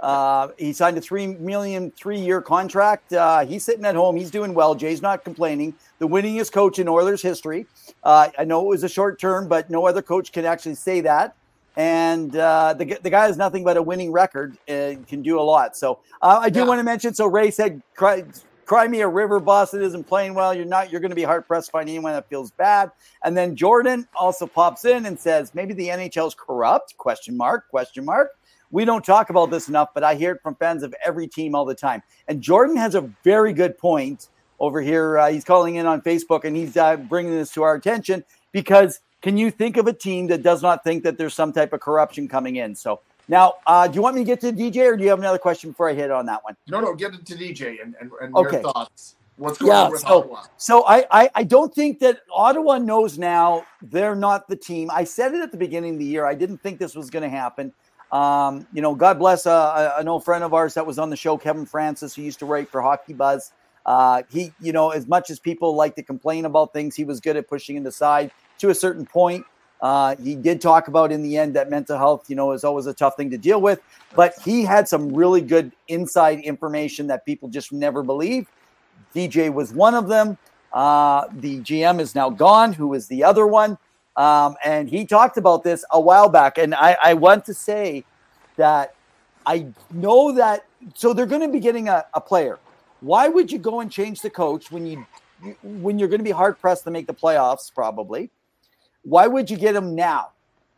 Uh, 0.00 0.48
he 0.58 0.72
signed 0.72 0.96
a 0.96 1.00
three 1.00 1.26
million 1.26 1.90
three 1.92 2.18
year 2.20 2.40
contract. 2.40 3.12
Uh, 3.12 3.44
he's 3.44 3.64
sitting 3.64 3.84
at 3.84 3.94
home. 3.96 4.16
He's 4.16 4.30
doing 4.30 4.54
well. 4.54 4.74
Jay's 4.74 5.02
not 5.02 5.24
complaining. 5.24 5.74
The 5.98 6.06
winningest 6.08 6.52
coach 6.52 6.78
in 6.78 6.88
Oilers 6.88 7.20
history. 7.22 7.66
Uh, 8.04 8.28
I 8.38 8.44
know 8.44 8.60
it 8.64 8.68
was 8.68 8.84
a 8.84 8.88
short 8.88 9.18
term, 9.20 9.48
but 9.48 9.70
no 9.70 9.86
other 9.86 10.02
coach 10.02 10.30
can 10.32 10.44
actually 10.44 10.76
say 10.76 11.00
that. 11.00 11.34
And 11.76 12.34
uh, 12.36 12.74
the 12.74 12.98
the 13.02 13.10
guy 13.10 13.26
has 13.26 13.36
nothing 13.36 13.64
but 13.64 13.76
a 13.76 13.82
winning 13.82 14.12
record 14.12 14.56
and 14.68 15.06
can 15.06 15.22
do 15.22 15.38
a 15.38 15.42
lot. 15.42 15.76
So 15.76 16.00
uh, 16.22 16.38
I 16.42 16.50
do 16.50 16.60
Yeah. 16.60 16.66
want 16.66 16.78
to 16.78 16.84
mention. 16.84 17.14
So 17.14 17.26
Ray 17.26 17.50
said, 17.50 17.82
"Cry, 17.96 18.24
cry 18.66 18.86
me 18.88 19.00
a 19.00 19.08
river. 19.08 19.38
Boston 19.40 19.82
isn't 19.82 20.04
playing 20.04 20.34
well. 20.34 20.54
You're 20.54 20.64
not. 20.64 20.90
You're 20.92 21.00
going 21.00 21.10
to 21.10 21.16
be 21.16 21.22
hard 21.24 21.46
pressed 21.46 21.66
to 21.66 21.72
find 21.72 21.88
anyone 21.88 22.12
that 22.12 22.28
feels 22.28 22.50
bad." 22.52 22.90
And 23.24 23.36
then 23.36 23.54
Jordan 23.56 24.08
also 24.16 24.46
pops 24.46 24.84
in 24.84 25.06
and 25.06 25.18
says, 25.18 25.54
"Maybe 25.54 25.72
the 25.74 25.88
NHL's 25.88 26.34
corrupt?" 26.34 26.96
Question 26.96 27.36
mark. 27.36 27.68
Question 27.68 28.04
mark. 28.04 28.30
We 28.70 28.84
don't 28.84 29.04
talk 29.04 29.30
about 29.30 29.50
this 29.50 29.68
enough, 29.68 29.90
but 29.94 30.04
I 30.04 30.14
hear 30.14 30.32
it 30.32 30.42
from 30.42 30.54
fans 30.56 30.82
of 30.82 30.94
every 31.04 31.26
team 31.26 31.54
all 31.54 31.64
the 31.64 31.74
time. 31.74 32.02
And 32.28 32.40
Jordan 32.42 32.76
has 32.76 32.94
a 32.94 33.02
very 33.24 33.52
good 33.52 33.78
point 33.78 34.28
over 34.60 34.80
here. 34.82 35.18
Uh, 35.18 35.30
he's 35.30 35.44
calling 35.44 35.76
in 35.76 35.86
on 35.86 36.00
Facebook 36.02 36.44
and 36.44 36.54
he's 36.56 36.76
uh, 36.76 36.96
bringing 36.96 37.32
this 37.32 37.52
to 37.52 37.62
our 37.62 37.74
attention 37.74 38.24
because 38.52 39.00
can 39.22 39.36
you 39.38 39.50
think 39.50 39.76
of 39.76 39.86
a 39.86 39.92
team 39.92 40.26
that 40.28 40.42
does 40.42 40.62
not 40.62 40.84
think 40.84 41.02
that 41.04 41.16
there's 41.18 41.34
some 41.34 41.52
type 41.52 41.72
of 41.72 41.80
corruption 41.80 42.28
coming 42.28 42.56
in? 42.56 42.74
So 42.74 43.00
now, 43.28 43.54
uh, 43.66 43.88
do 43.88 43.94
you 43.94 44.02
want 44.02 44.16
me 44.16 44.22
to 44.22 44.26
get 44.26 44.40
to 44.42 44.52
DJ 44.52 44.86
or 44.92 44.96
do 44.96 45.02
you 45.04 45.10
have 45.10 45.18
another 45.18 45.38
question 45.38 45.70
before 45.70 45.88
I 45.88 45.94
hit 45.94 46.10
on 46.10 46.26
that 46.26 46.44
one? 46.44 46.56
No, 46.68 46.80
no, 46.80 46.94
get 46.94 47.14
it 47.14 47.24
to 47.26 47.34
DJ 47.34 47.82
and, 47.82 47.94
and, 48.00 48.10
and 48.20 48.34
Okay. 48.36 48.60
your 48.62 48.72
thoughts. 48.72 49.16
What's 49.36 49.58
going 49.58 49.70
Yeah, 49.70 49.84
on 49.84 49.92
with 49.92 50.00
so- 50.00 50.18
Ottawa? 50.18 50.42
So 50.56 50.84
I, 50.86 51.04
I 51.12 51.30
I 51.36 51.44
don't 51.44 51.72
think 51.72 52.00
that 52.00 52.20
Ottawa 52.34 52.78
knows 52.78 53.18
now 53.18 53.64
they're 53.80 54.16
not 54.16 54.48
the 54.48 54.56
team. 54.56 54.90
I 54.92 55.04
said 55.04 55.32
it 55.32 55.40
at 55.42 55.52
the 55.52 55.56
beginning 55.58 55.92
of 55.94 55.98
the 56.00 56.04
year. 56.04 56.26
I 56.26 56.34
didn't 56.34 56.58
think 56.58 56.80
this 56.80 56.96
was 56.96 57.08
going 57.08 57.22
to 57.22 57.28
happen. 57.28 57.72
Um, 58.12 58.66
you 58.72 58.80
know, 58.80 58.94
God 58.94 59.18
bless 59.18 59.46
uh, 59.46 59.94
an 59.98 60.08
old 60.08 60.24
friend 60.24 60.42
of 60.42 60.54
ours 60.54 60.74
that 60.74 60.86
was 60.86 60.98
on 60.98 61.10
the 61.10 61.16
show, 61.16 61.36
Kevin 61.36 61.66
Francis, 61.66 62.14
who 62.14 62.22
used 62.22 62.38
to 62.38 62.46
write 62.46 62.68
for 62.70 62.80
Hockey 62.80 63.12
Buzz. 63.12 63.52
Uh, 63.84 64.22
he, 64.30 64.52
you 64.60 64.72
know, 64.72 64.90
as 64.90 65.06
much 65.06 65.30
as 65.30 65.38
people 65.38 65.74
like 65.74 65.94
to 65.96 66.02
complain 66.02 66.44
about 66.44 66.72
things, 66.72 66.94
he 66.94 67.04
was 67.04 67.20
good 67.20 67.36
at 67.36 67.48
pushing 67.48 67.76
it 67.76 67.86
aside 67.86 68.30
to 68.58 68.70
a 68.70 68.74
certain 68.74 69.06
point. 69.06 69.44
Uh, 69.80 70.16
he 70.16 70.34
did 70.34 70.60
talk 70.60 70.88
about 70.88 71.12
in 71.12 71.22
the 71.22 71.36
end 71.36 71.54
that 71.54 71.70
mental 71.70 71.96
health, 71.96 72.28
you 72.28 72.36
know, 72.36 72.52
is 72.52 72.64
always 72.64 72.86
a 72.86 72.94
tough 72.94 73.16
thing 73.16 73.30
to 73.30 73.38
deal 73.38 73.60
with, 73.60 73.80
but 74.16 74.34
he 74.44 74.62
had 74.62 74.88
some 74.88 75.12
really 75.12 75.40
good 75.40 75.72
inside 75.86 76.40
information 76.40 77.06
that 77.06 77.24
people 77.24 77.48
just 77.48 77.72
never 77.72 78.02
believe. 78.02 78.48
DJ 79.14 79.52
was 79.52 79.72
one 79.72 79.94
of 79.94 80.08
them. 80.08 80.36
Uh, 80.72 81.26
the 81.32 81.60
GM 81.60 82.00
is 82.00 82.14
now 82.14 82.28
gone. 82.28 82.72
Who 82.72 82.92
is 82.94 83.06
the 83.06 83.24
other 83.24 83.46
one? 83.46 83.78
Um, 84.18 84.56
and 84.64 84.90
he 84.90 85.06
talked 85.06 85.38
about 85.38 85.62
this 85.62 85.84
a 85.92 86.00
while 86.00 86.28
back. 86.28 86.58
And 86.58 86.74
I, 86.74 86.96
I 87.02 87.14
want 87.14 87.44
to 87.46 87.54
say 87.54 88.04
that 88.56 88.94
I 89.46 89.68
know 89.92 90.32
that. 90.32 90.66
So 90.94 91.14
they're 91.14 91.24
going 91.24 91.40
to 91.42 91.48
be 91.48 91.60
getting 91.60 91.88
a, 91.88 92.04
a 92.12 92.20
player. 92.20 92.58
Why 93.00 93.28
would 93.28 93.50
you 93.50 93.58
go 93.58 93.80
and 93.80 93.90
change 93.90 94.20
the 94.20 94.30
coach 94.30 94.70
when 94.70 94.86
you 94.86 95.06
when 95.62 96.00
you're 96.00 96.08
going 96.08 96.18
to 96.18 96.24
be 96.24 96.32
hard 96.32 96.58
pressed 96.60 96.82
to 96.84 96.90
make 96.90 97.06
the 97.06 97.14
playoffs? 97.14 97.72
Probably. 97.72 98.30
Why 99.02 99.28
would 99.28 99.48
you 99.48 99.56
get 99.56 99.76
him 99.76 99.94
now? 99.94 100.30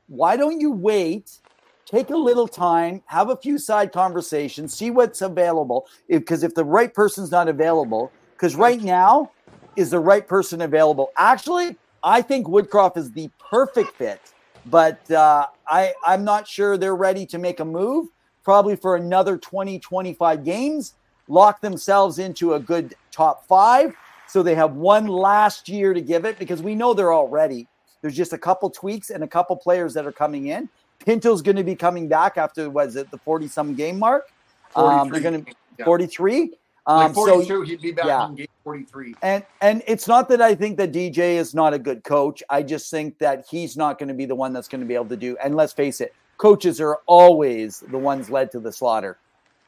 Why 0.08 0.36
don't 0.36 0.60
you 0.60 0.70
wait? 0.70 1.38
Take 1.86 2.10
a 2.10 2.16
little 2.16 2.46
time, 2.46 3.02
have 3.06 3.30
a 3.30 3.36
few 3.36 3.58
side 3.58 3.90
conversations, 3.90 4.72
see 4.72 4.92
what's 4.92 5.22
available. 5.22 5.88
Because 6.08 6.44
if, 6.44 6.54
the 6.54 6.64
right 6.64 6.92
person's 6.94 7.32
not 7.32 7.48
available, 7.48 8.12
because 8.34 8.54
right 8.54 8.80
now 8.80 9.32
is 9.74 9.90
the 9.90 9.98
right 9.98 10.28
person 10.28 10.60
available. 10.60 11.10
Actually, 11.16 11.76
I 12.02 12.22
think 12.22 12.46
Woodcroft 12.46 12.96
is 12.96 13.12
the 13.12 13.30
perfect 13.38 13.96
fit, 13.96 14.20
but 14.66 15.08
uh, 15.10 15.46
I 15.66 15.92
I'm 16.06 16.24
not 16.24 16.48
sure 16.48 16.76
they're 16.76 16.96
ready 16.96 17.26
to 17.26 17.38
make 17.38 17.60
a 17.60 17.64
move. 17.64 18.08
Probably 18.42 18.74
for 18.74 18.96
another 18.96 19.36
20, 19.36 19.78
25 19.78 20.44
games, 20.44 20.94
lock 21.28 21.60
themselves 21.60 22.18
into 22.18 22.54
a 22.54 22.60
good 22.60 22.94
top 23.10 23.46
five. 23.46 23.94
So 24.26 24.42
they 24.42 24.54
have 24.54 24.76
one 24.76 25.06
last 25.06 25.68
year 25.68 25.92
to 25.92 26.00
give 26.00 26.24
it 26.24 26.38
because 26.38 26.62
we 26.62 26.74
know 26.74 26.94
they're 26.94 27.12
all 27.12 27.28
ready. 27.28 27.66
There's 28.00 28.16
just 28.16 28.32
a 28.32 28.38
couple 28.38 28.70
tweaks 28.70 29.10
and 29.10 29.22
a 29.22 29.28
couple 29.28 29.56
players 29.56 29.92
that 29.94 30.06
are 30.06 30.12
coming 30.12 30.46
in. 30.46 30.68
Pinto's 31.04 31.42
going 31.42 31.56
to 31.56 31.64
be 31.64 31.74
coming 31.74 32.08
back 32.08 32.38
after 32.38 32.70
was 32.70 32.96
it 32.96 33.10
the 33.10 33.18
40 33.18 33.48
some 33.48 33.74
game 33.74 33.98
mark? 33.98 34.30
Um, 34.74 35.10
they're 35.10 35.20
going 35.20 35.44
to 35.44 35.54
Yeah. 35.78 35.84
43. 35.84 36.52
Like 36.86 37.08
Um, 37.08 37.14
so 37.14 37.42
42, 37.42 37.62
he'd 37.62 37.80
be 37.80 37.92
back 37.92 38.06
yeah. 38.06 38.26
in 38.26 38.34
game 38.34 38.46
43. 38.64 39.14
and 39.22 39.44
and 39.60 39.82
it's 39.86 40.08
not 40.08 40.28
that 40.28 40.40
I 40.40 40.54
think 40.54 40.76
that 40.78 40.92
DJ 40.92 41.34
is 41.36 41.54
not 41.54 41.74
a 41.74 41.78
good 41.78 42.04
coach. 42.04 42.42
I 42.50 42.62
just 42.62 42.90
think 42.90 43.18
that 43.18 43.44
he's 43.48 43.76
not 43.76 43.98
going 43.98 44.08
to 44.08 44.14
be 44.14 44.26
the 44.26 44.34
one 44.34 44.52
that's 44.52 44.68
going 44.68 44.80
to 44.80 44.86
be 44.86 44.94
able 44.94 45.06
to 45.06 45.16
do. 45.16 45.36
And 45.42 45.54
let's 45.54 45.72
face 45.72 46.00
it, 46.00 46.14
coaches 46.36 46.80
are 46.80 47.00
always 47.06 47.80
the 47.90 47.98
ones 47.98 48.30
led 48.30 48.50
to 48.52 48.60
the 48.60 48.72
slaughter. 48.72 49.18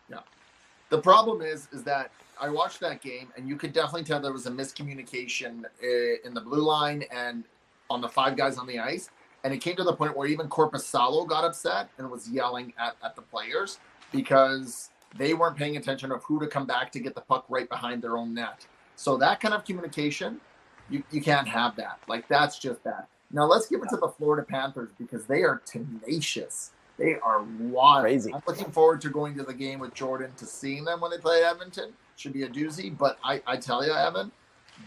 Yeah. 0.08 0.20
The 0.88 0.98
problem 0.98 1.42
is, 1.42 1.68
is 1.72 1.82
that 1.84 2.10
I 2.40 2.48
watched 2.48 2.80
that 2.80 3.00
game, 3.02 3.28
and 3.36 3.48
you 3.48 3.56
could 3.56 3.72
definitely 3.72 4.04
tell 4.04 4.20
there 4.20 4.32
was 4.32 4.46
a 4.46 4.50
miscommunication 4.50 5.64
uh, 5.64 6.26
in 6.26 6.34
the 6.34 6.40
blue 6.40 6.62
line 6.62 7.04
and 7.12 7.44
on 7.88 8.00
the 8.00 8.08
five 8.08 8.36
guys 8.36 8.58
on 8.58 8.66
the 8.66 8.78
ice. 8.78 9.10
And 9.44 9.52
it 9.52 9.58
came 9.58 9.76
to 9.76 9.84
the 9.84 9.92
point 9.92 10.16
where 10.16 10.26
even 10.28 10.48
Korpisalo 10.48 11.26
got 11.28 11.44
upset 11.44 11.88
and 11.98 12.10
was 12.10 12.28
yelling 12.28 12.72
at, 12.78 12.96
at 13.04 13.14
the 13.16 13.22
players 13.22 13.78
because 14.12 14.90
they 15.16 15.34
weren't 15.34 15.56
paying 15.56 15.76
attention 15.76 16.10
of 16.12 16.22
who 16.24 16.40
to 16.40 16.46
come 16.46 16.66
back 16.66 16.92
to 16.92 17.00
get 17.00 17.14
the 17.14 17.20
puck 17.20 17.44
right 17.48 17.68
behind 17.68 18.02
their 18.02 18.16
own 18.16 18.34
net. 18.34 18.66
So 18.96 19.16
that 19.18 19.40
kind 19.40 19.54
of 19.54 19.64
communication, 19.64 20.40
you, 20.90 21.02
you 21.10 21.20
can't 21.20 21.48
have 21.48 21.76
that. 21.76 21.98
Like 22.08 22.28
that's 22.28 22.58
just 22.58 22.82
that. 22.84 23.08
Now 23.30 23.46
let's 23.46 23.66
give 23.66 23.82
it 23.82 23.88
to 23.90 23.96
the 23.96 24.08
Florida 24.08 24.46
Panthers 24.46 24.90
because 24.98 25.24
they 25.24 25.42
are 25.42 25.62
tenacious. 25.64 26.72
They 26.98 27.16
are 27.16 27.42
wild. 27.42 28.02
Crazy. 28.02 28.32
I'm 28.32 28.42
looking 28.46 28.70
forward 28.70 29.00
to 29.00 29.08
going 29.08 29.34
to 29.36 29.42
the 29.42 29.54
game 29.54 29.80
with 29.80 29.94
Jordan 29.94 30.32
to 30.36 30.44
seeing 30.44 30.84
them 30.84 31.00
when 31.00 31.10
they 31.10 31.18
play 31.18 31.42
Edmonton. 31.42 31.92
Should 32.16 32.34
be 32.34 32.42
a 32.42 32.48
doozy. 32.48 32.96
But 32.96 33.18
I, 33.24 33.42
I 33.46 33.56
tell 33.56 33.84
you, 33.84 33.92
Evan, 33.92 34.30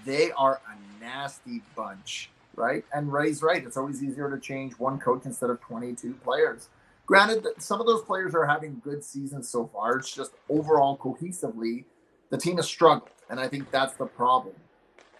they 0.05 0.32
are 0.34 0.61
a 0.69 1.03
nasty 1.03 1.61
bunch, 1.76 2.30
right? 2.55 2.86
And 2.93 3.11
Ray's 3.11 3.41
right. 3.41 3.65
It's 3.65 3.78
always 3.78 4.03
easier 4.03 4.30
to 4.30 4.39
change 4.39 4.73
one 4.73 4.99
coach 4.99 5.26
instead 5.26 5.49
of 5.49 5.59
22 5.61 6.13
players. 6.23 6.69
Granted, 7.06 7.43
that 7.43 7.62
some 7.62 7.80
of 7.80 7.86
those 7.86 8.01
players 8.01 8.34
are 8.34 8.45
having 8.45 8.82
good 8.84 9.03
seasons 9.03 9.47
so 9.47 9.70
far. 9.72 9.97
It's 9.97 10.14
just 10.14 10.32
overall 10.49 10.97
cohesively, 10.97 11.86
the 12.30 12.38
team 12.38 12.58
has 12.58 12.68
struggled, 12.68 13.10
and 13.30 13.39
I 13.39 13.47
think 13.47 13.70
that's 13.72 13.93
the 13.95 14.06
problem. 14.06 14.56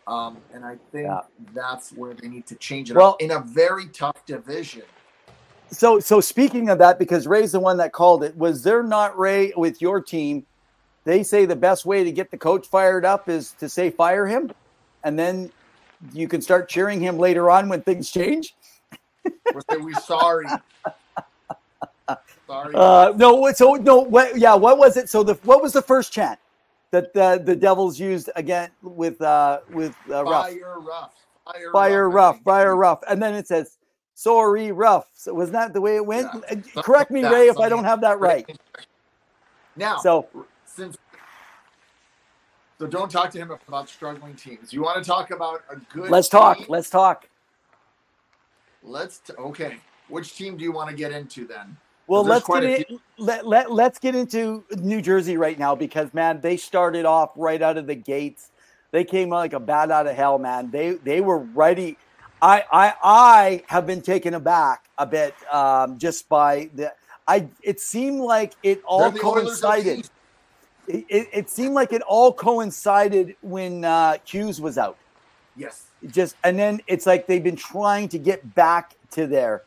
Um, 0.08 0.38
and 0.54 0.66
I 0.66 0.78
think 0.92 1.08
Yeah. 1.08 1.22
that's 1.54 1.92
where 1.92 2.14
they 2.14 2.28
need 2.28 2.48
to 2.48 2.56
change 2.56 2.92
it 2.92 2.98
Well- 2.98 3.12
up 3.12 3.22
in 3.22 3.32
a 3.32 3.40
very 3.40 3.88
tough 3.88 4.26
division. 4.26 4.84
So, 5.72 6.00
so 6.00 6.22
speaking 6.22 6.70
of 6.70 6.78
that, 6.78 7.00
because 7.00 7.28
Ray's 7.28 7.52
the 7.52 7.60
one 7.60 7.78
that 7.78 7.92
called 7.92 8.24
it, 8.24 8.38
was 8.38 8.64
there 8.64 8.84
not 8.84 9.18
Ray 9.18 9.52
with 9.56 9.82
your 9.82 10.00
team? 10.00 10.46
They 11.06 11.24
say 11.24 11.46
the 11.46 11.56
best 11.56 11.86
way 11.86 12.04
to 12.04 12.12
get 12.12 12.32
the 12.32 12.38
coach 12.38 12.68
fired 12.68 13.04
up 13.06 13.30
is 13.30 13.52
to 13.60 13.68
say 13.70 13.90
fire 13.90 14.28
him, 14.28 14.52
and 15.04 15.18
then 15.18 15.52
you 16.14 16.28
can 16.28 16.42
start 16.42 16.70
cheering 16.70 17.00
him 17.00 17.18
later 17.18 17.50
on 17.50 17.68
when 17.70 17.82
things 17.82 18.12
change. 18.12 18.56
We're 19.54 19.62
saying 19.70 19.84
we 19.84 19.94
sorry. 19.94 20.46
sorry. 22.48 22.76
Uh, 22.76 23.14
no, 23.16 23.52
so 23.54 23.74
no, 23.74 24.00
what? 24.00 24.38
Yeah, 24.38 24.56
what 24.56 24.78
was 24.78 24.98
it? 24.98 25.10
So 25.10 25.24
the 25.24 25.36
what 25.44 25.62
was 25.62 25.74
the 25.74 25.82
first 25.82 26.12
chant 26.12 26.40
that 26.92 27.14
the 27.14 27.42
the 27.44 27.56
Devils 27.56 28.00
used 28.00 28.30
again 28.36 28.70
with 28.82 29.22
uh 29.22 29.60
with 29.70 29.96
uh, 30.10 30.24
Ruff 30.24 30.48
fire 30.50 30.80
Ruff. 30.80 31.12
Fire, 31.46 31.72
fire 31.72 32.34
fire 32.44 32.76
Ruff, 32.76 33.00
and 33.08 33.22
then 33.22 33.36
it 33.36 33.48
says 33.48 33.78
sorry 34.14 34.72
Ruff. 34.72 35.08
So 35.14 35.34
was 35.34 35.52
that 35.52 35.74
the 35.74 35.82
way 35.82 35.96
it 35.96 36.06
went? 36.06 36.28
Yeah, 36.50 36.82
Correct 36.82 37.12
me, 37.12 37.24
Ray, 37.24 37.50
if 37.50 37.58
I 37.60 37.70
don't 37.70 37.84
have 37.84 38.02
that 38.02 38.20
right. 38.20 38.46
Now, 39.76 39.98
So 39.98 40.28
since 40.66 40.98
so 42.80 42.88
don't 42.88 43.10
talk 43.10 43.32
to 43.32 43.38
him 43.38 43.52
about 43.68 43.90
struggling 43.90 44.34
teams. 44.36 44.74
You 44.74 44.84
want 44.84 45.02
to 45.02 45.08
talk 45.08 45.32
about 45.32 45.64
a 45.70 45.78
good 45.94 46.10
let's 46.10 46.28
talk. 46.28 46.58
team? 46.58 46.66
Let's 46.70 46.90
talk. 46.90 47.28
Let's 48.84 49.20
t- 49.20 49.34
okay. 49.34 49.78
Which 50.10 50.36
team 50.36 50.58
do 50.58 50.64
you 50.64 50.72
want 50.72 50.90
to 50.90 50.96
get 50.96 51.12
into 51.12 51.48
then? 51.48 51.78
Well, 52.08 52.24
let's 52.24 52.48
get 52.48 52.64
in, 52.64 53.00
let, 53.18 53.48
let, 53.48 53.72
let's 53.72 53.98
get 53.98 54.16
into 54.16 54.64
New 54.78 55.02
Jersey 55.02 55.38
right 55.38 55.58
now 55.58 55.76
because 55.76 56.14
man, 56.14 56.40
they 56.42 56.58
started 56.58 57.06
off 57.06 57.32
right 57.36 57.62
out 57.62 57.78
of 57.78 57.88
the 57.88 57.96
gates. 57.96 58.52
They 58.92 59.04
came 59.04 59.30
like 59.30 59.54
a 59.54 59.60
bat 59.60 59.92
out 59.92 60.08
of 60.08 60.16
hell, 60.16 60.38
man. 60.38 60.72
They 60.72 60.92
they 60.92 61.22
were 61.22 61.40
ready. 61.40 61.98
I 62.42 62.64
I 62.72 62.94
I 63.04 63.64
have 63.68 63.86
been 63.88 64.02
taken 64.02 64.34
aback 64.36 64.86
a 64.98 65.06
bit 65.06 65.34
um, 65.52 65.98
just 65.98 66.30
by 66.30 66.70
the. 66.76 66.94
I 67.28 67.50
it 67.64 67.80
seemed 67.80 68.22
like 68.22 68.54
it 68.62 68.84
all 68.86 69.10
the 69.10 69.20
Oilers 69.22 69.56
of 69.56 69.62
the 69.62 69.68
coincided. 69.68 70.10
It, 70.88 71.06
it, 71.10 71.28
it 71.34 71.50
seemed 71.50 71.74
like 71.74 71.92
it 71.92 72.04
all 72.04 72.32
coincided 72.32 73.36
when 73.42 73.84
uh, 73.84 74.18
Hughes 74.24 74.62
was 74.62 74.78
out. 74.78 74.98
Yes. 75.58 75.88
Just 76.08 76.36
and 76.44 76.60
then 76.60 76.82
it's 76.86 77.06
like 77.06 77.26
they've 77.26 77.44
been 77.44 77.56
trying 77.56 78.10
to 78.10 78.20
get 78.20 78.54
back 78.54 78.96
to 79.12 79.26
there. 79.26 79.64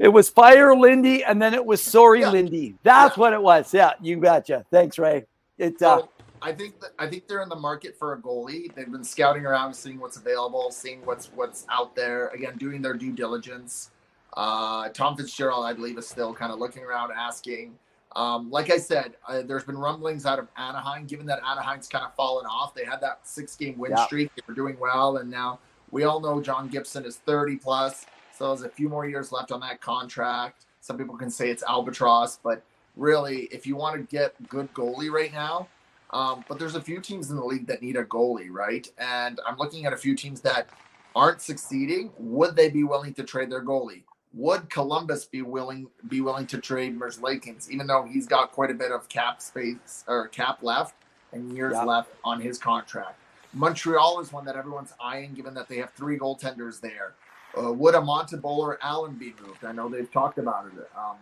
It 0.00 0.08
was 0.08 0.30
fire 0.30 0.74
Lindy, 0.74 1.22
and 1.22 1.40
then 1.40 1.52
it 1.52 1.64
was 1.64 1.82
sorry 1.82 2.20
Yeah. 2.20 2.30
Lindy. 2.30 2.74
That's 2.82 3.16
Yeah. 3.16 3.20
what 3.20 3.32
it 3.34 3.42
was. 3.42 3.72
Yeah, 3.74 3.92
you 4.00 4.16
gotcha. 4.16 4.64
Thanks, 4.70 4.98
Ray. 4.98 5.26
It 5.58 5.74
uh, 5.82 6.00
So 6.00 6.08
I 6.40 6.52
think 6.52 6.80
that, 6.80 6.92
I 6.98 7.06
think 7.06 7.28
they're 7.28 7.42
in 7.42 7.50
the 7.50 7.54
market 7.56 7.98
for 7.98 8.14
a 8.14 8.18
goalie. 8.18 8.74
They've 8.74 8.90
been 8.90 9.04
scouting 9.04 9.44
around, 9.44 9.74
seeing 9.74 10.00
what's 10.00 10.16
available, 10.16 10.70
seeing 10.70 11.04
what's 11.04 11.26
what's 11.34 11.66
out 11.70 11.94
there. 11.94 12.28
Again, 12.28 12.56
doing 12.56 12.80
their 12.80 12.94
due 12.94 13.12
diligence. 13.12 13.90
Uh, 14.34 14.88
Tom 14.88 15.18
Fitzgerald, 15.18 15.66
I 15.66 15.74
believe, 15.74 15.98
is 15.98 16.08
still 16.08 16.32
kind 16.32 16.50
of 16.50 16.58
looking 16.58 16.82
around, 16.82 17.12
asking. 17.12 17.78
Um, 18.16 18.50
like 18.50 18.70
I 18.70 18.78
said, 18.78 19.16
uh, 19.28 19.42
there's 19.42 19.64
been 19.64 19.76
rumblings 19.76 20.24
out 20.24 20.38
of 20.38 20.48
Anaheim. 20.56 21.04
Given 21.04 21.26
that 21.26 21.40
Anaheim's 21.46 21.88
kind 21.88 22.06
of 22.06 22.14
fallen 22.14 22.46
off, 22.46 22.74
they 22.74 22.84
had 22.86 23.02
that 23.02 23.20
six-game 23.28 23.76
win 23.76 23.90
Yeah. 23.90 24.06
streak. 24.06 24.34
They 24.34 24.42
were 24.48 24.54
doing 24.54 24.78
well, 24.80 25.18
and 25.18 25.30
now 25.30 25.58
we 25.90 26.04
all 26.04 26.20
know 26.20 26.40
John 26.40 26.68
Gibson 26.68 27.04
is 27.04 27.18
30 27.18 27.56
plus, 27.56 28.06
so 28.40 28.46
there's 28.48 28.62
a 28.62 28.70
few 28.70 28.88
more 28.88 29.06
years 29.06 29.32
left 29.32 29.52
on 29.52 29.60
that 29.60 29.82
contract. 29.82 30.64
Some 30.80 30.96
people 30.96 31.14
can 31.14 31.28
say 31.30 31.50
it's 31.50 31.62
albatross, 31.62 32.38
but 32.42 32.62
really, 32.96 33.40
if 33.52 33.66
you 33.66 33.76
want 33.76 33.96
to 33.96 34.16
get 34.16 34.32
good 34.48 34.72
goalie 34.72 35.10
right 35.10 35.30
now, 35.30 35.68
um, 36.14 36.42
but 36.48 36.58
there's 36.58 36.74
a 36.74 36.80
few 36.80 37.02
teams 37.02 37.28
in 37.30 37.36
the 37.36 37.44
league 37.44 37.66
that 37.66 37.82
need 37.82 37.96
a 37.96 38.04
goalie, 38.04 38.48
right? 38.50 38.88
And 38.96 39.38
I'm 39.46 39.58
looking 39.58 39.84
at 39.84 39.92
a 39.92 39.96
few 39.98 40.16
teams 40.16 40.40
that 40.40 40.70
aren't 41.14 41.42
succeeding. 41.42 42.12
Would 42.18 42.56
they 42.56 42.70
be 42.70 42.82
willing 42.82 43.12
to 43.14 43.24
trade 43.24 43.50
their 43.50 43.62
goalie? 43.62 44.04
Would 44.32 44.70
Columbus 44.70 45.26
be 45.26 45.42
willing 45.42 45.88
be 46.08 46.22
willing 46.22 46.46
to 46.46 46.56
trade 46.58 46.98
Merzlikins, 46.98 47.68
even 47.68 47.86
though 47.86 48.08
he's 48.10 48.26
got 48.26 48.52
quite 48.52 48.70
a 48.70 48.74
bit 48.74 48.90
of 48.90 49.06
cap 49.10 49.42
space 49.42 50.02
or 50.08 50.28
cap 50.28 50.62
left 50.62 50.94
and 51.34 51.54
years 51.54 51.74
Yeah. 51.74 51.84
left 51.84 52.08
on 52.24 52.40
his 52.40 52.56
contract? 52.56 53.18
Montreal 53.52 54.18
is 54.20 54.32
one 54.32 54.46
that 54.46 54.56
everyone's 54.56 54.94
eyeing, 54.98 55.34
given 55.34 55.52
that 55.54 55.68
they 55.68 55.76
have 55.76 55.92
three 55.92 56.16
goaltenders 56.18 56.80
there. 56.80 57.12
Uh, 57.58 57.72
would 57.72 57.94
a 57.94 57.98
Montembeault 57.98 58.58
or 58.58 58.78
Allen 58.82 59.14
be 59.14 59.34
moved? 59.44 59.64
I 59.64 59.72
know 59.72 59.88
they've 59.88 60.10
talked 60.10 60.38
about 60.38 60.66
it 60.66 60.88
um, 60.96 61.16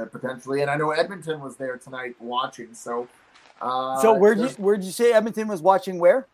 uh, 0.00 0.06
potentially, 0.06 0.62
and 0.62 0.70
I 0.70 0.76
know 0.76 0.90
Edmonton 0.90 1.40
was 1.40 1.56
there 1.56 1.76
tonight 1.76 2.14
watching. 2.20 2.72
So, 2.74 3.08
uh, 3.60 4.00
so 4.00 4.14
where 4.14 4.34
did 4.34 4.50
you 4.50 4.56
where'd 4.56 4.82
you 4.82 4.92
say 4.92 5.12
Edmonton 5.12 5.48
was 5.48 5.60
watching 5.62 5.98
where? 5.98 6.26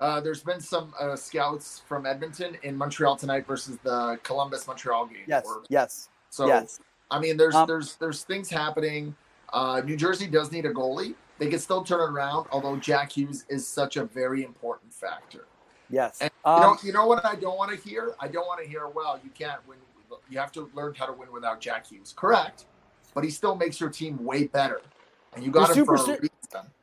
uh, 0.00 0.18
there's 0.18 0.42
been 0.42 0.60
some 0.60 0.94
uh, 0.98 1.14
scouts 1.14 1.82
from 1.86 2.06
Edmonton 2.06 2.56
in 2.62 2.74
Montreal 2.76 3.16
tonight 3.16 3.46
versus 3.46 3.76
the 3.82 4.18
Columbus 4.22 4.66
Montreal 4.66 5.06
game. 5.06 5.24
Yes, 5.26 5.44
Or- 5.46 5.62
yes, 5.68 6.08
so 6.30 6.46
yes. 6.46 6.80
I 7.10 7.18
mean, 7.20 7.36
there's 7.36 7.54
Um, 7.54 7.66
there's 7.66 7.96
there's 7.96 8.22
things 8.22 8.48
happening. 8.48 9.14
Uh, 9.52 9.82
New 9.84 9.96
Jersey 9.96 10.26
does 10.26 10.52
need 10.52 10.64
a 10.64 10.72
goalie. 10.72 11.14
They 11.38 11.48
can 11.48 11.58
still 11.58 11.82
turn 11.82 12.00
it 12.00 12.12
around, 12.12 12.46
although 12.52 12.76
Jack 12.76 13.12
Hughes 13.12 13.44
is 13.48 13.66
such 13.66 13.96
a 13.96 14.04
very 14.04 14.44
important 14.44 14.92
factor. 14.94 15.44
Yes. 15.90 16.18
And 16.20 16.30
you 16.44 16.50
Um, 16.50 16.60
know, 16.62 16.76
you 16.82 16.92
know 16.92 17.06
what 17.06 17.24
I 17.24 17.34
don't 17.34 17.56
want 17.56 17.70
to 17.70 17.88
hear? 17.88 18.14
I 18.20 18.28
don't 18.28 18.46
want 18.46 18.62
to 18.62 18.68
hear. 18.68 18.88
Well, 18.88 19.20
you 19.22 19.30
can't 19.30 19.66
win. 19.66 19.78
You 20.28 20.38
have 20.38 20.52
to 20.52 20.70
learn 20.74 20.94
how 20.94 21.06
to 21.06 21.12
win 21.12 21.30
without 21.32 21.60
Jack 21.60 21.86
Hughes. 21.86 22.12
Correct, 22.16 22.64
but 23.14 23.24
he 23.24 23.30
still 23.30 23.54
makes 23.54 23.80
your 23.80 23.90
team 23.90 24.24
way 24.24 24.46
better, 24.46 24.80
and 25.34 25.44
you 25.44 25.50
got 25.50 25.74
him 25.74 25.84
for 25.84 25.94
a 25.94 25.98
reason. 25.98 26.30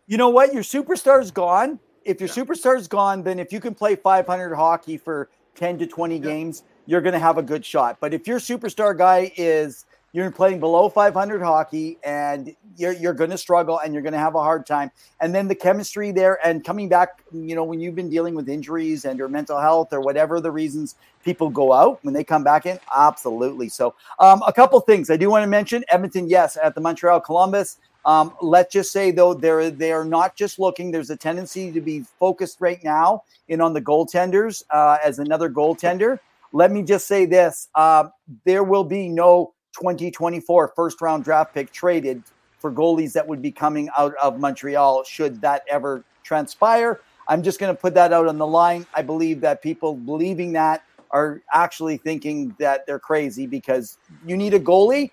you 0.07 0.17
know 0.17 0.29
what? 0.29 0.53
Your 0.53 0.63
superstar's 0.63 1.31
gone. 1.31 1.79
If 2.05 2.21
your 2.21 2.29
Yeah. 2.29 2.35
superstar's 2.35 2.87
gone, 2.87 3.23
then 3.23 3.37
if 3.39 3.51
you 3.51 3.59
can 3.59 3.75
play 3.75 3.95
500 3.97 4.55
hockey 4.55 4.97
for 4.97 5.29
10 5.55 5.77
to 5.79 5.87
20 5.87 6.19
games, 6.19 6.63
you're 6.85 7.01
going 7.01 7.13
to 7.13 7.19
have 7.19 7.37
a 7.37 7.43
good 7.43 7.65
shot. 7.65 7.97
But 7.99 8.13
if 8.13 8.27
your 8.27 8.39
superstar 8.39 8.97
guy 8.97 9.33
is 9.35 9.85
you're 10.17 10.31
playing 10.31 10.59
below 10.59 10.89
500 10.89 11.41
hockey 11.43 11.99
and 12.03 12.55
you're, 12.75 12.93
you're 12.93 13.13
going 13.13 13.29
to 13.29 13.37
struggle 13.37 13.79
and 13.79 13.93
you're 13.93 14.01
going 14.01 14.13
to 14.13 14.19
have 14.19 14.33
a 14.33 14.41
hard 14.41 14.65
time 14.65 14.89
and 15.19 15.33
then 15.33 15.47
the 15.47 15.53
chemistry 15.53 16.11
there 16.11 16.39
and 16.45 16.65
coming 16.65 16.89
back 16.89 17.23
you 17.31 17.53
know 17.53 17.63
when 17.63 17.79
you've 17.79 17.93
been 17.93 18.09
dealing 18.09 18.33
with 18.33 18.49
injuries 18.49 19.05
and 19.05 19.19
your 19.19 19.27
mental 19.27 19.59
health 19.59 19.93
or 19.93 20.01
whatever 20.01 20.41
the 20.41 20.49
reasons 20.49 20.95
people 21.23 21.51
go 21.51 21.71
out 21.71 22.03
when 22.03 22.15
they 22.15 22.23
come 22.23 22.43
back 22.43 22.65
in 22.65 22.79
absolutely 22.95 23.69
so 23.69 23.93
um, 24.17 24.41
a 24.47 24.51
couple 24.51 24.79
things 24.79 25.11
i 25.11 25.15
do 25.17 25.29
want 25.29 25.43
to 25.43 25.47
mention 25.47 25.83
edmonton 25.89 26.27
yes 26.27 26.57
at 26.63 26.73
the 26.73 26.81
montreal 26.81 27.19
columbus 27.19 27.77
um, 28.05 28.33
let's 28.41 28.73
just 28.73 28.91
say 28.91 29.11
though 29.11 29.33
they're 29.33 29.69
they 29.69 29.91
are 29.91 30.05
not 30.05 30.37
just 30.37 30.59
looking. 30.59 30.91
There's 30.91 31.09
a 31.09 31.17
tendency 31.17 31.73
to 31.73 31.81
be 31.81 32.05
focused 32.19 32.61
right 32.61 32.81
now 32.81 33.23
in 33.49 33.59
on 33.59 33.73
the 33.73 33.81
goaltenders 33.81 34.63
uh, 34.69 34.97
as 35.03 35.19
another 35.19 35.49
goaltender. 35.49 36.17
Let 36.53 36.71
me 36.71 36.83
just 36.83 37.05
say 37.05 37.25
this: 37.25 37.67
um, 37.75 38.13
there 38.45 38.63
will 38.63 38.85
be 38.85 39.09
no 39.09 39.51
2024 39.79 40.73
first 40.75 41.01
round 41.01 41.23
draft 41.23 41.53
pick 41.53 41.71
traded 41.71 42.23
for 42.59 42.71
goalies 42.71 43.13
that 43.13 43.27
would 43.27 43.41
be 43.41 43.51
coming 43.51 43.89
out 43.97 44.13
of 44.21 44.39
Montreal 44.39 45.03
should 45.03 45.41
that 45.41 45.63
ever 45.69 46.03
transpire. 46.23 47.01
I'm 47.27 47.43
just 47.43 47.59
going 47.59 47.73
to 47.73 47.79
put 47.79 47.93
that 47.93 48.13
out 48.13 48.27
on 48.27 48.37
the 48.37 48.47
line. 48.47 48.85
I 48.93 49.01
believe 49.01 49.41
that 49.41 49.61
people 49.61 49.95
believing 49.95 50.53
that 50.53 50.83
are 51.11 51.41
actually 51.53 51.97
thinking 51.97 52.55
that 52.59 52.85
they're 52.85 52.99
crazy 52.99 53.45
because 53.45 53.97
you 54.25 54.35
need 54.35 54.53
a 54.53 54.59
goalie 54.59 55.11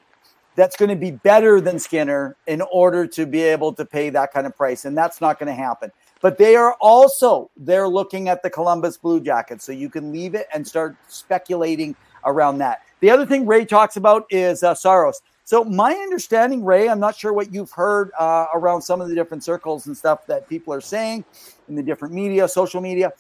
that's 0.56 0.76
going 0.76 0.88
to 0.88 0.96
be 0.96 1.10
better 1.10 1.60
than 1.60 1.78
Skinner 1.78 2.36
in 2.46 2.62
order 2.72 3.06
to 3.08 3.26
be 3.26 3.42
able 3.42 3.72
to 3.74 3.84
pay 3.84 4.10
that 4.10 4.32
kind 4.32 4.46
of 4.46 4.56
price. 4.56 4.84
And 4.84 4.96
that's 4.96 5.20
not 5.20 5.38
going 5.38 5.48
to 5.48 5.54
happen. 5.54 5.90
But 6.20 6.38
they 6.38 6.56
are 6.56 6.74
also 6.80 7.50
they're 7.56 7.88
looking 7.88 8.28
at 8.28 8.42
the 8.42 8.50
Columbus 8.50 8.96
Blue 8.96 9.20
Jackets. 9.20 9.64
So 9.64 9.72
you 9.72 9.90
can 9.90 10.12
leave 10.12 10.34
it 10.34 10.46
and 10.54 10.66
start 10.66 10.96
speculating 11.08 11.94
around 12.26 12.58
that. 12.58 12.82
The 13.00 13.10
other 13.10 13.26
thing 13.26 13.46
Ray 13.46 13.64
talks 13.64 13.96
about 13.96 14.24
is 14.30 14.62
uh, 14.62 14.74
Saros. 14.74 15.20
So 15.44 15.62
my 15.62 15.92
understanding, 15.92 16.64
Ray, 16.64 16.88
I'm 16.88 16.98
not 17.00 17.16
sure 17.16 17.32
what 17.34 17.52
you've 17.52 17.70
heard 17.70 18.10
uh, 18.18 18.46
around 18.54 18.80
some 18.80 19.00
of 19.02 19.08
the 19.08 19.14
different 19.14 19.44
circles 19.44 19.86
and 19.86 19.96
stuff 19.96 20.26
that 20.26 20.48
people 20.48 20.72
are 20.72 20.80
saying 20.80 21.24
in 21.68 21.74
the 21.74 21.82
different 21.82 22.14
media, 22.14 22.48
social 22.48 22.80
media. 22.80 23.12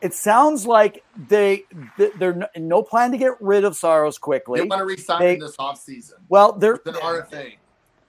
It 0.00 0.14
sounds 0.14 0.66
like 0.66 1.02
they 1.28 1.64
they're 2.18 2.48
no 2.56 2.82
plan 2.82 3.10
to 3.12 3.18
get 3.18 3.32
rid 3.40 3.64
of 3.64 3.76
Saros 3.76 4.16
quickly. 4.18 4.60
They 4.60 4.66
want 4.66 4.80
to 4.80 4.86
resign 4.86 5.20
They- 5.20 5.36
this 5.36 5.56
offseason. 5.56 6.14
Well, 6.28 6.52
they're 6.52 6.80
an 6.86 6.94
RFA. 6.94 7.54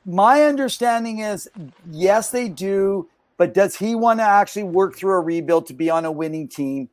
my 0.06 0.44
understanding 0.44 1.20
is 1.20 1.50
yes, 1.92 2.30
they 2.32 2.48
do, 2.50 3.08
but 3.38 3.54
does 3.54 3.76
he 3.76 3.96
want 3.96 4.20
to 4.20 4.24
actually 4.24 4.64
work 4.64 4.96
through 4.98 5.14
a 5.14 5.20
rebuild 5.20 5.66
to 5.68 5.74
be 5.74 5.90
on 5.90 6.06
a 6.06 6.12
winning 6.12 6.48
team? 6.48 6.90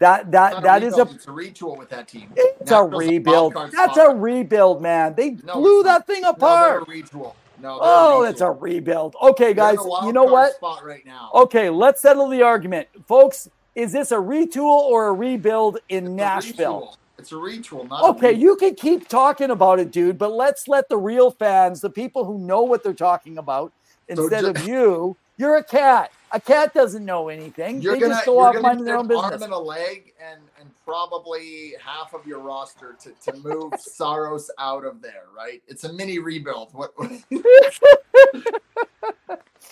That 0.00 0.30
It's 0.32 0.32
that 0.32 0.62
that 0.62 0.82
is 0.84 0.98
a 0.98 1.10
it's 1.14 1.26
a 1.26 1.30
retool 1.30 1.78
with 1.78 1.88
that 1.90 2.08
team. 2.08 2.30
it's 2.36 2.70
a 2.72 2.84
rebuild. 2.84 3.54
That's 3.72 3.96
spot. 3.96 3.98
a 3.98 4.10
rebuild, 4.14 4.82
man. 4.82 5.14
They 5.16 5.30
No, 5.42 5.54
blew 5.60 5.82
that 5.84 6.06
thing 6.06 6.24
apart. 6.24 6.82
a 6.82 6.90
retool. 6.90 7.34
No, 7.58 7.78
oh, 7.80 8.22
a 8.22 8.24
that's 8.24 8.40
a 8.40 8.50
rebuild. 8.50 9.16
Okay, 9.22 9.54
guys, 9.54 9.78
you 10.04 10.12
know 10.12 10.24
what? 10.24 10.54
Right 10.84 11.04
now. 11.06 11.30
Okay, 11.34 11.70
let's 11.70 12.02
settle 12.02 12.28
the 12.28 12.42
argument, 12.42 12.88
folks. 13.08 13.48
Is 13.74 13.92
this 13.92 14.12
a 14.12 14.16
retool 14.16 14.62
or 14.64 15.08
a 15.08 15.12
rebuild 15.14 15.78
in 15.88 16.16
It's 16.16 16.16
Nashville? 16.16 16.80
retool. 16.80 16.94
It's 17.18 17.32
a 17.32 17.36
retool, 17.36 17.88
not 17.88 18.06
a 18.06 18.10
Okay, 18.10 18.32
retool. 18.32 18.40
you 18.40 18.56
can 18.56 18.74
keep 18.76 19.08
talking 19.08 19.50
about 19.50 19.80
it, 19.80 19.92
dude, 19.92 20.18
but 20.18 20.32
let's 20.32 20.68
let 20.68 20.88
the 20.88 20.98
real 20.98 21.30
fans, 21.32 21.80
the 21.80 21.90
people 21.90 22.24
who 22.24 22.38
know 22.38 22.62
what 22.62 22.82
they're 22.84 22.94
talking 22.94 23.38
about, 23.38 23.72
So 24.16 24.30
instead 24.30 24.44
ju- 24.44 24.52
of 24.52 24.60
you, 24.60 25.18
you're 25.38 25.56
a 25.56 25.64
cat. 25.64 26.10
A 26.32 26.40
cat 26.40 26.74
doesn't 26.74 27.04
know 27.04 27.28
anything. 27.28 27.80
You're 27.80 27.94
they 27.94 28.00
gonna 28.00 28.14
just 28.14 28.26
go 28.26 28.38
off 28.40 28.54
minding 28.60 28.84
their 28.84 28.96
own 28.96 29.10
an 29.10 29.16
arm 29.16 29.30
business. 29.30 29.42
and 29.42 29.52
a 29.52 29.58
leg 29.58 30.12
and 30.20 30.40
and 30.60 30.70
probably 30.84 31.74
half 31.84 32.12
of 32.14 32.26
your 32.26 32.40
roster 32.40 32.96
to, 33.02 33.12
to 33.32 33.38
move 33.38 33.72
Saros 33.78 34.50
out 34.58 34.84
of 34.84 35.00
there, 35.00 35.24
right? 35.36 35.62
It's 35.68 35.84
a 35.84 35.92
mini 35.92 36.18
rebuild. 36.18 36.70
What? 36.74 36.92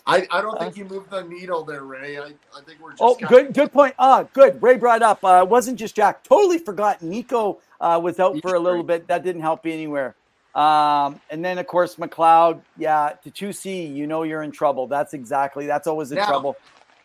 I, 0.09 0.27
I 0.31 0.41
don't 0.41 0.59
think 0.59 0.77
you 0.77 0.85
moved 0.85 1.11
the 1.11 1.23
needle 1.23 1.65
there, 1.65 1.83
Ray. 1.83 2.19
I, 2.19 2.27
I 2.27 2.61
think 2.65 2.81
we're 2.81 2.91
just 2.93 3.03
Oh, 3.03 3.17
kinda- 3.17 3.29
good, 3.29 3.55
good 3.55 3.73
point. 3.73 3.95
Ah, 3.99 4.23
good. 4.33 4.63
Ray 4.63 4.77
brought 4.77 5.03
up. 5.03 5.25
Uh, 5.25 5.45
wasn't 5.49 5.79
just 5.79 5.97
Jack. 5.97 6.23
Totally 6.23 6.59
forgot. 6.59 7.03
Nico 7.03 7.59
uh, 7.81 7.99
was 8.03 8.21
out 8.21 8.41
for 8.41 8.55
a 8.55 8.61
little 8.61 8.85
bit. 8.85 9.09
That 9.09 9.25
didn't 9.25 9.43
help 9.43 9.67
you 9.67 9.73
anywhere. 9.73 10.15
Um, 10.57 11.21
and 11.31 11.45
then 11.45 11.59
of 11.59 11.67
course 11.67 11.97
McLeod. 11.97 12.63
Yeah, 12.79 13.13
to 13.23 13.31
two 13.31 13.53
C, 13.53 13.85
you 13.85 14.07
know 14.07 14.23
you're 14.23 14.43
in 14.43 14.51
trouble. 14.51 14.87
That's 14.87 15.13
exactly. 15.13 15.67
That's 15.67 15.87
always 15.87 16.11
in 16.11 16.17
Now, 16.17 16.27
trouble. 16.27 16.57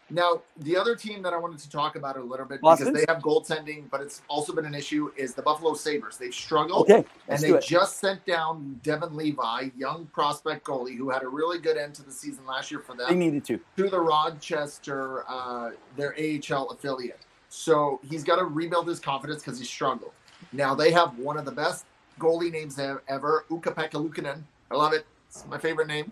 Now, 0.10 0.42
the 0.58 0.76
other 0.76 0.96
team 0.96 1.22
that 1.24 1.34
I 1.34 1.38
wanted 1.38 1.60
to 1.60 1.70
talk 1.70 1.96
about 1.96 2.18
a 2.18 2.22
little 2.22 2.46
bit 2.46 2.60
Boston? 2.60 2.88
because 2.88 3.06
they 3.06 3.14
have 3.14 3.24
goaltending, 3.24 3.90
but 3.90 4.02
it's 4.02 4.22
also 4.28 4.54
been 4.54 4.66
an 4.66 4.76
issue 4.76 5.10
is 5.16 5.34
the 5.34 5.42
Buffalo 5.42 5.74
Sabres. 5.74 6.18
They've 6.18 6.34
struggled. 6.34 6.90
Okay, 6.90 7.08
and 7.30 7.42
they 7.42 7.58
just 7.60 8.00
sent 8.00 8.26
down 8.26 8.80
Devon 8.84 9.16
Levi, 9.16 9.70
young 9.78 10.06
prospect 10.08 10.66
goalie 10.66 10.98
who 10.98 11.10
had 11.10 11.24
a 11.24 11.28
really 11.28 11.60
good 11.60 11.78
end 11.78 11.94
to 11.96 12.04
the 12.04 12.12
season 12.12 12.46
last 12.46 12.72
year 12.72 12.80
for 12.80 12.96
them. 12.96 13.08
They 13.10 13.16
needed 13.16 13.46
to. 13.46 13.60
to 13.78 13.90
the 13.90 14.00
Rochester, 14.00 15.24
uh, 15.30 15.72
their 15.96 16.16
AHL 16.18 16.70
affiliate. 16.70 17.20
So 17.50 18.00
he's 18.10 18.24
got 18.24 18.38
to 18.38 18.46
rebuild 18.46 18.88
his 18.88 19.00
confidence 19.00 19.44
because 19.44 19.60
he 19.60 19.66
struggled. 19.66 20.12
Now 20.54 20.74
they 20.74 20.92
have 20.92 21.18
one 21.18 21.38
of 21.38 21.46
the 21.46 21.52
best 21.52 21.86
goalie 22.22 22.52
names 22.52 22.80
ever, 22.80 23.46
Ukko-Pekka 23.52 23.94
Luukkonen. 23.94 24.44
I 24.70 24.76
love 24.76 24.94
it. 24.94 25.06
It's 25.28 25.46
my 25.48 25.58
favorite 25.58 25.88
name. 25.88 26.12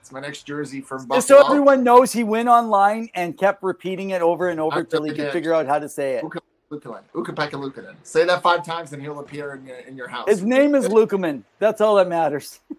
It's 0.00 0.10
my 0.10 0.20
next 0.20 0.44
jersey 0.44 0.80
from 0.80 1.06
Just 1.08 1.28
so 1.28 1.44
everyone 1.44 1.84
knows, 1.84 2.12
he 2.12 2.24
went 2.24 2.48
online 2.48 3.10
and 3.14 3.36
kept 3.36 3.62
repeating 3.62 4.10
it 4.10 4.22
over 4.22 4.48
and 4.48 4.58
over 4.58 4.80
until 4.80 5.02
he 5.02 5.12
could 5.12 5.30
figure 5.30 5.52
out 5.52 5.66
how 5.66 5.78
to 5.78 5.88
say 5.88 6.14
it. 6.14 6.24
Ukko-Pekka 6.24 7.52
Luukkonen. 7.52 7.94
Say 8.02 8.24
that 8.24 8.42
five 8.42 8.64
times 8.64 8.92
and 8.92 9.02
he'll 9.02 9.20
appear 9.20 9.54
in 9.54 9.66
your, 9.66 9.76
in 9.78 9.96
your 9.96 10.08
house. 10.08 10.28
His 10.28 10.42
name 10.42 10.74
is 10.74 10.88
Lukeman. 10.88 11.42
That's 11.58 11.80
all 11.80 11.96
that 11.96 12.08
matters. 12.08 12.60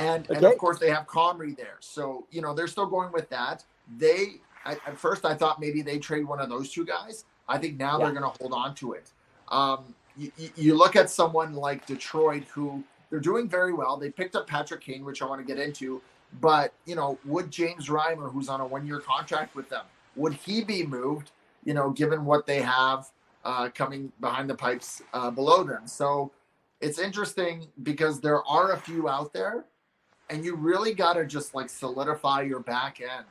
And, 0.00 0.30
and 0.30 0.44
of 0.44 0.56
course 0.56 0.78
they 0.78 0.88
have 0.88 1.06
Comrie 1.06 1.54
there. 1.54 1.76
So, 1.80 2.26
you 2.30 2.40
know, 2.40 2.54
they're 2.54 2.68
still 2.68 2.86
going 2.86 3.12
with 3.12 3.28
that. 3.28 3.64
They 3.98 4.36
at, 4.64 4.78
at 4.86 4.96
first 4.96 5.26
I 5.26 5.34
thought 5.34 5.60
maybe 5.60 5.82
they 5.82 5.98
trade 5.98 6.26
one 6.26 6.40
of 6.40 6.48
those 6.48 6.70
two 6.70 6.86
guys. 6.86 7.26
I 7.46 7.58
think 7.58 7.78
now 7.78 7.98
Yeah. 7.98 8.04
they're 8.06 8.18
going 8.18 8.32
to 8.32 8.38
hold 8.40 8.54
on 8.54 8.74
to 8.76 8.94
it. 8.94 9.10
Um, 9.48 9.94
you, 10.36 10.50
you- 10.56 10.76
look 10.76 10.96
at 10.96 11.10
someone 11.10 11.54
like 11.54 11.86
Detroit 11.86 12.44
who 12.52 12.84
they're 13.10 13.20
doing 13.20 13.48
very 13.48 13.72
well. 13.72 13.96
They 13.96 14.10
picked 14.10 14.36
up 14.36 14.46
Patrick 14.46 14.80
Kane, 14.82 15.04
which 15.04 15.22
I 15.22 15.26
want 15.26 15.40
to 15.40 15.46
get 15.46 15.62
into. 15.62 16.00
But, 16.40 16.72
you 16.86 16.94
know, 16.94 17.18
would 17.24 17.50
James 17.50 17.88
Reimer, 17.88 18.32
who's 18.32 18.48
on 18.48 18.60
a 18.60 18.66
one 18.66 18.86
year 18.86 19.00
contract 19.00 19.56
with 19.56 19.68
them, 19.68 19.84
would 20.14 20.34
he 20.34 20.62
be 20.62 20.86
moved, 20.86 21.32
you 21.64 21.74
know, 21.74 21.90
given 21.90 22.24
what 22.24 22.46
they 22.46 22.60
have 22.60 23.10
uh, 23.44 23.68
coming 23.70 24.12
behind 24.20 24.48
the 24.48 24.54
pipes 24.54 25.02
uh, 25.12 25.30
below 25.30 25.64
them? 25.64 25.88
So 25.88 26.30
it's 26.80 26.98
interesting 27.00 27.66
because 27.82 28.20
there 28.20 28.44
are 28.44 28.72
a 28.72 28.78
few 28.78 29.08
out 29.08 29.32
there 29.32 29.64
and 30.30 30.44
you 30.44 30.54
really 30.54 30.94
got 30.94 31.14
to 31.14 31.26
just 31.26 31.54
like 31.54 31.68
solidify 31.68 32.42
your 32.42 32.60
back 32.60 33.00
end. 33.00 33.26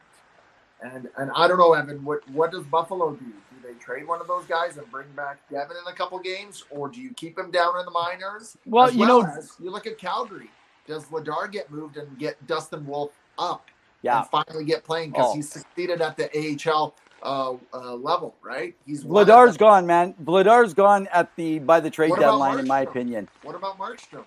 And 0.81 1.09
and 1.17 1.31
I 1.35 1.47
don't 1.47 1.57
know, 1.57 1.73
Evan, 1.73 2.03
what 2.03 2.27
what 2.29 2.51
does 2.51 2.63
Buffalo 2.65 3.13
do? 3.15 3.25
Do 3.70 3.74
they 3.76 3.80
trade 3.80 4.07
one 4.07 4.22
of 4.22 4.28
those 4.28 4.45
guys 4.45 4.78
and 4.78 4.89
bring 4.91 5.07
back 5.15 5.38
Devin 5.51 5.78
in 5.86 5.91
a 5.91 5.95
couple 5.95 6.20
games, 6.20 6.63
or 6.70 6.88
do 6.89 7.01
you 7.01 7.13
keep 7.13 7.38
him 7.38 7.51
down 7.51 7.78
in 7.80 7.86
the 7.86 7.91
minors? 7.91 8.57
Well, 8.65 8.88
As 8.88 8.95
you 8.95 9.05
know, 9.05 9.22
as 9.24 9.53
you 9.61 9.70
look 9.70 9.88
at 9.88 9.97
Calgary. 9.97 10.49
Does 10.88 11.05
Vladar 11.05 11.51
get 11.51 11.70
moved 11.70 11.97
and 11.97 12.17
get 12.17 12.47
Dustin 12.47 12.84
Wolf 12.88 13.11
up 13.38 13.67
yeah. 14.01 14.22
and 14.22 14.28
finally 14.30 14.65
get 14.65 14.84
playing 14.84 15.11
because 15.11 15.28
Oh. 15.30 15.36
he's 15.36 15.47
succeeded 15.47 16.01
at 16.01 16.17
the 16.17 16.36
AHL 16.36 16.95
uh, 17.22 17.53
uh, 17.72 17.93
level, 17.93 18.34
right? 18.41 18.76
He's 18.88 19.05
won 19.05 19.22
at 19.22 19.28
Vladar's 19.28 19.53
the- 19.53 19.59
gone, 19.59 19.86
man. 19.86 20.15
Vladar's 20.24 20.74
gone 20.74 21.07
at 21.13 21.36
the 21.36 21.59
by 21.59 21.80
the 21.80 21.91
trade 21.91 22.09
What 22.09 22.20
about 22.20 22.32
deadline, 22.32 22.57
in 22.57 22.67
my 22.67 22.82
opinion. 22.82 23.28
What 23.43 23.53
about 23.55 23.78
Markstrom? 23.78 24.24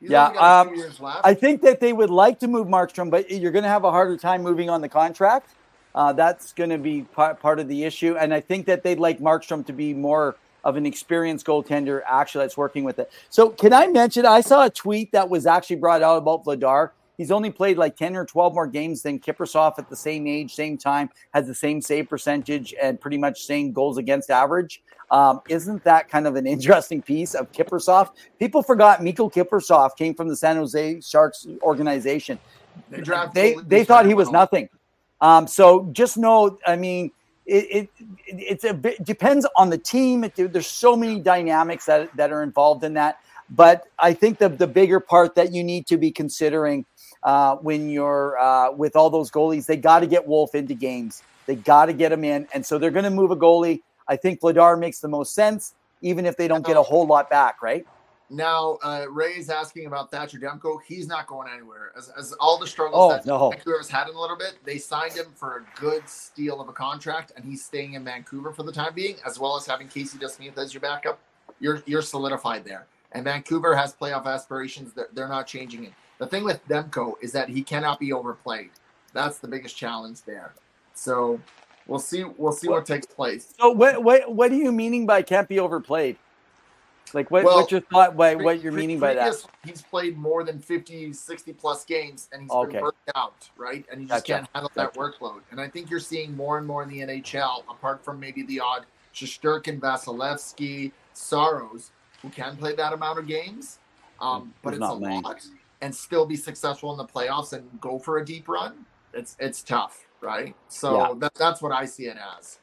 He's 0.00 0.08
Yeah, 0.08 0.28
only 0.28 0.38
got 0.38 0.42
a 0.42 0.60
um, 0.62 0.68
few 0.68 0.76
years 0.78 0.98
left. 1.00 1.20
I 1.24 1.34
think 1.34 1.60
that 1.60 1.80
they 1.80 1.92
would 1.92 2.10
like 2.10 2.38
to 2.40 2.48
move 2.48 2.68
Markstrom, 2.68 3.10
but 3.10 3.30
you're 3.30 3.52
going 3.52 3.64
to 3.64 3.68
have 3.68 3.84
a 3.84 3.90
harder 3.90 4.16
time 4.16 4.42
moving 4.42 4.70
on 4.70 4.80
the 4.80 4.88
contract. 4.88 5.50
Uh, 5.94 6.12
that's 6.12 6.52
going 6.52 6.70
to 6.70 6.78
be 6.78 7.02
part, 7.02 7.40
part 7.40 7.58
of 7.58 7.68
the 7.68 7.84
issue. 7.84 8.16
And 8.16 8.32
I 8.32 8.40
think 8.40 8.66
that 8.66 8.82
they'd 8.82 8.98
like 8.98 9.18
Markstrom 9.20 9.64
to 9.66 9.72
be 9.72 9.92
more 9.94 10.36
of 10.64 10.76
an 10.76 10.86
experienced 10.86 11.44
goaltender, 11.46 12.02
actually, 12.06 12.44
that's 12.44 12.56
working 12.56 12.84
with 12.84 12.98
it. 12.98 13.10
So, 13.30 13.50
can 13.50 13.72
I 13.72 13.88
mention? 13.88 14.24
I 14.26 14.40
saw 14.40 14.66
a 14.66 14.70
tweet 14.70 15.12
that 15.12 15.28
was 15.28 15.46
actually 15.46 15.76
brought 15.76 16.02
out 16.02 16.18
about 16.18 16.44
Vladar. 16.44 16.90
He's 17.18 17.30
only 17.30 17.50
played 17.50 17.78
like 17.78 17.96
10 17.96 18.16
or 18.16 18.24
12 18.24 18.54
more 18.54 18.66
games 18.66 19.02
than 19.02 19.18
Kiprusoff 19.18 19.78
at 19.78 19.88
the 19.88 19.96
same 19.96 20.26
age, 20.26 20.54
same 20.54 20.78
time, 20.78 21.10
has 21.34 21.46
the 21.46 21.54
same 21.54 21.82
save 21.82 22.08
percentage, 22.08 22.74
and 22.80 23.00
pretty 23.00 23.18
much 23.18 23.44
same 23.44 23.72
goals 23.72 23.98
against 23.98 24.30
average. 24.30 24.82
Um, 25.10 25.40
isn't 25.48 25.84
that 25.84 26.08
kind 26.08 26.26
of 26.26 26.36
an 26.36 26.46
interesting 26.46 27.02
piece 27.02 27.34
of 27.34 27.52
Kiprusoff? 27.52 28.10
People 28.38 28.62
forgot 28.62 29.02
Mikko 29.02 29.28
Kiprusoff 29.28 29.96
came 29.96 30.14
from 30.14 30.28
the 30.28 30.36
San 30.36 30.56
Jose 30.56 31.00
Sharks 31.00 31.46
organization. 31.62 32.38
they 32.88 33.02
They 33.34 33.56
they 33.66 33.84
thought 33.84 34.06
he 34.06 34.14
was 34.14 34.30
nothing. 34.30 34.68
Um, 35.22 35.46
so 35.46 35.88
just 35.92 36.18
know, 36.18 36.58
I 36.66 36.76
mean, 36.76 37.12
it, 37.46 37.66
it 37.70 37.88
it's 38.26 38.64
a 38.64 38.74
bit 38.74 39.02
depends 39.04 39.46
on 39.56 39.70
the 39.70 39.78
team. 39.78 40.24
It, 40.24 40.34
there's 40.36 40.66
so 40.66 40.96
many 40.96 41.20
dynamics 41.20 41.86
that 41.86 42.14
that 42.16 42.32
are 42.32 42.42
involved 42.42 42.84
in 42.84 42.94
that. 42.94 43.20
But 43.48 43.84
I 43.98 44.14
think 44.14 44.38
the 44.38 44.48
the 44.48 44.66
bigger 44.66 45.00
part 45.00 45.34
that 45.36 45.52
you 45.52 45.62
need 45.64 45.86
to 45.86 45.96
be 45.96 46.10
considering 46.10 46.84
uh, 47.22 47.56
when 47.56 47.88
you're 47.88 48.38
uh, 48.38 48.72
with 48.72 48.96
all 48.96 49.10
those 49.10 49.30
goalies, 49.30 49.66
they 49.66 49.76
got 49.76 50.00
to 50.00 50.06
get 50.06 50.26
Wolf 50.26 50.54
into 50.54 50.74
games. 50.74 51.22
They 51.46 51.54
got 51.54 51.86
to 51.86 51.92
get 51.92 52.12
him 52.12 52.24
in, 52.24 52.48
and 52.52 52.64
so 52.66 52.78
they're 52.78 52.90
going 52.90 53.04
to 53.04 53.10
move 53.10 53.30
a 53.30 53.36
goalie. 53.36 53.80
I 54.08 54.16
think 54.16 54.40
Vladar 54.40 54.78
makes 54.78 55.00
the 55.00 55.08
most 55.08 55.34
sense, 55.34 55.74
even 56.00 56.26
if 56.26 56.36
they 56.36 56.48
don't 56.48 56.66
get 56.66 56.76
a 56.76 56.82
whole 56.82 57.06
lot 57.06 57.30
back, 57.30 57.62
right? 57.62 57.86
Now, 58.32 58.78
uh, 58.82 59.04
Ray 59.10 59.32
is 59.32 59.50
asking 59.50 59.84
about 59.84 60.10
Thatcher 60.10 60.38
Demko. 60.38 60.78
He's 60.86 61.06
not 61.06 61.26
going 61.26 61.48
anywhere. 61.52 61.92
As, 61.94 62.08
as 62.16 62.32
all 62.40 62.58
the 62.58 62.66
struggles 62.66 62.98
Oh, 62.98 63.10
that 63.10 63.26
no. 63.26 63.50
Vancouver 63.50 63.76
has 63.76 63.90
had 63.90 64.08
in 64.08 64.14
a 64.14 64.20
little 64.20 64.38
bit, 64.38 64.54
they 64.64 64.78
signed 64.78 65.12
him 65.12 65.26
for 65.34 65.58
a 65.58 65.80
good 65.80 66.08
steal 66.08 66.58
of 66.58 66.70
a 66.70 66.72
contract, 66.72 67.32
and 67.36 67.44
he's 67.44 67.62
staying 67.62 67.92
in 67.92 68.04
Vancouver 68.06 68.50
for 68.50 68.62
the 68.62 68.72
time 68.72 68.94
being, 68.94 69.16
as 69.26 69.38
well 69.38 69.54
as 69.54 69.66
having 69.66 69.86
Casey 69.86 70.16
DeSmith 70.16 70.56
as 70.56 70.72
your 70.72 70.80
backup. 70.80 71.18
You're 71.60 71.82
you're 71.84 72.00
solidified 72.00 72.64
there. 72.64 72.86
And 73.12 73.22
Vancouver 73.22 73.76
has 73.76 73.92
playoff 73.94 74.24
aspirations. 74.24 74.94
They're, 74.94 75.08
they're 75.12 75.28
not 75.28 75.46
changing 75.46 75.84
it. 75.84 75.92
The 76.16 76.26
thing 76.26 76.42
with 76.42 76.66
Demko 76.68 77.16
is 77.20 77.32
that 77.32 77.50
he 77.50 77.62
cannot 77.62 78.00
be 78.00 78.14
overplayed. 78.14 78.70
That's 79.12 79.40
the 79.40 79.48
biggest 79.48 79.76
challenge 79.76 80.22
there. 80.22 80.54
So 80.94 81.38
we'll 81.86 81.98
see. 81.98 82.24
We'll 82.24 82.52
see 82.52 82.68
what 82.68 82.86
takes 82.86 83.04
place. 83.04 83.52
So 83.58 83.70
what 83.70 84.02
what 84.02 84.34
what 84.34 84.50
are 84.52 84.56
you 84.56 84.72
meaning 84.72 85.04
by 85.04 85.20
can't 85.20 85.48
be 85.48 85.58
overplayed? 85.60 86.16
Like 87.14 87.30
what, 87.30 87.44
Well, 87.44 87.56
what's 87.56 87.72
your 87.72 87.82
thought 87.82 88.16
Pre- 88.16 88.36
what 88.36 88.62
you're 88.62 88.72
pre- 88.72 88.80
meaning 88.80 88.98
by 88.98 89.14
that? 89.14 89.34
He's 89.64 89.82
played 89.82 90.16
more 90.16 90.44
than 90.44 90.58
50, 90.60 91.12
60 91.12 91.52
plus 91.52 91.84
games 91.84 92.28
and 92.32 92.42
he's 92.42 92.50
Okay. 92.50 92.72
been 92.72 92.80
burnt 92.80 92.94
out, 93.14 93.50
right? 93.56 93.84
And 93.90 94.00
he 94.00 94.06
just 94.06 94.26
Gotcha. 94.26 94.32
can't 94.40 94.48
handle 94.54 94.72
that 94.74 94.94
workload. 94.94 95.40
And 95.50 95.60
I 95.60 95.68
think 95.68 95.90
you're 95.90 96.00
seeing 96.00 96.34
more 96.36 96.58
and 96.58 96.66
more 96.66 96.82
in 96.82 96.88
the 96.88 97.00
NHL, 97.00 97.64
apart 97.68 98.04
from 98.04 98.18
maybe 98.18 98.42
the 98.44 98.60
odd 98.60 98.86
Shesterkin, 99.14 99.78
Vasilevskiy, 99.78 100.92
Saros, 101.12 101.90
who 102.22 102.30
can 102.30 102.56
play 102.56 102.74
that 102.76 102.92
amount 102.92 103.18
of 103.18 103.26
games. 103.26 103.78
Um, 104.20 104.54
but 104.62 104.72
He's 104.72 104.80
it's 104.80 104.88
a 104.88 104.94
lot 104.94 105.42
and 105.82 105.94
still 105.94 106.24
be 106.24 106.36
successful 106.36 106.92
in 106.92 106.96
the 106.98 107.04
playoffs 107.04 107.52
and 107.52 107.68
go 107.80 107.98
for 107.98 108.18
a 108.18 108.24
deep 108.24 108.48
run. 108.48 108.86
It's 109.12 109.36
it's 109.38 109.62
tough, 109.62 110.06
right? 110.22 110.54
So 110.68 110.96
Yeah. 110.96 111.14
that, 111.18 111.34
that's 111.34 111.60
what 111.60 111.72
I 111.72 111.84
see 111.84 112.06
it 112.06 112.16
as. 112.38 112.58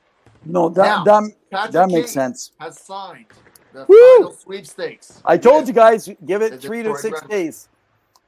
No, 0.46 0.70
that 0.70 1.06
Now, 1.06 1.22
that, 1.52 1.72
that 1.74 1.90
makes 1.90 2.08
Kane 2.08 2.14
sense. 2.14 2.54
Has 2.60 2.80
signed 2.80 3.26
the 3.74 3.86
Woo! 3.88 4.18
final 4.18 4.34
sweepstakes. 4.34 5.22
I 5.26 5.38
told 5.38 5.68
you 5.68 5.74
guys, 5.74 6.10
give 6.26 6.42
it 6.42 6.62
three 6.62 6.84
to 6.84 6.96
six 6.98 7.22
days. 7.22 7.70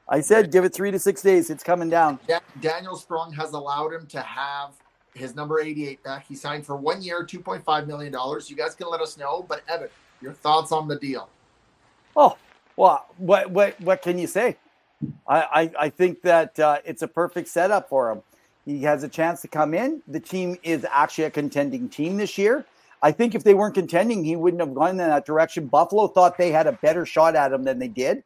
I 0.08 0.22
said 0.22 0.52
give 0.52 0.66
it 0.66 0.74
three 0.74 0.92
to 0.92 1.00
six 1.00 1.22
days. 1.22 1.50
It's 1.50 1.64
coming 1.64 1.90
down. 1.90 2.20
Da- 2.28 2.40
Daniel 2.60 2.98
Sprong 2.98 3.32
has 3.34 3.54
allowed 3.54 3.94
him 3.94 4.06
to 4.08 4.20
have 4.22 4.72
his 5.14 5.36
number 5.36 5.62
88 5.62 6.04
back. 6.04 6.26
He 6.28 6.36
signed 6.36 6.66
for 6.66 6.76
one 6.76 7.02
year, 7.02 7.26
$2.5 7.26 7.88
million. 7.88 8.14
You 8.48 8.56
guys 8.56 8.76
can 8.76 8.90
let 8.90 9.02
us 9.02 9.18
know. 9.18 9.46
But 9.48 9.62
Evan, 9.68 9.90
your 10.22 10.34
thoughts 10.34 10.72
on 10.72 10.88
the 10.88 10.98
deal? 10.98 11.30
Oh, 12.16 12.38
well, 12.76 13.06
what 13.18 13.52
what 13.52 13.80
what 13.82 14.02
can 14.02 14.18
you 14.18 14.28
say? 14.28 14.58
I 15.28 15.42
I, 15.42 15.72
I 15.86 15.90
think 15.90 16.22
that 16.24 16.60
uh, 16.60 16.80
it's 16.84 17.02
a 17.02 17.08
perfect 17.08 17.48
setup 17.48 17.90
for 17.90 18.12
him. 18.12 18.22
He 18.66 18.84
has 18.84 19.04
a 19.04 19.10
chance 19.10 19.42
to 19.42 19.48
come 19.48 19.74
in. 19.74 20.02
The 20.08 20.20
team 20.20 20.58
is 20.62 20.86
actually 20.90 21.24
a 21.26 21.32
contending 21.32 21.90
team 21.90 22.18
this 22.18 22.38
year. 22.38 22.66
I 23.02 23.12
think 23.12 23.34
if 23.36 23.44
they 23.44 23.54
weren't 23.54 23.74
contending, 23.74 24.24
he 24.24 24.36
wouldn't 24.36 24.62
have 24.62 24.74
gone 24.76 24.92
in 24.92 24.98
that 24.98 25.26
direction. 25.26 25.68
Buffalo 25.68 26.08
thought 26.08 26.38
they 26.38 26.52
had 26.52 26.68
a 26.68 26.74
better 26.74 27.06
shot 27.06 27.36
at 27.36 27.52
him 27.52 27.64
than 27.64 27.80
they 27.80 27.88
did. 27.88 28.18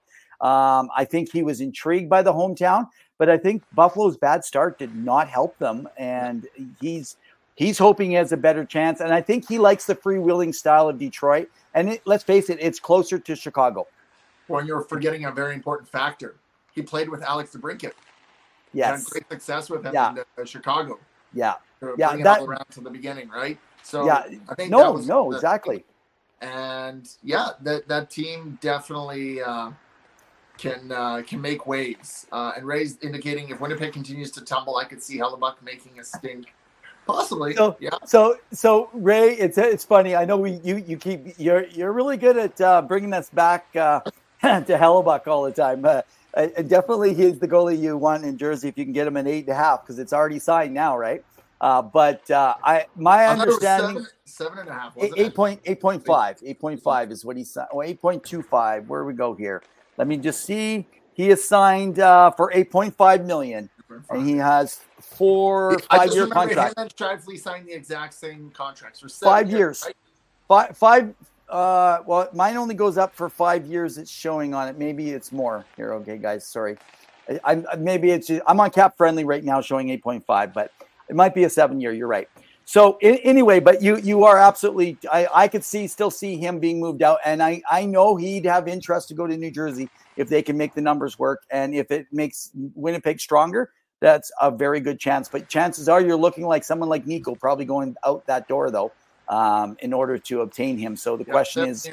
Um, 0.42 0.90
I 0.96 1.06
think 1.06 1.32
he 1.32 1.44
was 1.44 1.62
intrigued 1.62 2.10
by 2.10 2.22
the 2.22 2.34
hometown, 2.34 2.90
but 3.18 3.30
I 3.30 3.38
think 3.38 3.64
Buffalo's 3.74 4.18
bad 4.18 4.44
start 4.44 4.78
did 4.78 4.94
not 4.96 5.30
help 5.30 5.58
them, 5.60 5.88
and 5.98 6.46
he's 6.82 7.16
he's 7.56 7.78
hoping 7.78 8.10
he 8.10 8.16
has 8.18 8.34
a 8.34 8.38
better 8.38 8.66
chance. 8.66 9.00
And 9.00 9.14
I 9.14 9.22
think 9.22 9.48
he 9.48 9.58
likes 9.60 9.86
the 9.86 9.96
freewheeling 9.96 10.54
style 10.54 10.90
of 10.90 11.00
Detroit. 11.00 11.50
And 11.74 11.90
it, 11.92 12.02
let's 12.06 12.24
face 12.24 12.50
it, 12.50 12.58
it's 12.60 12.82
closer 12.82 13.18
to 13.18 13.36
Chicago. 13.36 13.88
Well, 14.50 14.66
you're 14.66 14.82
forgetting 14.82 15.24
a 15.24 15.32
very 15.32 15.56
important 15.56 15.90
factor. 15.90 16.36
He 16.74 16.82
played 16.82 17.08
with 17.08 17.24
Alex 17.24 17.56
DeBrincat. 17.56 17.94
Yes. 18.74 19.06
great 19.06 19.28
success 19.30 19.70
with 19.70 19.86
him 19.86 19.94
Yeah. 19.94 20.12
in 20.12 20.20
uh, 20.38 20.46
Chicago. 20.46 21.00
Yeah. 21.34 21.54
Yeah, 21.98 22.18
that- 22.18 22.40
all 22.42 22.48
around 22.48 22.66
to 22.72 22.82
the 22.82 22.90
beginning, 22.90 23.30
right? 23.30 23.58
So 23.86 24.06
yeah. 24.08 24.24
I 24.50 24.56
think 24.56 24.58
that 24.58 24.70
No, 24.72 24.92
was 24.94 25.08
no, 25.08 25.30
the- 25.30 25.38
exactly. 25.38 25.86
and 26.42 27.08
yeah, 27.24 27.50
that 27.62 27.88
that 27.88 28.10
team 28.10 28.58
definitely 28.62 29.42
uh, 29.42 29.72
can 30.58 30.92
uh, 30.92 31.22
can 31.26 31.40
make 31.40 31.68
waves. 31.68 32.26
Uh, 32.32 32.54
and 32.58 32.66
Ray's 32.66 32.98
indicating 33.02 33.50
if 33.50 33.60
Winnipeg 33.62 33.94
continues 33.94 34.32
to 34.32 34.42
tumble, 34.44 34.76
I 34.78 34.86
could 34.86 35.04
see 35.04 35.18
Hellebuyck 35.20 35.62
making 35.64 36.00
a 36.00 36.04
stink, 36.04 36.54
possibly. 37.06 37.54
So- 37.56 37.78
yeah, 37.80 37.92
So, 38.06 38.38
so 38.52 38.90
Ray, 38.94 39.36
it's 39.36 39.58
it's 39.60 39.86
funny. 39.86 40.16
I 40.16 40.26
know 40.26 40.38
we 40.38 40.54
you 40.64 40.78
you 40.78 40.98
keep 40.98 41.38
you're 41.38 41.66
you're 41.68 41.94
really 41.94 42.18
good 42.18 42.38
at 42.38 42.60
uh, 42.60 42.82
bringing 42.82 43.14
us 43.14 43.30
back 43.30 43.68
uh, 43.76 44.00
to 44.42 44.78
Hellebuyck 44.78 45.28
all 45.28 45.44
the 45.44 45.52
time. 45.52 45.86
Uh, 45.86 46.02
uh, 46.34 46.48
definitely, 46.68 47.14
he's 47.14 47.38
the 47.40 47.48
goalie 47.48 47.80
you 47.80 47.96
want 47.98 48.26
in 48.26 48.36
Jersey 48.38 48.68
if 48.68 48.78
you 48.80 48.84
can 48.84 48.94
get 48.94 49.06
him 49.08 49.16
an 49.16 49.28
eight 49.28 49.46
and 49.46 49.50
a 49.50 49.56
half 49.56 49.84
because 49.84 50.00
it's 50.00 50.12
already 50.12 50.40
signed 50.40 50.74
now, 50.74 50.98
right? 50.98 51.24
Uh, 51.66 51.82
but 51.82 52.30
uh, 52.30 52.54
I 52.64 52.86
my 52.96 53.24
I 53.24 53.34
it 53.34 53.38
was 53.38 53.42
understanding. 53.42 53.96
seven, 53.96 54.08
seven 54.26 54.60
and 54.60 54.70
a 54.70 54.74
half. 54.74 54.94
Eight, 55.00 55.14
eight 55.18 55.34
point 55.34 55.60
eight 55.66 55.82
point 55.82 56.06
five. 56.06 56.38
Eight 56.46 56.60
point 56.60 56.80
five 56.80 57.12
is 57.12 57.26
what 57.26 57.36
he 57.38 57.44
signed. 57.44 57.70
Well, 57.74 57.88
eight 57.88 58.00
point 58.00 58.24
two 58.24 58.44
five. 58.44 58.88
Where 58.88 59.02
do 59.02 59.08
we 59.08 59.14
go 59.14 59.34
here? 59.34 59.64
Let 59.98 60.08
me 60.08 60.18
just 60.18 60.46
see. 60.46 60.86
He 61.16 61.32
is 61.32 61.44
signed 61.44 61.98
uh, 61.98 62.30
for 62.30 62.52
eight 62.54 62.70
point 62.70 62.96
five 62.96 63.26
million, 63.26 63.68
and 64.12 64.28
he 64.28 64.38
has 64.38 64.82
four 65.02 65.80
five 65.90 66.12
year 66.14 66.26
remember 66.26 66.54
contract. 66.54 66.76
and 66.78 66.96
Scheifele 66.96 67.40
signed 67.40 67.68
the 67.68 67.74
exact 67.74 68.14
same 68.14 68.52
contracts 68.52 69.00
for 69.00 69.10
seven 69.10 69.34
Five 69.34 69.50
years. 69.50 69.86
right? 69.88 69.96
Five 70.48 70.78
five. 70.78 71.16
Uh, 71.50 72.04
well, 72.06 72.30
mine 72.32 72.58
only 72.58 72.76
goes 72.76 73.00
up 73.00 73.16
for 73.16 73.28
five 73.28 73.66
years. 73.66 73.98
It's 73.98 74.12
showing 74.12 74.54
on 74.54 74.68
it. 74.68 74.78
Maybe 74.78 75.10
it's 75.10 75.32
more 75.32 75.66
here. 75.78 75.94
Okay, 75.94 76.20
guys, 76.20 76.46
sorry. 76.46 76.78
I, 77.44 77.64
I 77.68 77.76
maybe 77.76 78.12
it's 78.12 78.30
I'm 78.46 78.60
on 78.60 78.70
cap 78.70 78.98
friendly 78.98 79.24
right 79.24 79.44
now, 79.44 79.62
showing 79.62 79.90
eight 79.90 80.04
point 80.04 80.24
five, 80.28 80.54
but 80.54 80.72
it 81.10 81.16
might 81.16 81.34
be 81.36 81.44
a 81.44 81.50
seven 81.50 81.80
year. 81.80 81.94
You're 81.94 82.08
right. 82.08 82.28
So 82.66 82.98
anyway, 83.02 83.60
but 83.60 83.82
you 83.84 83.98
you 83.98 84.24
are 84.24 84.38
absolutely. 84.38 85.00
I 85.12 85.28
I 85.34 85.48
could 85.48 85.64
see 85.64 85.88
still 85.88 86.10
see 86.12 86.38
him 86.38 86.60
being 86.60 86.80
moved 86.80 87.04
out, 87.04 87.20
and 87.26 87.42
I 87.44 87.62
I 87.70 87.86
know 87.86 88.16
he'd 88.16 88.46
have 88.46 88.68
interest 88.68 89.08
to 89.10 89.14
go 89.14 89.28
to 89.28 89.38
New 89.38 89.52
Jersey 89.52 89.92
if 90.16 90.30
they 90.30 90.42
can 90.42 90.58
make 90.58 90.74
the 90.74 90.82
numbers 90.82 91.20
work, 91.20 91.44
and 91.52 91.76
if 91.76 91.92
it 91.92 92.08
makes 92.12 92.52
Winnipeg 92.56 93.20
stronger. 93.20 93.72
That's 94.02 94.30
a 94.42 94.52
very 94.52 94.82
good 94.82 95.00
chance, 95.00 95.30
but 95.30 95.48
chances 95.48 95.88
are 95.88 96.02
you're 96.02 96.18
looking 96.18 96.46
like 96.46 96.64
someone 96.66 96.90
like 96.90 97.08
Nico 97.08 97.34
probably 97.34 97.66
going 97.66 97.96
out 98.06 98.26
that 98.28 98.48
door 98.48 98.70
though, 98.70 98.94
um, 99.30 99.78
in 99.80 99.94
order 99.94 100.18
to 100.20 100.42
obtain 100.42 100.78
him. 100.78 100.96
So 100.98 101.18
the 101.18 101.26
Yeah, 101.28 101.34
question 101.34 101.64
is, 101.64 101.90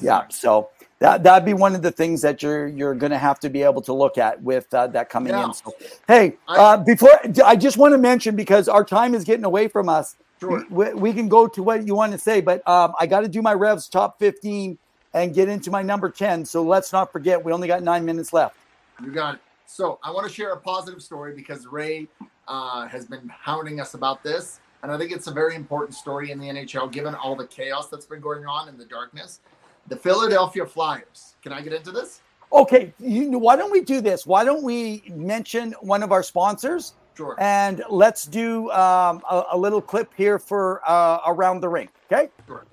yeah. 0.00 0.22
So 0.28 0.70
that 0.98 1.22
that'd 1.22 1.44
be 1.44 1.52
one 1.54 1.74
of 1.74 1.82
the 1.82 1.90
things 1.90 2.22
that 2.22 2.42
you're 2.42 2.66
you're 2.68 2.94
going 2.94 3.12
to 3.12 3.18
have 3.18 3.38
to 3.40 3.50
be 3.50 3.62
able 3.62 3.82
to 3.82 3.92
look 3.92 4.16
at 4.18 4.40
with 4.42 4.72
uh, 4.72 4.86
that 4.88 5.10
coming 5.10 5.32
Yeah. 5.32 5.46
in. 5.46 5.54
So, 5.54 5.74
hey, 6.08 6.36
I- 6.48 6.56
uh, 6.56 6.76
before 6.78 7.10
I 7.44 7.56
just 7.56 7.76
want 7.76 7.92
to 7.92 7.98
mention 7.98 8.34
because 8.36 8.68
our 8.68 8.84
time 8.84 9.14
is 9.14 9.24
getting 9.24 9.44
away 9.44 9.68
from 9.68 9.88
us. 9.88 10.16
Sure. 10.38 10.64
We, 10.68 10.92
we 10.92 11.12
can 11.14 11.28
go 11.28 11.46
to 11.48 11.62
what 11.62 11.86
you 11.86 11.94
want 11.94 12.12
to 12.12 12.18
say, 12.18 12.42
but 12.42 12.66
um, 12.68 12.92
I 13.00 13.06
got 13.06 13.20
to 13.20 13.28
do 13.28 13.40
my 13.40 13.54
Revs 13.54 13.88
top 13.88 14.18
fifteen 14.18 14.76
and 15.14 15.34
get 15.34 15.48
into 15.48 15.70
my 15.70 15.82
number 15.82 16.10
ten. 16.10 16.44
So 16.44 16.62
let's 16.62 16.92
not 16.92 17.10
forget 17.10 17.42
we 17.42 17.52
only 17.52 17.68
got 17.68 17.82
nine 17.82 18.04
minutes 18.04 18.32
left. 18.34 18.56
You 19.02 19.12
got 19.12 19.36
it. 19.36 19.40
So 19.66 19.98
I 20.02 20.10
want 20.10 20.26
to 20.28 20.32
share 20.32 20.52
a 20.52 20.56
positive 20.58 21.02
story 21.02 21.34
because 21.34 21.66
Ray 21.66 22.06
uh, 22.48 22.86
has 22.86 23.06
been 23.06 23.28
hounding 23.28 23.80
us 23.80 23.94
about 23.94 24.22
this, 24.22 24.60
and 24.82 24.92
I 24.92 24.98
think 24.98 25.10
it's 25.10 25.26
a 25.26 25.32
very 25.32 25.54
important 25.56 25.94
story 25.94 26.30
in 26.30 26.38
the 26.38 26.46
NHL 26.48 26.92
given 26.92 27.14
all 27.14 27.34
the 27.34 27.46
chaos 27.46 27.88
that's 27.88 28.06
been 28.06 28.20
going 28.20 28.46
on 28.46 28.68
in 28.68 28.76
the 28.78 28.84
darkness. 28.84 29.40
The 29.88 29.96
Philadelphia 29.96 30.66
Flyers. 30.66 31.36
Can 31.42 31.52
I 31.52 31.60
get 31.60 31.72
into 31.72 31.92
this? 31.92 32.20
Okay, 32.52 32.92
you, 32.98 33.30
know, 33.30 33.38
why 33.38 33.56
don't 33.56 33.72
we 33.72 33.80
do 33.80 34.00
this? 34.00 34.26
Why 34.26 34.44
don't 34.44 34.62
we 34.62 35.02
mention 35.14 35.72
one 35.80 36.02
of 36.02 36.12
our 36.12 36.22
sponsors? 36.22 36.94
Sure. 37.16 37.34
and 37.38 37.82
let's 37.88 38.26
do 38.26 38.70
um, 38.72 39.22
a, 39.30 39.44
a 39.52 39.56
little 39.58 39.80
clip 39.80 40.12
here 40.14 40.38
for 40.38 40.82
uh, 40.86 41.20
around 41.26 41.60
the 41.60 41.68
ring. 41.68 41.88
Okay. 42.12 42.28
Sure. 42.46 42.66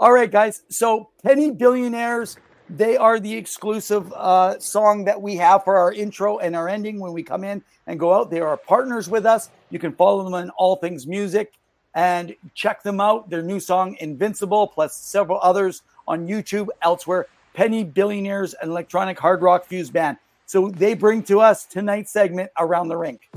All 0.00 0.12
right, 0.12 0.30
guys. 0.30 0.64
So 0.68 1.10
Penny 1.22 1.52
Billionaires, 1.52 2.36
they 2.68 2.96
are 2.96 3.20
the 3.20 3.32
exclusive 3.32 4.12
uh, 4.12 4.58
song 4.58 5.04
that 5.04 5.20
we 5.22 5.36
have 5.36 5.62
for 5.62 5.76
our 5.76 5.92
intro 5.92 6.38
and 6.38 6.56
our 6.56 6.68
ending 6.68 6.98
when 6.98 7.12
we 7.12 7.22
come 7.22 7.44
in 7.44 7.62
and 7.86 8.00
go 8.00 8.12
out. 8.12 8.30
They 8.30 8.40
are 8.40 8.56
partners 8.56 9.08
with 9.08 9.26
us. 9.26 9.50
You 9.70 9.78
can 9.78 9.92
follow 9.92 10.24
them 10.24 10.34
on 10.34 10.50
all 10.50 10.76
things 10.76 11.06
music 11.06 11.52
and 11.94 12.34
check 12.54 12.82
them 12.82 13.00
out. 13.00 13.30
Their 13.30 13.42
new 13.42 13.60
song 13.60 13.96
Invincible, 14.00 14.66
plus 14.66 14.96
several 14.96 15.38
others 15.40 15.82
on 16.06 16.26
YouTube, 16.26 16.68
elsewhere. 16.82 17.26
Penny 17.54 17.84
Billionaires, 17.84 18.54
an 18.54 18.70
electronic 18.70 19.18
hard 19.18 19.40
rock 19.42 19.64
fuse 19.64 19.90
band. 19.90 20.16
So 20.46 20.70
they 20.70 20.94
bring 20.94 21.22
to 21.24 21.40
us 21.40 21.64
tonight's 21.64 22.12
segment 22.12 22.50
around 22.58 22.88
the 22.88 22.96
rink. 22.96 23.30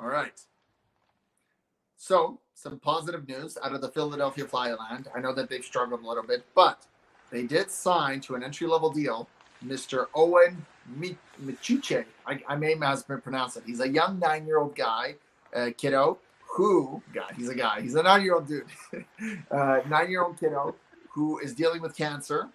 All 0.00 0.08
right. 0.08 0.40
So, 1.96 2.38
some 2.54 2.78
positive 2.78 3.26
news 3.28 3.58
out 3.62 3.74
of 3.74 3.80
the 3.80 3.88
Philadelphia 3.88 4.44
Flyland. 4.44 5.06
I 5.14 5.20
know 5.20 5.34
that 5.34 5.50
they've 5.50 5.64
struggled 5.64 6.02
a 6.02 6.08
little 6.08 6.22
bit, 6.22 6.44
but 6.54 6.86
they 7.30 7.42
did 7.42 7.70
sign 7.70 8.20
to 8.20 8.36
an 8.36 8.42
entry 8.42 8.66
level 8.66 8.90
deal 8.90 9.28
Mr. 9.64 10.06
Owen 10.14 10.64
Mi- 10.94 11.16
Michiche. 11.44 12.04
I, 12.26 12.40
I 12.48 12.56
may 12.56 12.74
mispronounce 12.74 13.56
it. 13.56 13.64
He's 13.66 13.80
a 13.80 13.88
young 13.88 14.18
nine 14.18 14.46
year 14.46 14.58
old 14.58 14.76
guy, 14.76 15.16
uh, 15.54 15.70
kiddo, 15.76 16.18
who, 16.48 17.02
God, 17.12 17.32
he's 17.36 17.48
a 17.48 17.54
guy. 17.54 17.80
He's 17.80 17.94
a 17.94 18.02
nine 18.02 18.22
year 18.22 18.34
old 18.34 18.48
dude, 18.48 18.66
uh, 19.50 19.80
nine 19.88 20.10
year 20.10 20.22
old 20.22 20.38
kiddo 20.38 20.74
who 21.10 21.38
is 21.38 21.54
dealing 21.54 21.82
with 21.82 21.96
cancer. 21.96 22.48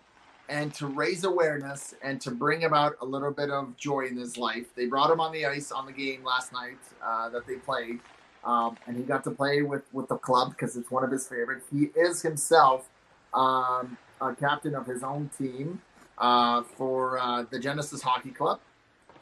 And 0.50 0.74
to 0.76 0.88
raise 0.88 1.24
awareness 1.24 1.96
and 2.04 2.20
to 2.22 2.32
bring 2.32 2.66
about 2.66 2.98
a 3.02 3.06
little 3.06 3.32
bit 3.32 3.50
of 3.50 3.78
joy 3.78 4.08
in 4.08 4.18
his 4.18 4.38
life, 4.38 4.66
they 4.76 4.86
brought 4.86 5.10
him 5.10 5.22
on 5.22 5.32
the 5.32 5.46
ice 5.46 5.72
on 5.72 5.86
the 5.86 5.94
game 5.94 6.26
last 6.26 6.52
night 6.52 6.78
uh, 7.02 7.30
that 7.30 7.48
they 7.48 7.56
played. 7.56 8.00
Um, 8.44 8.76
and 8.86 8.98
he 8.98 9.04
got 9.04 9.24
to 9.26 9.32
play 9.32 9.62
with, 9.62 9.84
with 9.94 10.10
the 10.10 10.18
club 10.18 10.50
because 10.50 10.76
it's 10.76 10.92
one 10.92 11.06
of 11.06 11.12
his 11.12 11.26
favorites. 11.26 11.68
He 11.72 11.90
is 11.96 12.22
himself 12.22 12.90
um, 13.34 13.98
a 14.20 14.36
captain 14.36 14.76
of 14.76 14.88
his 14.88 15.04
own 15.04 15.30
team 15.38 15.82
uh, 16.22 16.62
for 16.64 17.20
uh, 17.20 17.44
the 17.50 17.60
Genesis 17.60 18.02
Hockey 18.02 18.30
Club. 18.30 18.62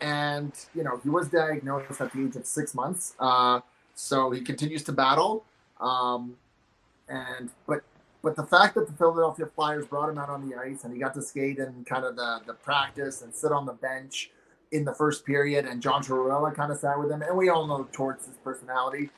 And, 0.02 0.54
you 0.76 0.84
know, 0.84 1.00
he 1.02 1.10
was 1.10 1.30
diagnosed 1.30 2.00
at 2.00 2.14
the 2.14 2.26
age 2.26 2.36
of 2.36 2.46
six 2.46 2.76
months. 2.76 3.16
Uh, 3.20 3.62
so 3.96 4.30
he 4.32 4.42
continues 4.42 4.84
to 4.84 4.92
battle. 4.92 5.44
Um, 5.80 6.36
and, 7.08 7.50
but, 7.66 7.82
but 8.22 8.36
the 8.36 8.44
fact 8.44 8.76
that 8.76 8.88
the 8.88 8.94
Philadelphia 8.94 9.48
Flyers 9.56 9.88
brought 9.88 10.10
him 10.10 10.18
out 10.18 10.30
on 10.30 10.48
the 10.48 10.56
ice 10.56 10.84
and 10.84 10.94
he 10.94 11.00
got 11.00 11.14
to 11.16 11.22
skate 11.22 11.58
in 11.58 11.84
kind 11.86 12.06
of 12.06 12.16
the, 12.16 12.42
the 12.46 12.54
practice 12.54 13.22
and 13.22 13.34
sit 13.34 13.52
on 13.52 13.66
the 13.66 13.74
bench 13.74 14.30
in 14.72 14.86
the 14.86 14.94
first 14.94 15.26
period, 15.26 15.66
and 15.66 15.82
John 15.82 16.04
Tortorella 16.04 16.54
kind 16.54 16.72
of 16.72 16.78
sat 16.78 17.00
with 17.00 17.12
him, 17.12 17.24
and 17.24 17.36
we 17.36 17.50
all 17.50 17.66
know 17.66 17.88
Torts' 17.92 18.30
personality. 18.44 19.10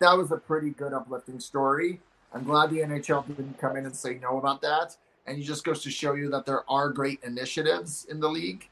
That 0.00 0.16
was 0.16 0.32
a 0.32 0.36
pretty 0.36 0.70
good 0.70 0.92
uplifting 0.92 1.38
story. 1.38 2.00
I'm 2.32 2.42
glad 2.42 2.70
the 2.70 2.78
NHL 2.78 3.24
didn't 3.28 3.56
come 3.58 3.76
in 3.76 3.86
and 3.86 3.94
say 3.94 4.18
no 4.20 4.38
about 4.38 4.60
that. 4.62 4.96
And 5.26 5.38
it 5.38 5.42
just 5.42 5.64
goes 5.64 5.82
to 5.82 5.90
show 5.90 6.14
you 6.14 6.30
that 6.30 6.46
there 6.46 6.68
are 6.70 6.88
great 6.90 7.20
initiatives 7.24 8.06
in 8.10 8.20
the 8.20 8.28
league, 8.28 8.68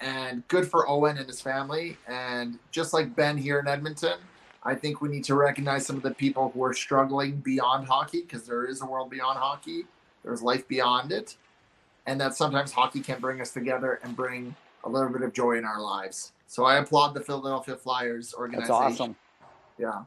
and 0.00 0.46
good 0.48 0.70
for 0.70 0.88
Owen 0.88 1.18
and 1.18 1.26
his 1.26 1.40
family. 1.40 1.96
And 2.06 2.58
just 2.70 2.92
like 2.92 3.16
Ben 3.16 3.36
here 3.36 3.58
in 3.58 3.66
Edmonton, 3.66 4.18
I 4.62 4.74
think 4.74 5.00
we 5.00 5.08
need 5.08 5.24
to 5.24 5.34
recognize 5.34 5.86
some 5.86 5.96
of 5.96 6.02
the 6.02 6.14
people 6.14 6.50
who 6.50 6.62
are 6.64 6.74
struggling 6.74 7.36
beyond 7.36 7.86
hockey 7.86 8.22
because 8.22 8.46
there 8.46 8.66
is 8.66 8.82
a 8.82 8.86
world 8.86 9.10
beyond 9.10 9.38
hockey. 9.38 9.86
There's 10.22 10.42
life 10.42 10.66
beyond 10.68 11.12
it, 11.12 11.36
and 12.06 12.20
that 12.20 12.34
sometimes 12.34 12.72
hockey 12.72 13.00
can 13.00 13.20
bring 13.20 13.40
us 13.40 13.52
together 13.52 14.00
and 14.02 14.14
bring 14.14 14.54
a 14.84 14.88
little 14.88 15.08
bit 15.08 15.22
of 15.22 15.32
joy 15.32 15.58
in 15.58 15.64
our 15.64 15.80
lives. 15.80 16.32
So 16.46 16.64
I 16.64 16.76
applaud 16.76 17.14
the 17.14 17.20
Philadelphia 17.20 17.76
Flyers 17.76 18.34
organization. 18.34 18.68
That's 18.68 19.00
awesome. 19.00 19.16
Yeah, 19.78 20.04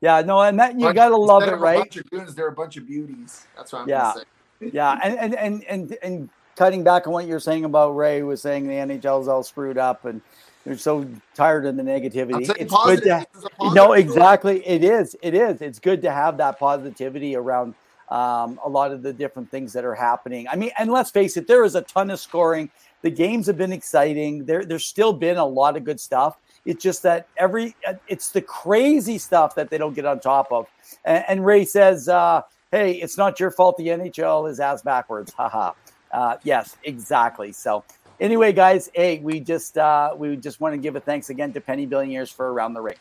Yeah, 0.00 0.20
no, 0.22 0.40
and 0.40 0.58
that 0.58 0.74
you 0.74 0.86
But 0.86 0.94
gotta 0.94 1.16
love 1.16 1.42
it, 1.44 1.52
of 1.52 1.60
A 1.60 1.62
right? 1.62 1.78
bunch 1.78 1.96
of 1.96 2.10
goons, 2.10 2.34
they're 2.34 2.48
a 2.48 2.52
bunch 2.52 2.76
of 2.76 2.86
beauties. 2.86 3.46
That's 3.56 3.72
what 3.72 3.82
I'm 3.82 3.88
Yeah. 3.88 4.12
gonna 4.12 4.20
say. 4.20 4.24
Yeah, 4.72 4.98
and 5.02 5.18
and 5.18 5.34
and 5.34 5.64
and 5.64 5.98
and 6.02 6.28
cutting 6.56 6.84
back 6.84 7.06
on 7.06 7.12
what 7.12 7.26
you're 7.26 7.40
saying 7.40 7.64
about 7.64 7.96
Ray 7.96 8.22
was 8.22 8.42
saying 8.42 8.66
the 8.66 8.74
NHL's 8.74 9.28
all 9.28 9.42
screwed 9.42 9.78
up 9.78 10.04
and 10.04 10.20
they're 10.64 10.76
so 10.76 11.06
tired 11.34 11.66
of 11.66 11.76
the 11.76 11.82
negativity. 11.82 12.48
It's 12.58 12.72
positive. 12.72 13.02
good 13.02 13.02
to 13.02 13.26
This 13.32 13.42
is 13.42 13.44
a 13.44 13.50
positive 13.50 13.74
no, 13.74 13.92
exactly. 13.94 14.66
It 14.66 14.84
is. 14.84 15.16
It 15.22 15.34
is. 15.34 15.60
It's 15.60 15.78
good 15.78 16.02
to 16.02 16.12
have 16.12 16.36
that 16.36 16.58
positivity 16.58 17.34
around 17.34 17.74
um, 18.10 18.60
a 18.64 18.68
lot 18.68 18.92
of 18.92 19.02
the 19.02 19.12
different 19.12 19.50
things 19.50 19.72
that 19.72 19.84
are 19.84 19.94
happening. 19.94 20.46
I 20.46 20.56
mean, 20.56 20.70
and 20.78 20.92
let's 20.92 21.10
face 21.10 21.36
it, 21.36 21.46
there 21.46 21.64
is 21.64 21.74
a 21.74 21.82
ton 21.82 22.10
of 22.10 22.20
scoring. 22.20 22.70
The 23.00 23.10
games 23.10 23.46
have 23.46 23.56
been 23.56 23.72
exciting. 23.72 24.44
There, 24.44 24.64
there's 24.64 24.86
still 24.86 25.12
been 25.12 25.38
a 25.38 25.46
lot 25.46 25.76
of 25.76 25.84
good 25.84 25.98
stuff. 25.98 26.36
It's 26.64 26.82
just 26.82 27.02
that 27.02 27.26
every, 27.38 27.74
it's 28.06 28.30
the 28.30 28.42
crazy 28.42 29.18
stuff 29.18 29.54
that 29.56 29.70
they 29.70 29.78
don't 29.78 29.94
get 29.94 30.04
on 30.04 30.20
top 30.20 30.52
of. 30.52 30.68
And, 31.04 31.24
and 31.26 31.46
Ray 31.46 31.64
says, 31.64 32.08
uh, 32.08 32.42
hey, 32.72 32.94
it's 32.94 33.18
not 33.18 33.38
your 33.38 33.50
fault 33.50 33.76
the 33.76 33.88
NHL 33.88 34.50
is 34.50 34.58
ass 34.58 34.82
backwards. 34.82 35.32
Haha. 35.34 35.72
Uh, 36.10 36.36
yes, 36.42 36.76
exactly. 36.84 37.52
So 37.52 37.84
anyway, 38.18 38.52
guys, 38.52 38.90
hey, 38.94 39.18
we 39.20 39.38
just 39.40 39.78
uh, 39.78 40.14
we 40.16 40.36
just 40.36 40.60
want 40.60 40.74
to 40.74 40.78
give 40.78 40.96
a 40.96 41.00
thanks 41.00 41.30
again 41.30 41.52
to 41.52 41.60
Penny 41.60 41.86
Billionaires 41.86 42.30
for 42.30 42.52
around 42.52 42.74
the 42.74 42.80
ring. 42.80 42.96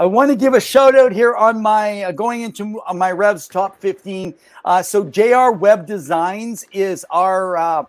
I 0.00 0.04
want 0.04 0.30
to 0.30 0.36
give 0.36 0.54
a 0.54 0.60
shout 0.60 0.94
out 0.94 1.10
here 1.10 1.34
on 1.34 1.60
my 1.60 2.04
uh, 2.04 2.12
going 2.12 2.42
into 2.42 2.80
uh, 2.82 2.94
my 2.94 3.10
Revs 3.10 3.48
top 3.48 3.80
15. 3.80 4.32
Uh, 4.64 4.80
so 4.80 5.02
JR 5.04 5.50
Web 5.50 5.86
Designs 5.86 6.64
is 6.70 7.04
our 7.10 7.56
uh, 7.56 7.84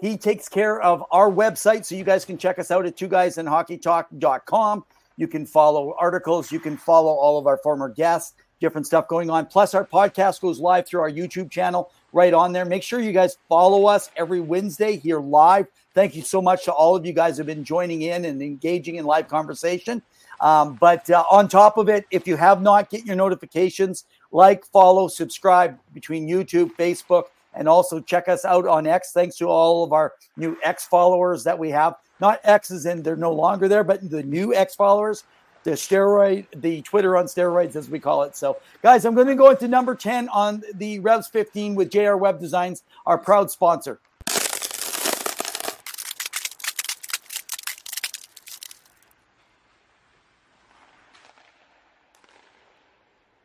he 0.00 0.16
takes 0.16 0.48
care 0.48 0.80
of 0.80 1.04
our 1.10 1.30
website, 1.30 1.84
so 1.84 1.94
you 1.94 2.04
guys 2.04 2.24
can 2.24 2.38
check 2.38 2.58
us 2.58 2.70
out 2.70 2.86
at 2.86 2.96
two 2.96 3.08
guys 3.08 3.38
in 3.38 3.46
hockeytalk.com. 3.46 4.84
You 5.16 5.28
can 5.28 5.44
follow 5.44 5.94
articles, 5.98 6.50
you 6.50 6.60
can 6.60 6.76
follow 6.76 7.12
all 7.12 7.38
of 7.38 7.46
our 7.46 7.58
former 7.58 7.88
guests, 7.88 8.34
different 8.60 8.86
stuff 8.86 9.08
going 9.08 9.28
on. 9.28 9.46
Plus, 9.46 9.74
our 9.74 9.84
podcast 9.84 10.40
goes 10.40 10.58
live 10.58 10.86
through 10.86 11.00
our 11.00 11.10
YouTube 11.10 11.50
channel 11.50 11.90
right 12.12 12.32
on 12.32 12.52
there. 12.52 12.64
Make 12.64 12.82
sure 12.82 13.00
you 13.00 13.12
guys 13.12 13.36
follow 13.48 13.86
us 13.86 14.10
every 14.16 14.40
Wednesday 14.40 14.96
here 14.96 15.20
live. 15.20 15.66
Thank 15.94 16.14
you 16.14 16.22
so 16.22 16.40
much 16.40 16.64
to 16.64 16.72
all 16.72 16.96
of 16.96 17.04
you 17.04 17.12
guys 17.12 17.36
who 17.36 17.40
have 17.40 17.46
been 17.46 17.64
joining 17.64 18.02
in 18.02 18.24
and 18.24 18.40
engaging 18.40 18.96
in 18.96 19.04
live 19.04 19.28
conversation. 19.28 20.02
Um, 20.40 20.76
but 20.80 21.08
uh, 21.10 21.24
on 21.30 21.48
top 21.48 21.76
of 21.76 21.88
it, 21.88 22.06
if 22.10 22.26
you 22.26 22.36
have 22.36 22.62
not, 22.62 22.88
get 22.88 23.04
your 23.04 23.16
notifications, 23.16 24.04
like, 24.32 24.64
follow, 24.64 25.08
subscribe 25.08 25.78
between 25.92 26.26
YouTube, 26.26 26.70
Facebook, 26.76 27.24
and 27.54 27.68
also 27.68 28.00
check 28.00 28.28
us 28.28 28.44
out 28.44 28.66
on 28.66 28.86
X. 28.86 29.12
Thanks 29.12 29.36
to 29.36 29.46
all 29.46 29.84
of 29.84 29.92
our 29.92 30.14
new 30.36 30.56
X 30.62 30.86
followers 30.86 31.44
that 31.44 31.58
we 31.58 31.70
have. 31.70 31.94
Not 32.20 32.40
X's 32.44 32.86
in, 32.86 33.02
they're 33.02 33.16
no 33.16 33.32
longer 33.32 33.68
there, 33.68 33.84
but 33.84 34.08
the 34.08 34.22
new 34.22 34.54
X 34.54 34.74
followers, 34.74 35.24
the 35.64 35.72
steroid, 35.72 36.46
the 36.56 36.82
Twitter 36.82 37.16
on 37.16 37.26
steroids, 37.26 37.76
as 37.76 37.88
we 37.88 37.98
call 37.98 38.22
it. 38.22 38.36
So, 38.36 38.58
guys, 38.82 39.04
I'm 39.04 39.14
going 39.14 39.26
to 39.26 39.34
go 39.34 39.50
into 39.50 39.68
number 39.68 39.94
10 39.94 40.28
on 40.28 40.62
the 40.74 41.00
Revs 41.00 41.28
15 41.28 41.74
with 41.74 41.90
JR 41.90 42.16
Web 42.16 42.40
Designs, 42.40 42.82
our 43.06 43.18
proud 43.18 43.50
sponsor. 43.50 44.00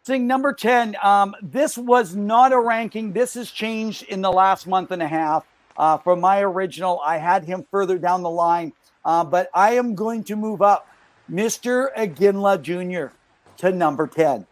Thing 0.05 0.27
number 0.27 0.53
10. 0.53 0.95
Um, 1.01 1.35
this 1.41 1.79
was 1.79 2.15
not 2.15 2.53
a 2.53 2.59
ranking. 2.59 3.11
This 3.11 3.33
has 3.33 3.49
changed 3.49 4.03
in 4.03 4.21
the 4.21 4.31
last 4.31 4.67
month 4.67 4.91
and 4.91 5.01
a 5.01 5.07
half. 5.07 5.47
Uh, 5.75 5.97
from 5.97 6.21
my 6.21 6.41
original, 6.41 7.01
I 7.03 7.17
had 7.17 7.43
him 7.43 7.65
further 7.71 7.97
down 7.97 8.21
the 8.21 8.29
line, 8.29 8.71
uh, 9.03 9.23
but 9.23 9.49
I 9.51 9.73
am 9.73 9.95
going 9.95 10.23
to 10.25 10.35
move 10.35 10.61
up 10.61 10.87
Mr. 11.29 11.87
Iginla 11.97 12.61
Jr. 12.61 13.15
to 13.57 13.71
number 13.71 14.05
10. 14.05 14.45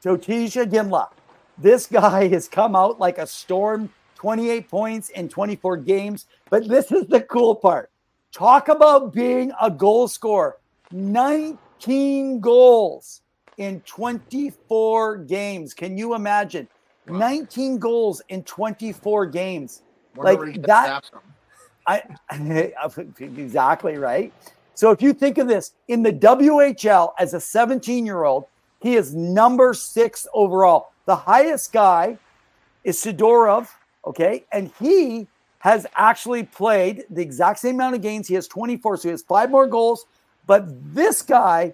So 0.00 0.16
Tij 0.16 0.66
Iginla, 0.66 1.10
this 1.56 1.86
guy 1.86 2.26
has 2.26 2.48
come 2.48 2.74
out 2.74 2.98
like 2.98 3.18
a 3.18 3.26
storm, 3.28 3.92
28 4.16 4.68
points 4.68 5.10
in 5.10 5.28
24 5.28 5.76
games. 5.76 6.26
But 6.50 6.66
this 6.66 6.90
is 6.90 7.06
the 7.06 7.20
cool 7.20 7.54
part. 7.54 7.92
Talk 8.32 8.68
about 8.68 9.14
being 9.14 9.52
a 9.62 9.70
goal 9.70 10.08
scorer. 10.08 10.56
19 10.90 12.40
goals 12.40 13.20
in 13.58 13.80
24 13.82 15.18
games. 15.18 15.74
Can 15.74 15.98
you 15.98 16.14
imagine? 16.14 16.66
Wow. 17.06 17.18
19 17.18 17.78
goals 17.78 18.22
in 18.28 18.42
24 18.44 19.26
games. 19.26 19.82
Wonder 20.14 20.46
like 20.46 20.62
that. 20.62 21.10
I 21.86 22.02
exactly 23.20 23.96
right. 23.96 24.32
So 24.74 24.90
if 24.90 25.02
you 25.02 25.12
think 25.12 25.38
of 25.38 25.48
this 25.48 25.72
in 25.88 26.02
the 26.02 26.12
WHL 26.12 27.12
as 27.18 27.34
a 27.34 27.40
17 27.40 28.06
year 28.06 28.24
old, 28.24 28.46
he 28.80 28.94
is 28.96 29.14
number 29.14 29.74
six 29.74 30.26
overall. 30.32 30.92
The 31.06 31.16
highest 31.16 31.72
guy 31.72 32.18
is 32.84 33.02
Sidorov, 33.02 33.68
okay, 34.04 34.44
and 34.52 34.70
he 34.78 35.26
has 35.60 35.86
actually 35.96 36.44
played 36.44 37.04
the 37.10 37.22
exact 37.22 37.58
same 37.58 37.76
amount 37.76 37.96
of 37.96 38.02
games. 38.02 38.28
He 38.28 38.34
has 38.34 38.46
24, 38.46 38.98
so 38.98 39.02
he 39.04 39.10
has 39.10 39.22
five 39.22 39.50
more 39.50 39.66
goals. 39.66 40.06
But 40.46 40.66
this 40.94 41.22
guy 41.22 41.72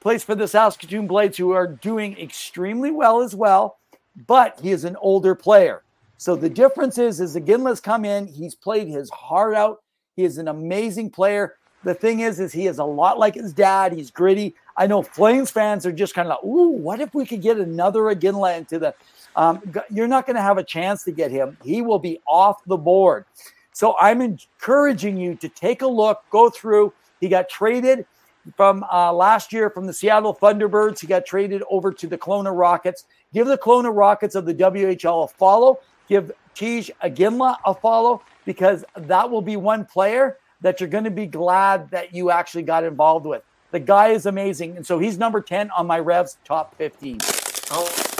plays 0.00 0.24
for 0.24 0.34
the 0.34 0.48
Saskatoon 0.48 1.06
Blades, 1.06 1.36
who 1.36 1.52
are 1.52 1.66
doing 1.66 2.18
extremely 2.18 2.90
well 2.90 3.20
as 3.20 3.34
well. 3.34 3.78
But 4.26 4.58
he 4.60 4.72
is 4.72 4.84
an 4.84 4.96
older 5.00 5.34
player. 5.34 5.82
So 6.16 6.36
the 6.36 6.50
difference 6.50 6.98
is, 6.98 7.20
is 7.20 7.36
Iginla's 7.36 7.80
come 7.80 8.04
in. 8.04 8.26
He's 8.26 8.54
played 8.54 8.88
his 8.88 9.08
heart 9.10 9.54
out. 9.54 9.82
He 10.16 10.24
is 10.24 10.38
an 10.38 10.48
amazing 10.48 11.10
player. 11.10 11.56
The 11.82 11.94
thing 11.94 12.20
is, 12.20 12.40
is 12.40 12.52
he 12.52 12.66
is 12.66 12.78
a 12.78 12.84
lot 12.84 13.18
like 13.18 13.34
his 13.34 13.54
dad. 13.54 13.92
He's 13.92 14.10
gritty. 14.10 14.54
I 14.76 14.86
know 14.86 15.02
Flames 15.02 15.50
fans 15.50 15.86
are 15.86 15.92
just 15.92 16.14
kind 16.14 16.28
of 16.28 16.32
like, 16.32 16.44
ooh, 16.44 16.70
what 16.70 17.00
if 17.00 17.14
we 17.14 17.24
could 17.24 17.40
get 17.40 17.56
another 17.56 18.00
Iginla 18.02 18.58
into 18.58 18.78
the? 18.78 18.94
Um, 19.36 19.62
you're 19.90 20.08
not 20.08 20.26
going 20.26 20.36
to 20.36 20.42
have 20.42 20.58
a 20.58 20.64
chance 20.64 21.04
to 21.04 21.12
get 21.12 21.30
him. 21.30 21.56
He 21.62 21.80
will 21.80 21.98
be 21.98 22.20
off 22.26 22.62
the 22.66 22.76
board. 22.76 23.24
So 23.72 23.96
I'm 23.98 24.20
encouraging 24.20 25.16
you 25.16 25.36
to 25.36 25.48
take 25.48 25.80
a 25.80 25.86
look, 25.86 26.22
go 26.30 26.50
through. 26.50 26.92
He 27.20 27.28
got 27.28 27.48
traded 27.48 28.04
from 28.56 28.84
uh, 28.92 29.12
last 29.12 29.52
year 29.52 29.70
from 29.70 29.86
the 29.86 29.92
Seattle 29.92 30.34
Thunderbirds. 30.34 31.00
He 31.00 31.06
got 31.06 31.26
traded 31.26 31.62
over 31.70 31.92
to 31.92 32.06
the 32.06 32.18
Kelowna 32.18 32.56
Rockets. 32.56 33.04
Give 33.32 33.46
the 33.46 33.58
Kelowna 33.58 33.94
Rockets 33.94 34.34
of 34.34 34.46
the 34.46 34.54
WHL 34.54 35.24
a 35.24 35.28
follow. 35.28 35.80
Give 36.08 36.32
Tij 36.54 36.90
Iginla 37.02 37.56
a 37.64 37.74
follow 37.74 38.22
because 38.44 38.84
that 38.96 39.30
will 39.30 39.42
be 39.42 39.56
one 39.56 39.84
player 39.84 40.38
that 40.60 40.80
you're 40.80 40.88
going 40.88 41.04
to 41.04 41.10
be 41.10 41.26
glad 41.26 41.90
that 41.90 42.14
you 42.14 42.30
actually 42.30 42.62
got 42.62 42.84
involved 42.84 43.26
with. 43.26 43.42
The 43.70 43.80
guy 43.80 44.08
is 44.08 44.26
amazing. 44.26 44.76
And 44.76 44.86
so 44.86 44.98
he's 44.98 45.16
number 45.16 45.40
10 45.40 45.70
on 45.70 45.86
my 45.86 45.98
Revs 45.98 46.38
top 46.44 46.76
15. 46.76 47.18
Oh. 47.70 48.19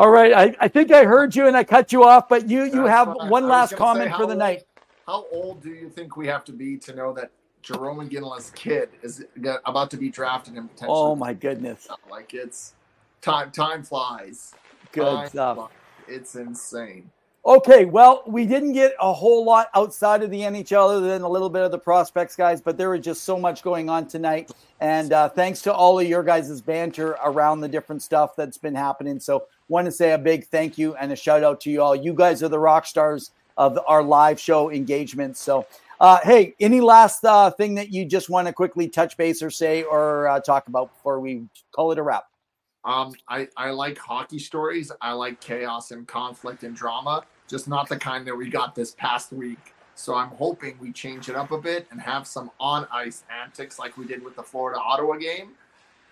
All 0.00 0.08
right, 0.08 0.32
I, 0.32 0.56
I 0.64 0.68
think 0.68 0.92
I 0.92 1.04
heard 1.04 1.36
you 1.36 1.46
and 1.46 1.54
I 1.54 1.62
cut 1.62 1.92
you 1.92 2.04
off, 2.04 2.26
but 2.26 2.48
you 2.48 2.64
you 2.64 2.70
That's 2.70 2.88
have 2.88 3.08
one 3.28 3.46
last 3.46 3.76
comment 3.76 4.10
for 4.12 4.24
the 4.24 4.28
old, 4.28 4.38
night. 4.38 4.64
How 5.06 5.26
old 5.30 5.62
do 5.62 5.68
you 5.68 5.90
think 5.90 6.16
we 6.16 6.26
have 6.26 6.42
to 6.46 6.52
be 6.52 6.78
to 6.78 6.94
know 6.94 7.12
that 7.12 7.30
Jarome 7.62 8.08
Iginla's 8.08 8.50
kid 8.52 8.88
is 9.02 9.26
about 9.66 9.90
to 9.90 9.98
be 9.98 10.08
drafted 10.08 10.54
and 10.54 10.70
potentially? 10.70 10.98
Oh 10.98 11.14
my 11.14 11.34
goodness! 11.34 11.86
Like 12.10 12.32
it's 12.32 12.72
time 13.20 13.50
time 13.50 13.82
flies. 13.82 14.54
Good 14.92 15.04
time 15.04 15.28
stuff. 15.28 15.56
Flies. 15.58 15.70
It's 16.08 16.34
insane. 16.34 17.10
Okay, 17.44 17.86
well, 17.86 18.22
we 18.26 18.44
didn't 18.44 18.72
get 18.72 18.92
a 19.00 19.12
whole 19.14 19.46
lot 19.46 19.68
outside 19.74 20.22
of 20.22 20.30
the 20.30 20.40
NHL 20.40 20.90
other 20.90 21.08
than 21.08 21.22
a 21.22 21.28
little 21.28 21.48
bit 21.48 21.62
of 21.62 21.70
the 21.70 21.78
prospects, 21.78 22.36
guys, 22.36 22.60
but 22.60 22.76
there 22.76 22.90
was 22.90 23.00
just 23.00 23.24
so 23.24 23.38
much 23.38 23.62
going 23.62 23.88
on 23.88 24.06
tonight. 24.06 24.50
And 24.80 25.14
uh, 25.14 25.30
thanks 25.30 25.62
to 25.62 25.72
all 25.72 25.98
of 25.98 26.06
your 26.06 26.22
guys' 26.22 26.60
banter 26.60 27.16
around 27.24 27.60
the 27.60 27.68
different 27.68 28.02
stuff 28.02 28.36
that's 28.36 28.58
been 28.58 28.74
happening. 28.74 29.18
So, 29.20 29.46
want 29.70 29.86
to 29.86 29.92
say 29.92 30.12
a 30.12 30.18
big 30.18 30.46
thank 30.48 30.76
you 30.76 30.94
and 30.96 31.12
a 31.12 31.16
shout 31.16 31.44
out 31.44 31.60
to 31.62 31.70
you 31.70 31.80
all. 31.80 31.94
You 31.94 32.12
guys 32.12 32.42
are 32.42 32.48
the 32.48 32.58
rock 32.58 32.84
stars 32.84 33.30
of 33.56 33.78
our 33.86 34.02
live 34.02 34.38
show 34.38 34.70
engagement. 34.70 35.36
So, 35.36 35.66
uh, 36.00 36.18
hey, 36.24 36.54
any 36.60 36.80
last 36.80 37.24
uh, 37.24 37.50
thing 37.52 37.76
that 37.76 37.90
you 37.90 38.04
just 38.04 38.28
want 38.28 38.48
to 38.48 38.52
quickly 38.52 38.88
touch 38.88 39.16
base 39.16 39.42
or 39.42 39.50
say 39.50 39.84
or 39.84 40.28
uh, 40.28 40.40
talk 40.40 40.66
about 40.66 40.92
before 40.92 41.20
we 41.20 41.44
call 41.72 41.92
it 41.92 41.98
a 41.98 42.02
wrap? 42.02 42.24
Um, 42.84 43.14
I, 43.28 43.46
I 43.56 43.70
like 43.70 43.96
hockey 43.96 44.38
stories. 44.38 44.90
I 45.00 45.12
like 45.12 45.40
chaos 45.40 45.92
and 45.92 46.06
conflict 46.08 46.64
and 46.64 46.74
drama, 46.74 47.24
just 47.46 47.68
not 47.68 47.88
the 47.88 47.96
kind 47.96 48.26
that 48.26 48.34
we 48.34 48.48
got 48.50 48.74
this 48.74 48.92
past 48.92 49.32
week. 49.32 49.74
So 49.94 50.14
I'm 50.14 50.30
hoping 50.30 50.78
we 50.80 50.92
change 50.92 51.28
it 51.28 51.36
up 51.36 51.52
a 51.52 51.58
bit 51.58 51.86
and 51.90 52.00
have 52.00 52.26
some 52.26 52.50
on 52.58 52.88
ice 52.90 53.22
antics 53.44 53.78
like 53.78 53.98
we 53.98 54.06
did 54.06 54.24
with 54.24 54.34
the 54.34 54.42
Florida 54.42 54.80
Ottawa 54.80 55.16
game. 55.16 55.50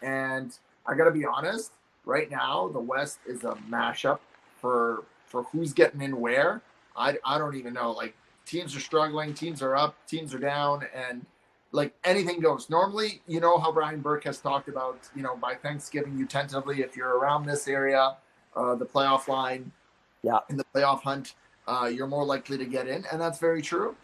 And 0.03 0.57
I 0.87 0.95
got 0.95 1.05
to 1.05 1.11
be 1.11 1.25
honest, 1.25 1.73
right 2.09 2.31
now 2.31 2.69
the 2.69 2.81
West 2.81 3.19
is 3.27 3.45
a 3.45 3.57
mashup 3.71 4.19
for 4.61 5.05
for 5.27 5.45
who's 5.45 5.73
getting 5.73 6.01
in 6.01 6.19
where. 6.19 6.63
I, 6.97 7.17
I 7.25 7.39
don't 7.39 7.55
even 7.55 7.75
know. 7.75 7.93
Like 7.93 8.17
teams 8.45 8.75
are 8.75 8.81
struggling, 8.81 9.35
teams 9.35 9.63
are 9.63 9.77
up, 9.77 9.95
teams 10.09 10.35
are 10.35 10.39
down, 10.39 10.85
and 10.93 11.25
like 11.71 11.95
anything 12.03 12.41
goes. 12.41 12.69
Normally, 12.71 13.21
you 13.29 13.39
know 13.39 13.59
how 13.59 13.71
Brian 13.71 14.01
Burke 14.01 14.25
has 14.25 14.39
talked 14.39 14.69
about, 14.69 14.99
you 15.15 15.23
know, 15.23 15.37
by 15.37 15.55
Thanksgiving, 15.55 16.19
you 16.19 16.27
tentatively, 16.27 16.81
if 16.81 16.97
you're 16.97 17.19
around 17.19 17.47
this 17.47 17.69
area, 17.69 18.17
uh, 18.57 18.75
the 18.75 18.87
playoff 18.87 19.29
line, 19.29 19.71
yeah, 20.23 20.39
in 20.49 20.57
the 20.57 20.65
playoff 20.75 21.03
hunt, 21.03 21.35
uh, 21.69 21.89
you're 21.93 22.07
more 22.07 22.25
likely 22.25 22.59
to 22.59 22.65
get 22.65 22.89
in, 22.89 23.05
and 23.13 23.21
that's 23.21 23.39
very 23.39 23.63
true. 23.63 23.95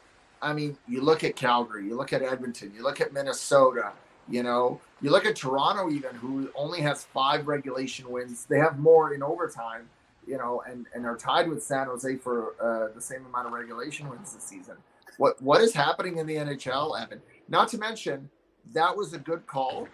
I 0.42 0.52
mean, 0.52 0.76
you 0.86 1.00
look 1.00 1.24
at 1.24 1.36
Calgary, 1.36 1.86
you 1.86 1.96
look 1.96 2.12
at 2.12 2.22
Edmonton, 2.22 2.70
you 2.76 2.82
look 2.82 3.00
at 3.00 3.12
Minnesota, 3.14 3.92
you 4.28 4.42
know, 4.42 4.80
you 5.04 5.10
look 5.10 5.26
at 5.26 5.36
Toronto, 5.36 5.90
even 5.90 6.14
who 6.14 6.48
only 6.56 6.80
has 6.80 7.04
five 7.04 7.46
regulation 7.46 8.10
wins. 8.10 8.46
They 8.46 8.58
have 8.58 8.78
more 8.78 9.12
in 9.12 9.22
overtime, 9.22 9.86
you 10.26 10.38
know, 10.38 10.62
and 10.66 10.86
and 10.94 11.04
are 11.04 11.18
tied 11.18 11.46
with 11.46 11.62
San 11.62 11.88
Jose 11.88 12.16
for 12.16 12.54
uh, 12.58 12.94
the 12.94 13.02
same 13.02 13.26
amount 13.26 13.46
of 13.46 13.52
regulation 13.52 14.08
wins 14.08 14.32
this 14.32 14.44
season. 14.44 14.76
What 15.18 15.40
what 15.42 15.60
is 15.60 15.74
happening 15.74 16.16
in 16.16 16.26
the 16.26 16.36
NHL, 16.36 16.98
Evan? 16.98 17.20
Not 17.50 17.68
to 17.68 17.78
mention, 17.78 18.30
that 18.72 18.96
was 18.96 19.12
a 19.12 19.18
good 19.18 19.46
call 19.46 19.88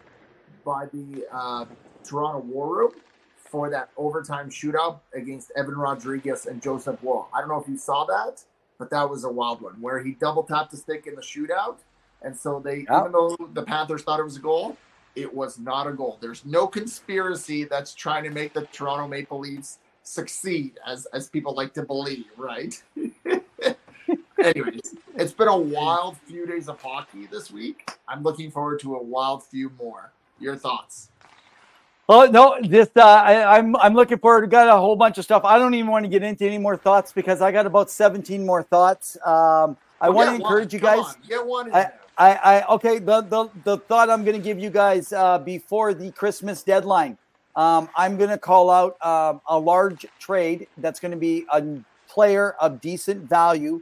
by 0.65 0.87
the 0.93 1.27
uh, 1.33 1.65
Toronto 2.05 2.47
War 2.47 2.77
Room 2.77 2.93
for 3.37 3.69
that 3.69 3.91
overtime 3.97 4.49
shootout 4.49 5.01
against 5.13 5.51
Evan 5.57 5.77
Rodrigues 5.77 6.47
and 6.47 6.63
Joseph 6.63 7.03
Woll. 7.03 7.27
I 7.35 7.41
don't 7.41 7.49
know 7.49 7.61
if 7.61 7.69
you 7.69 7.77
saw 7.77 8.05
that, 8.05 8.45
but 8.79 8.91
that 8.91 9.11
was 9.11 9.25
a 9.25 9.29
wild 9.29 9.61
one 9.61 9.81
where 9.81 9.99
he 9.99 10.13
double 10.13 10.45
tapped 10.45 10.71
the 10.71 10.77
stick 10.77 11.09
in 11.09 11.17
the 11.17 11.21
shootout. 11.21 11.79
And 12.23 12.37
so 12.39 12.61
they, 12.61 12.87
yep. 12.89 13.01
even 13.01 13.13
though 13.13 13.37
the 13.55 13.63
Panthers 13.63 14.03
thought 14.03 14.21
it 14.21 14.25
was 14.25 14.37
a 14.37 14.41
goal, 14.41 14.77
it 15.17 15.33
was 15.33 15.59
not 15.59 15.87
a 15.87 15.93
goal. 15.93 16.19
There's 16.21 16.45
no 16.45 16.67
conspiracy 16.67 17.65
that's 17.65 17.95
trying 17.95 18.25
to 18.25 18.31
make 18.31 18.55
the 18.55 18.67
Toronto 18.67 19.09
Maple 19.09 19.41
Leafs 19.41 19.79
succeed, 20.03 20.79
as 20.87 21.07
as 21.13 21.29
people 21.29 21.55
like 21.55 21.75
to 21.75 21.83
believe, 21.83 22.27
right? 22.37 22.83
Anyways, 24.43 24.95
it's 25.17 25.33
been 25.33 25.49
a 25.49 25.59
wild 25.59 26.17
few 26.19 26.47
days 26.47 26.69
of 26.69 26.81
hockey 26.81 27.27
this 27.27 27.51
week. 27.51 27.91
I'm 28.09 28.23
looking 28.23 28.51
forward 28.51 28.81
to 28.81 28.97
a 28.97 29.03
wild 29.03 29.45
few 29.45 29.71
more. 29.79 30.13
Your 30.39 30.57
thoughts? 30.57 31.11
Oh 32.09 32.27
no, 32.27 32.59
this 32.63 32.89
uh, 32.97 33.03
I, 33.03 33.59
I'm 33.59 33.77
I'm 33.77 33.95
looking 33.95 34.19
forward. 34.19 34.43
To 34.43 34.47
got 34.49 34.69
a 34.69 34.79
whole 34.81 34.97
bunch 34.97 35.19
of 35.19 35.25
stuff. 35.25 35.45
I 35.45 35.59
don't 35.59 35.75
even 35.75 35.91
want 35.91 36.05
to 36.05 36.09
get 36.11 36.23
into 36.23 36.45
any 36.47 36.59
more 36.59 36.77
thoughts 36.77 37.13
because 37.13 37.41
I 37.43 37.53
got 37.53 37.67
about 37.67 37.91
17 37.91 38.47
more 38.47 38.63
thoughts. 38.63 39.17
Um, 39.27 39.77
I 40.01 40.09
Well, 40.09 40.15
want 40.15 40.29
to 40.31 40.35
one. 40.39 40.41
encourage 40.43 40.75
you 40.75 40.81
Come 40.81 40.87
guys. 40.87 41.05
on, 41.07 41.17
Get 41.29 41.45
one 41.47 41.69
in 41.69 41.75
I, 41.75 41.81
there. 41.81 42.01
I, 42.21 42.35
I 42.35 42.75
okay. 42.75 42.99
The, 42.99 43.23
the 43.23 43.49
the 43.64 43.79
thought 43.79 44.11
I'm 44.11 44.25
going 44.25 44.37
to 44.37 44.43
give 44.43 44.59
you 44.59 44.68
guys 44.68 45.11
uh, 45.11 45.39
before 45.39 45.95
the 45.95 46.11
Christmas 46.12 46.62
deadline. 46.62 47.16
Um, 47.57 47.89
I'm 47.97 48.18
going 48.18 48.29
to 48.29 48.37
call 48.37 48.71
out 48.71 49.03
um, 49.05 49.41
a 49.49 49.59
large 49.59 50.05
trade 50.18 50.68
that's 50.77 51.01
going 51.01 51.12
to 51.12 51.16
be 51.16 51.47
a 51.51 51.64
player 52.09 52.57
of 52.61 52.81
decent 52.83 53.23
value, 53.23 53.81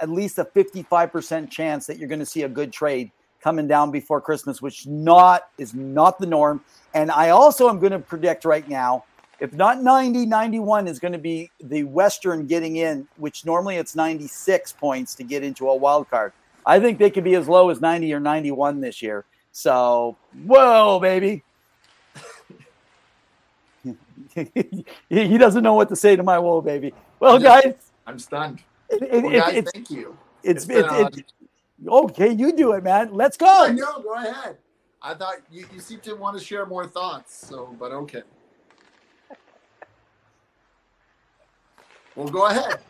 at 0.00 0.08
least 0.08 0.38
a 0.38 0.44
55% 0.44 1.50
chance 1.50 1.86
that 1.86 1.98
you're 1.98 2.08
going 2.08 2.18
to 2.18 2.26
see 2.26 2.42
a 2.42 2.48
good 2.48 2.72
trade 2.72 3.10
coming 3.42 3.68
down 3.68 3.90
before 3.90 4.22
Christmas, 4.22 4.62
which 4.62 4.86
not 4.86 5.50
is 5.58 5.74
not 5.74 6.18
the 6.18 6.26
norm. 6.26 6.62
And 6.94 7.10
I 7.10 7.28
also 7.28 7.68
am 7.68 7.78
going 7.78 7.92
to 7.92 7.98
predict 7.98 8.46
right 8.46 8.66
now, 8.68 9.04
if 9.38 9.52
not 9.52 9.82
90, 9.82 10.24
91 10.24 10.88
is 10.88 10.98
going 10.98 11.12
to 11.12 11.18
be 11.18 11.50
the 11.62 11.84
Western 11.84 12.46
getting 12.46 12.76
in, 12.76 13.06
which 13.18 13.44
normally 13.44 13.76
it's 13.76 13.94
96 13.94 14.72
points 14.72 15.14
to 15.16 15.24
get 15.24 15.44
into 15.44 15.68
a 15.68 15.76
wild 15.76 16.08
card. 16.08 16.32
I 16.64 16.80
think 16.80 16.98
they 16.98 17.10
could 17.10 17.24
be 17.24 17.34
as 17.34 17.48
low 17.48 17.70
as 17.70 17.80
90 17.80 18.12
or 18.14 18.20
91 18.20 18.80
this 18.80 19.02
year. 19.02 19.24
So, 19.52 20.16
whoa, 20.44 21.00
baby. 21.00 21.42
he 25.08 25.38
doesn't 25.38 25.62
know 25.62 25.74
what 25.74 25.88
to 25.88 25.96
say 25.96 26.16
to 26.16 26.22
my 26.22 26.38
whoa, 26.38 26.60
baby. 26.60 26.94
Well, 27.18 27.38
guys, 27.38 27.74
I'm 28.06 28.18
stunned. 28.18 28.62
it, 28.88 29.02
it, 29.02 29.22
Well, 29.22 29.32
guys, 29.32 29.54
it's, 29.54 29.72
thank 29.72 29.90
you. 29.90 30.16
it's, 30.42 30.68
it's, 30.68 30.88
uh, 30.88 31.08
okay. 31.88 32.32
You 32.32 32.56
do 32.56 32.72
it, 32.72 32.84
man. 32.84 33.12
Let's 33.12 33.36
go. 33.36 33.46
I 33.46 33.68
go. 33.68 33.74
know. 33.74 34.02
Go 34.02 34.14
ahead. 34.14 34.58
I 35.02 35.14
thought 35.14 35.36
you, 35.50 35.66
you 35.72 35.80
seem 35.80 36.00
to 36.00 36.14
want 36.14 36.38
to 36.38 36.44
share 36.44 36.66
more 36.66 36.86
thoughts. 36.86 37.46
So, 37.48 37.74
but 37.78 37.90
okay. 37.92 38.22
Well, 42.14 42.28
go 42.28 42.46
ahead. 42.46 42.80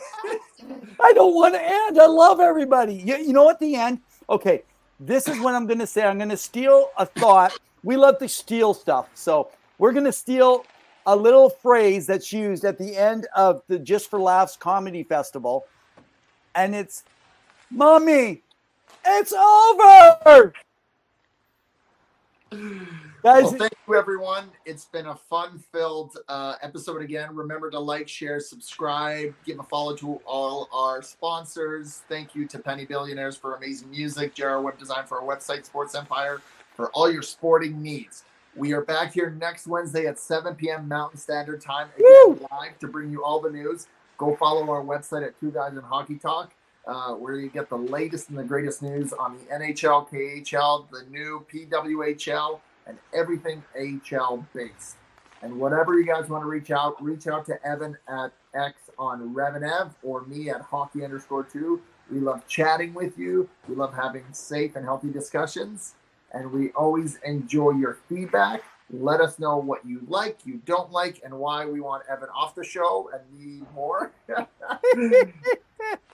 I 1.00 1.12
don't 1.12 1.34
want 1.34 1.54
to 1.54 1.62
end. 1.62 2.00
I 2.00 2.06
love 2.06 2.40
everybody. 2.40 2.94
You, 2.94 3.16
you 3.16 3.32
know 3.32 3.44
what? 3.44 3.58
The 3.60 3.74
end. 3.74 4.00
Okay, 4.30 4.62
this 5.00 5.28
is 5.28 5.40
what 5.40 5.54
I'm 5.54 5.66
going 5.66 5.78
to 5.80 5.86
say. 5.86 6.02
I'm 6.04 6.18
going 6.18 6.30
to 6.30 6.36
steal 6.36 6.90
a 6.96 7.06
thought. 7.06 7.58
We 7.82 7.96
love 7.96 8.18
to 8.18 8.28
steal 8.28 8.74
stuff, 8.74 9.08
so 9.14 9.50
we're 9.78 9.92
going 9.92 10.04
to 10.04 10.12
steal 10.12 10.64
a 11.06 11.16
little 11.16 11.50
phrase 11.50 12.06
that's 12.06 12.32
used 12.32 12.64
at 12.64 12.78
the 12.78 12.96
end 12.96 13.26
of 13.34 13.62
the 13.66 13.78
Just 13.78 14.08
for 14.08 14.20
Laughs 14.20 14.56
comedy 14.56 15.02
festival, 15.02 15.66
and 16.54 16.74
it's, 16.74 17.04
"Mommy, 17.70 18.42
it's 19.04 19.32
over." 19.32 20.52
Well, 23.22 23.52
thank 23.52 23.74
you, 23.86 23.94
everyone. 23.94 24.50
It's 24.64 24.86
been 24.86 25.06
a 25.06 25.14
fun-filled 25.14 26.18
uh, 26.26 26.56
episode 26.60 27.02
again. 27.02 27.34
Remember 27.36 27.70
to 27.70 27.78
like, 27.78 28.08
share, 28.08 28.40
subscribe, 28.40 29.32
give 29.44 29.60
a 29.60 29.62
follow 29.62 29.94
to 29.96 30.20
all 30.26 30.68
our 30.72 31.02
sponsors. 31.02 32.02
Thank 32.08 32.34
you 32.34 32.48
to 32.48 32.58
Penny 32.58 32.84
Billionaires 32.84 33.36
for 33.36 33.54
amazing 33.54 33.90
music, 33.90 34.34
JR 34.34 34.58
Web 34.58 34.76
Design 34.76 35.06
for 35.06 35.20
our 35.20 35.36
website, 35.36 35.64
Sports 35.64 35.94
Empire 35.94 36.40
for 36.74 36.90
all 36.90 37.10
your 37.10 37.22
sporting 37.22 37.80
needs. 37.80 38.24
We 38.56 38.72
are 38.72 38.82
back 38.82 39.14
here 39.14 39.30
next 39.30 39.68
Wednesday 39.68 40.06
at 40.06 40.18
7 40.18 40.56
p.m. 40.56 40.88
Mountain 40.88 41.18
Standard 41.18 41.60
Time, 41.60 41.90
again 41.96 42.46
live 42.50 42.78
to 42.80 42.88
bring 42.88 43.12
you 43.12 43.24
all 43.24 43.40
the 43.40 43.50
news. 43.50 43.86
Go 44.18 44.34
follow 44.34 44.68
our 44.68 44.82
website 44.82 45.24
at 45.24 45.38
Two 45.38 45.52
Guys 45.52 45.74
and 45.74 45.82
Hockey 45.82 46.16
Talk, 46.16 46.52
uh, 46.88 47.12
where 47.12 47.36
you 47.36 47.48
get 47.48 47.68
the 47.68 47.78
latest 47.78 48.30
and 48.30 48.38
the 48.38 48.44
greatest 48.44 48.82
news 48.82 49.12
on 49.12 49.38
the 49.38 49.44
NHL, 49.54 50.10
KHL, 50.10 50.90
the 50.90 51.04
new 51.08 51.46
PWHL, 51.52 52.58
and 52.86 52.98
everything 53.14 53.62
HL 53.78 54.44
based. 54.54 54.96
And 55.42 55.58
whatever 55.58 55.98
you 55.98 56.06
guys 56.06 56.28
want 56.28 56.42
to 56.44 56.48
reach 56.48 56.70
out, 56.70 57.02
reach 57.02 57.26
out 57.26 57.46
to 57.46 57.66
Evan 57.66 57.96
at 58.08 58.32
X 58.54 58.74
on 58.98 59.34
Revenev 59.34 59.92
or 60.02 60.22
me 60.22 60.50
at 60.50 60.60
hockey 60.60 61.04
underscore 61.04 61.42
two. 61.44 61.82
We 62.10 62.20
love 62.20 62.46
chatting 62.46 62.94
with 62.94 63.18
you. 63.18 63.48
We 63.68 63.74
love 63.74 63.94
having 63.94 64.24
safe 64.32 64.76
and 64.76 64.84
healthy 64.84 65.10
discussions. 65.10 65.94
And 66.32 66.52
we 66.52 66.70
always 66.70 67.18
enjoy 67.24 67.72
your 67.72 67.98
feedback. 68.08 68.62
Let 68.90 69.20
us 69.20 69.38
know 69.38 69.56
what 69.56 69.84
you 69.86 70.02
like, 70.06 70.38
you 70.44 70.60
don't 70.66 70.92
like, 70.92 71.22
and 71.24 71.32
why 71.38 71.64
we 71.64 71.80
want 71.80 72.04
Evan 72.10 72.28
off 72.28 72.54
the 72.54 72.64
show 72.64 73.10
and 73.12 73.40
need 73.40 73.66
more. 73.74 74.12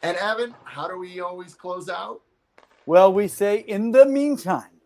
and 0.02 0.16
Evan, 0.16 0.54
how 0.64 0.86
do 0.86 0.96
we 0.96 1.20
always 1.20 1.54
close 1.54 1.88
out? 1.88 2.20
well, 2.88 3.12
we 3.12 3.28
say 3.28 3.58
in 3.58 3.92
the 3.92 4.06
meantime 4.06 4.77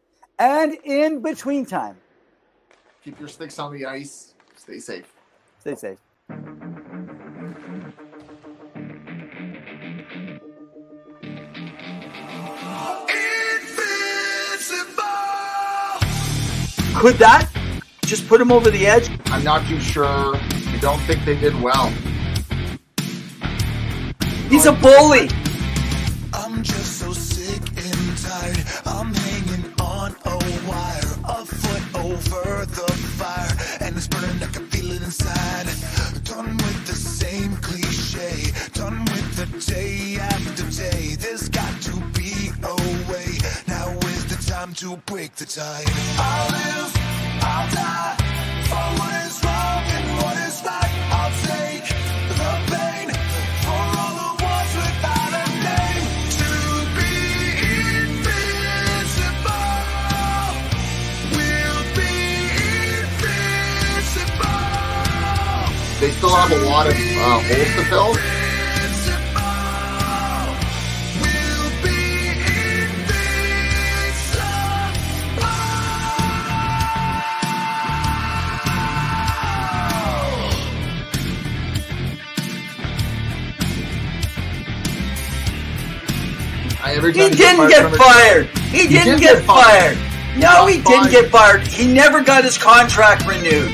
and 0.42 0.74
in 0.84 1.22
between 1.22 1.64
time, 1.64 1.96
Keep 3.04 3.18
your 3.18 3.28
sticks 3.28 3.58
on 3.58 3.72
the 3.72 3.86
ice. 3.86 4.34
Stay 4.56 4.78
safe. 4.78 5.12
stay 5.60 5.74
safe. 5.74 5.98
Could 16.96 17.16
that 17.16 17.48
just 18.04 18.28
put 18.28 18.40
him 18.40 18.52
over 18.52 18.70
the 18.70 18.86
edge? 18.86 19.10
I'm 19.26 19.42
not 19.42 19.66
too 19.66 19.80
sure. 19.80 20.36
I 20.36 20.78
don't 20.80 21.00
think 21.00 21.24
they 21.24 21.36
did 21.36 21.60
well. 21.60 21.92
He's 24.48 24.66
a 24.66 24.72
bully. 24.72 25.28
To 44.82 44.96
break 45.06 45.32
the 45.36 45.44
tide. 45.44 45.86
I'll 46.18 46.50
live, 46.50 46.90
I'll 47.40 47.70
die 47.70 48.16
for 48.66 48.86
what 48.98 49.14
is 49.26 49.38
wrong 49.44 49.82
and 49.94 50.06
what 50.18 50.36
is 50.42 50.58
right. 50.66 50.94
I'll 51.18 51.34
take 51.46 51.86
the 52.40 52.52
pain 52.66 53.06
for 53.62 53.82
all 54.00 54.14
the 54.18 54.30
ones 54.42 54.72
without 54.82 55.32
a 55.38 55.46
name 55.62 56.06
to 56.38 56.50
be. 56.98 57.14
We'll 61.30 61.82
be. 61.94 62.14
They 66.00 66.10
still 66.10 66.34
have 66.34 66.50
a 66.50 66.60
lot 66.66 66.86
of 66.88 66.94
uh, 66.94 67.38
holes 67.38 67.72
to 67.76 67.84
fill. 67.84 68.41
I, 86.82 86.94
every 86.94 87.12
He 87.12 87.20
time 87.20 87.30
didn't 87.30 87.68
get 87.68 87.94
fired. 87.96 88.46
He 88.70 88.88
didn't 88.88 89.18
did 89.18 89.20
get 89.20 89.36
get 89.36 89.44
fired. 89.44 89.96
fired. 89.96 90.38
No, 90.38 90.66
he 90.66 90.80
didn't 90.82 91.10
get 91.10 91.30
fired. 91.30 91.66
He 91.66 91.86
never 91.86 92.22
got 92.22 92.42
his 92.44 92.58
contract 92.58 93.26
renewed. 93.26 93.70